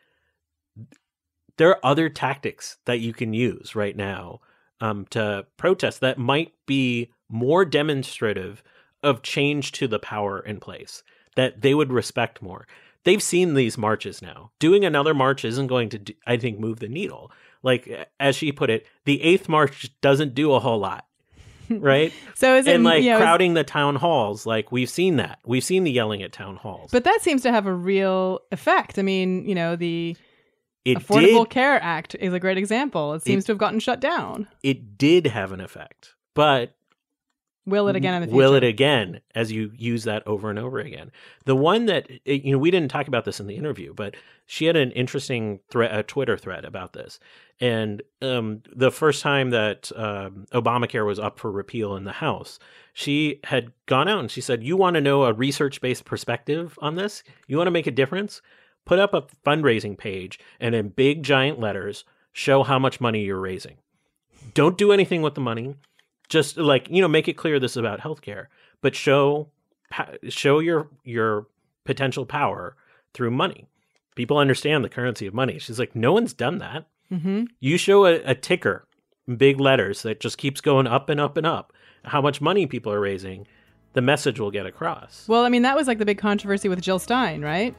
there 1.58 1.70
are 1.70 1.80
other 1.84 2.10
tactics 2.10 2.78
that 2.86 3.00
you 3.00 3.14
can 3.14 3.34
use 3.34 3.76
right 3.76 3.96
now 3.96 4.42
um, 4.82 5.06
to 5.12 5.46
protest 5.58 6.02
that 6.02 6.18
might 6.18 6.54
be 6.66 7.12
more 7.30 7.64
demonstrative 7.64 8.64
of 9.04 9.22
change 9.22 9.72
to 9.74 9.88
the 9.88 10.00
power 10.00 10.40
in 10.40 10.60
place 10.60 11.04
that 11.36 11.62
they 11.62 11.74
would 11.74 11.92
respect 11.92 12.42
more. 12.42 12.68
They've 13.04 13.24
seen 13.24 13.54
these 13.56 13.78
marches 13.78 14.22
now. 14.22 14.52
Doing 14.60 14.86
another 14.86 15.14
march 15.14 15.44
isn't 15.44 15.68
going 15.68 15.90
to, 15.90 15.98
do, 15.98 16.14
I 16.28 16.38
think, 16.38 16.60
move 16.60 16.80
the 16.80 16.88
needle. 16.88 17.32
Like 17.64 18.10
as 18.20 18.36
she 18.36 18.52
put 18.52 18.70
it, 18.70 18.86
the 19.06 19.22
eighth 19.22 19.50
march 19.50 19.90
doesn't 20.02 20.36
do 20.36 20.54
a 20.54 20.60
whole 20.60 20.80
lot, 20.80 21.06
right? 21.70 22.12
so 22.36 22.56
is 22.58 22.68
it 22.68 22.76
and 22.76 22.84
like 22.84 23.04
you 23.04 23.12
know, 23.12 23.18
crowding 23.18 23.54
the 23.54 23.64
town 23.64 23.96
halls? 23.96 24.46
Like 24.46 24.72
we've 24.72 24.90
seen 24.90 25.18
that. 25.18 25.40
We've 25.46 25.64
seen 25.64 25.84
the 25.84 25.92
yelling 25.92 26.22
at 26.24 26.32
town 26.32 26.58
halls. 26.58 26.92
But 26.92 27.04
that 27.06 27.22
seems 27.22 27.42
to 27.44 27.52
have 27.52 27.66
a 27.66 27.74
real 27.74 28.40
effect. 28.52 29.00
I 29.00 29.04
mean, 29.04 29.48
you 29.48 29.56
know, 29.56 29.76
the 29.76 30.16
it 30.86 30.98
Affordable 30.98 31.44
did, 31.44 31.52
Care 31.52 31.82
Act 31.82 32.16
is 32.20 32.34
a 32.34 32.40
great 32.40 32.58
example. 32.58 33.14
It 33.14 33.22
seems 33.22 33.44
It- 33.44 33.48
to 33.48 33.52
have 33.54 33.60
gotten 33.60 33.80
shut 33.80 34.00
down. 34.00 34.48
It 34.64 34.98
did 34.98 35.28
have 35.28 35.52
an 35.52 35.62
effect, 35.62 36.16
but 36.34 36.76
Will 37.66 37.88
it 37.88 37.96
again 37.96 38.16
in 38.16 38.22
the 38.22 38.28
future? 38.28 38.38
will 38.38 38.56
it 38.56 38.64
again 38.64 39.22
as 39.36 39.52
you 39.52 39.72
use 39.76 40.04
that 40.06 40.26
over 40.26 40.50
and 40.50 40.58
over 40.58 40.80
again. 40.80 41.12
The 41.46 41.56
one 41.56 41.86
that 41.86 42.10
eh, 42.26 42.40
you 42.44 42.52
know 42.52 42.58
we 42.58 42.72
didn't 42.72 42.90
talk 42.90 43.08
about 43.08 43.24
this 43.24 43.40
in 43.40 43.48
the 43.48 43.56
interview 43.56 43.94
but 43.94 44.16
she 44.48 44.66
had 44.66 44.76
an 44.76 44.92
interesting 44.92 45.60
thread 45.70 45.94
a 45.94 46.02
twitter 46.02 46.38
thread 46.38 46.66
about 46.66 46.94
this. 46.94 47.20
And 47.60 48.02
um, 48.24 48.64
the 48.76 48.92
first 48.92 49.22
time 49.22 49.52
that 49.52 49.92
um, 49.96 50.48
obamacare 50.52 51.06
was 51.06 51.20
up 51.20 51.38
for 51.38 51.52
repeal 51.52 51.96
in 51.96 52.04
the 52.04 52.14
house 52.14 52.58
she 52.94 53.40
had 53.44 53.72
gone 53.86 54.08
out 54.08 54.20
and 54.20 54.32
she 54.32 54.42
said 54.42 54.64
you 54.64 54.76
want 54.76 54.96
to 54.96 55.02
know 55.02 55.24
a 55.24 55.34
research-based 55.34 56.04
perspective 56.04 56.80
on 56.82 56.96
this? 56.96 57.24
You 57.48 57.58
want 57.58 57.68
to 57.68 57.72
make 57.72 57.88
a 57.88 57.92
difference? 57.92 58.42
Put 58.86 58.98
up 58.98 59.14
a 59.14 59.28
fundraising 59.46 59.98
page 59.98 60.40
and 60.60 60.74
in 60.74 60.90
big 60.90 61.22
giant 61.22 61.60
letters 61.60 62.06
show 62.34 62.64
how 62.64 62.80
much 62.80 63.00
money 63.00 63.24
you're 63.24 63.40
raising. 63.40 63.78
Don't 64.54 64.78
do 64.78 64.92
anything 64.92 65.22
with 65.22 65.36
the 65.36 65.42
money 65.42 65.76
just 66.32 66.58
like 66.58 66.88
you 66.90 67.02
know 67.02 67.08
make 67.08 67.28
it 67.28 67.34
clear 67.34 67.60
this 67.60 67.72
is 67.72 67.78
about 67.78 68.00
healthcare 68.00 68.48
but 68.82 68.96
show 68.96 69.50
show 70.30 70.60
your 70.60 70.88
your 71.04 71.46
potential 71.84 72.26
power 72.26 72.76
through 73.14 73.30
money. 73.32 73.68
People 74.16 74.38
understand 74.38 74.84
the 74.84 74.90
currency 74.90 75.28
of 75.28 75.34
money. 75.34 75.60
She's 75.60 75.78
like 75.78 75.96
no 75.96 76.14
one's 76.14 76.34
done 76.34 76.58
that. 76.58 76.88
Mm-hmm. 77.12 77.44
you 77.60 77.78
show 77.78 78.06
a, 78.06 78.22
a 78.24 78.34
ticker 78.34 78.88
big 79.38 79.60
letters 79.60 80.02
that 80.04 80.22
just 80.22 80.38
keeps 80.38 80.62
going 80.62 80.88
up 80.88 81.10
and 81.10 81.20
up 81.20 81.36
and 81.36 81.46
up. 81.46 81.74
How 82.06 82.22
much 82.22 82.40
money 82.40 82.66
people 82.66 82.94
are 82.94 83.02
raising 83.02 83.46
the 83.94 84.02
message 84.02 84.40
will 84.40 84.52
get 84.52 84.66
across. 84.66 85.28
Well, 85.28 85.44
I 85.44 85.50
mean, 85.50 85.64
that 85.64 85.76
was 85.76 85.88
like 85.88 85.98
the 85.98 86.06
big 86.06 86.18
controversy 86.18 86.70
with 86.70 86.82
Jill 86.82 87.00
Stein, 87.00 87.42
right? 87.42 87.76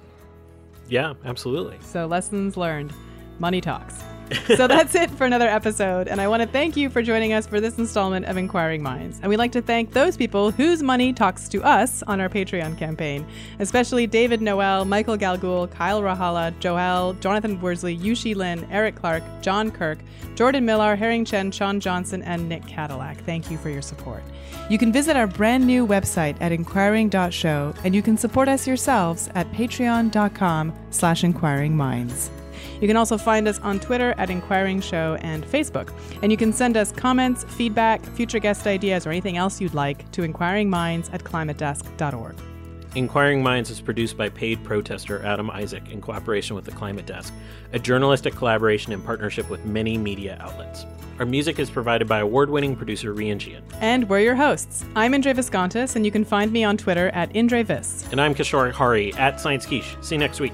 yeah 0.89 1.15
absolutely. 1.25 1.79
So, 1.81 2.07
lessons 2.07 2.57
learned. 2.59 2.93
Money 3.39 3.63
talks. 3.63 4.03
so 4.57 4.67
that's 4.67 4.95
it 4.95 5.11
for 5.11 5.25
another 5.25 5.49
episode. 5.49 6.09
And 6.09 6.21
I 6.21 6.29
want 6.29 6.43
to 6.43 6.49
thank 6.49 6.77
you 6.77 6.91
for 6.91 7.03
joining 7.03 7.33
us 7.33 7.47
for 7.47 7.61
this 7.61 7.79
installment 7.79 8.27
of 8.27 8.37
Inquiring 8.37 8.83
Minds. 8.83 9.19
And 9.21 9.29
we'd 9.29 9.39
like 9.39 9.53
to 9.53 9.63
thank 9.63 9.93
those 9.93 10.17
people 10.17 10.51
whose 10.51 10.83
money 10.83 11.13
talks 11.13 11.49
to 11.51 11.63
us 11.63 12.03
on 12.05 12.21
our 12.21 12.29
Patreon 12.29 12.79
campaign, 12.79 13.27
especially 13.59 14.07
David 14.07 14.41
Noel, 14.41 14.85
Michael 14.85 15.17
Galgul, 15.17 15.71
Kyle 15.71 16.03
Rahala, 16.03 16.59
Joel, 16.61 17.15
Jonathan 17.15 17.61
Worsley, 17.61 17.97
Yushi 17.97 18.35
Lin, 18.35 18.67
Eric 18.71 18.97
Clark, 18.97 19.23
John 19.41 19.71
Kirk, 19.71 19.99
Jordan 20.35 20.65
Millar, 20.65 20.97
Herring 20.97 21.25
Chen, 21.25 21.51
Sean 21.51 21.81
Johnson, 21.81 22.23
and 22.23 22.49
Nick 22.49 22.67
Cadillac. 22.67 23.19
Thank 23.25 23.51
you 23.51 23.59
for 23.59 23.69
your 23.69 23.83
support. 23.83 24.23
You 24.69 24.79
can 24.79 24.93
visit 24.93 25.17
our 25.17 25.27
brand 25.27 25.67
new 25.67 25.87
website 25.87 26.37
at 26.41 26.53
inquiring.show, 26.53 27.75
and 27.85 27.95
you 27.95 28.03
can 28.03 28.17
support 28.17 28.49
us 28.49 28.67
yourselves 28.67 29.29
at 29.35 29.51
patreon.com 29.53 30.73
slash 30.91 31.23
inquiringminds. 31.23 32.42
You 32.83 32.89
can 32.89 32.97
also 32.97 33.17
find 33.17 33.47
us 33.47 33.61
on 33.61 33.79
Twitter 33.79 34.13
at 34.19 34.29
Inquiring 34.29 34.81
Show 34.81 35.17
and 35.21 35.45
Facebook. 35.45 35.93
And 36.21 36.33
you 36.33 36.37
can 36.37 36.53
send 36.53 36.77
us 36.77 36.91
comments, 36.91 37.45
feedback, 37.45 38.05
future 38.05 38.41
guest 38.41 38.67
ideas, 38.67 39.07
or 39.07 39.11
anything 39.11 39.37
else 39.37 39.61
you'd 39.61 39.73
like 39.73 40.11
to 40.11 40.23
inquiringminds 40.23 41.15
at 41.15 41.23
climatedesk.org. 41.23 42.35
Inquiring 42.97 43.41
Minds 43.41 43.71
is 43.71 43.81
produced 43.81 44.17
by 44.17 44.29
paid 44.29 44.63
protester 44.65 45.25
Adam 45.25 45.49
Isaak 45.49 45.93
in 45.93 46.01
cooperation 46.01 46.57
with 46.57 46.65
the 46.65 46.73
Climate 46.73 47.07
Desk, 47.07 47.33
a 47.73 47.79
journalistic 47.79 48.35
collaboration 48.35 48.93
in 48.93 49.01
partnership 49.01 49.49
with 49.49 49.65
many 49.65 49.97
media 49.97 50.37
outlets. 50.41 50.85
Our 51.21 51.25
music 51.25 51.61
is 51.61 51.71
provided 51.71 52.09
by 52.09 52.19
award 52.19 52.51
winning 52.51 52.75
producer 52.75 53.15
Rian 53.15 53.39
Gian. 53.39 53.63
And 53.81 54.09
we're 54.09 54.21
your 54.21 54.35
hosts. 54.35 54.85
I'm 54.97 55.15
Indre 55.15 55.35
Viskontas, 55.35 55.95
and 55.95 56.05
you 56.05 56.11
can 56.11 56.25
find 56.25 56.51
me 56.51 56.65
on 56.65 56.77
Twitter 56.77 57.11
at 57.11 57.33
IndreVis. 57.33 58.11
And 58.11 58.21
I'm 58.21 58.35
Kishore 58.35 58.73
Hari 58.73 59.15
at 59.15 59.41
Science 59.41 59.67
Quiche. 59.67 59.97
See 60.03 60.17
you 60.17 60.19
next 60.19 60.41
week. 60.41 60.53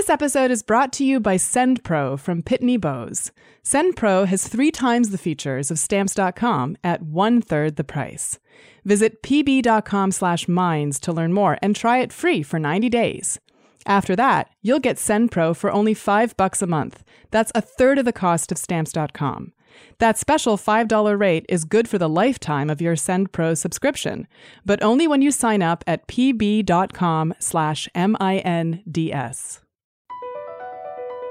This 0.00 0.08
episode 0.08 0.50
is 0.50 0.62
brought 0.62 0.94
to 0.94 1.04
you 1.04 1.20
by 1.20 1.36
SendPro 1.36 2.18
from 2.18 2.42
Pitney 2.42 2.80
Bowes. 2.80 3.32
SendPro 3.62 4.26
has 4.28 4.48
three 4.48 4.70
times 4.70 5.10
the 5.10 5.18
features 5.18 5.70
of 5.70 5.78
Stamps.com 5.78 6.78
at 6.82 7.02
one 7.02 7.42
third 7.42 7.76
the 7.76 7.84
price. 7.84 8.38
Visit 8.86 9.22
pb.com 9.22 10.10
slash 10.10 10.48
minds 10.48 11.00
to 11.00 11.12
learn 11.12 11.34
more 11.34 11.58
and 11.60 11.76
try 11.76 11.98
it 11.98 12.14
free 12.14 12.42
for 12.42 12.58
90 12.58 12.88
days. 12.88 13.38
After 13.84 14.16
that, 14.16 14.48
you'll 14.62 14.80
get 14.80 14.96
SendPro 14.96 15.54
for 15.54 15.70
only 15.70 15.92
five 15.92 16.34
bucks 16.34 16.62
a 16.62 16.66
month. 16.66 17.04
That's 17.30 17.52
a 17.54 17.60
third 17.60 17.98
of 17.98 18.06
the 18.06 18.12
cost 18.14 18.50
of 18.50 18.56
Stamps.com. 18.56 19.52
That 19.98 20.16
special 20.16 20.56
$5 20.56 21.20
rate 21.20 21.44
is 21.46 21.66
good 21.66 21.86
for 21.86 21.98
the 21.98 22.08
lifetime 22.08 22.70
of 22.70 22.80
your 22.80 22.96
SendPro 22.96 23.54
subscription, 23.54 24.26
but 24.64 24.82
only 24.82 25.06
when 25.06 25.20
you 25.20 25.30
sign 25.30 25.60
up 25.60 25.84
at 25.86 26.08
pb.com 26.08 27.34
slash 27.38 27.86
minds. 27.94 29.60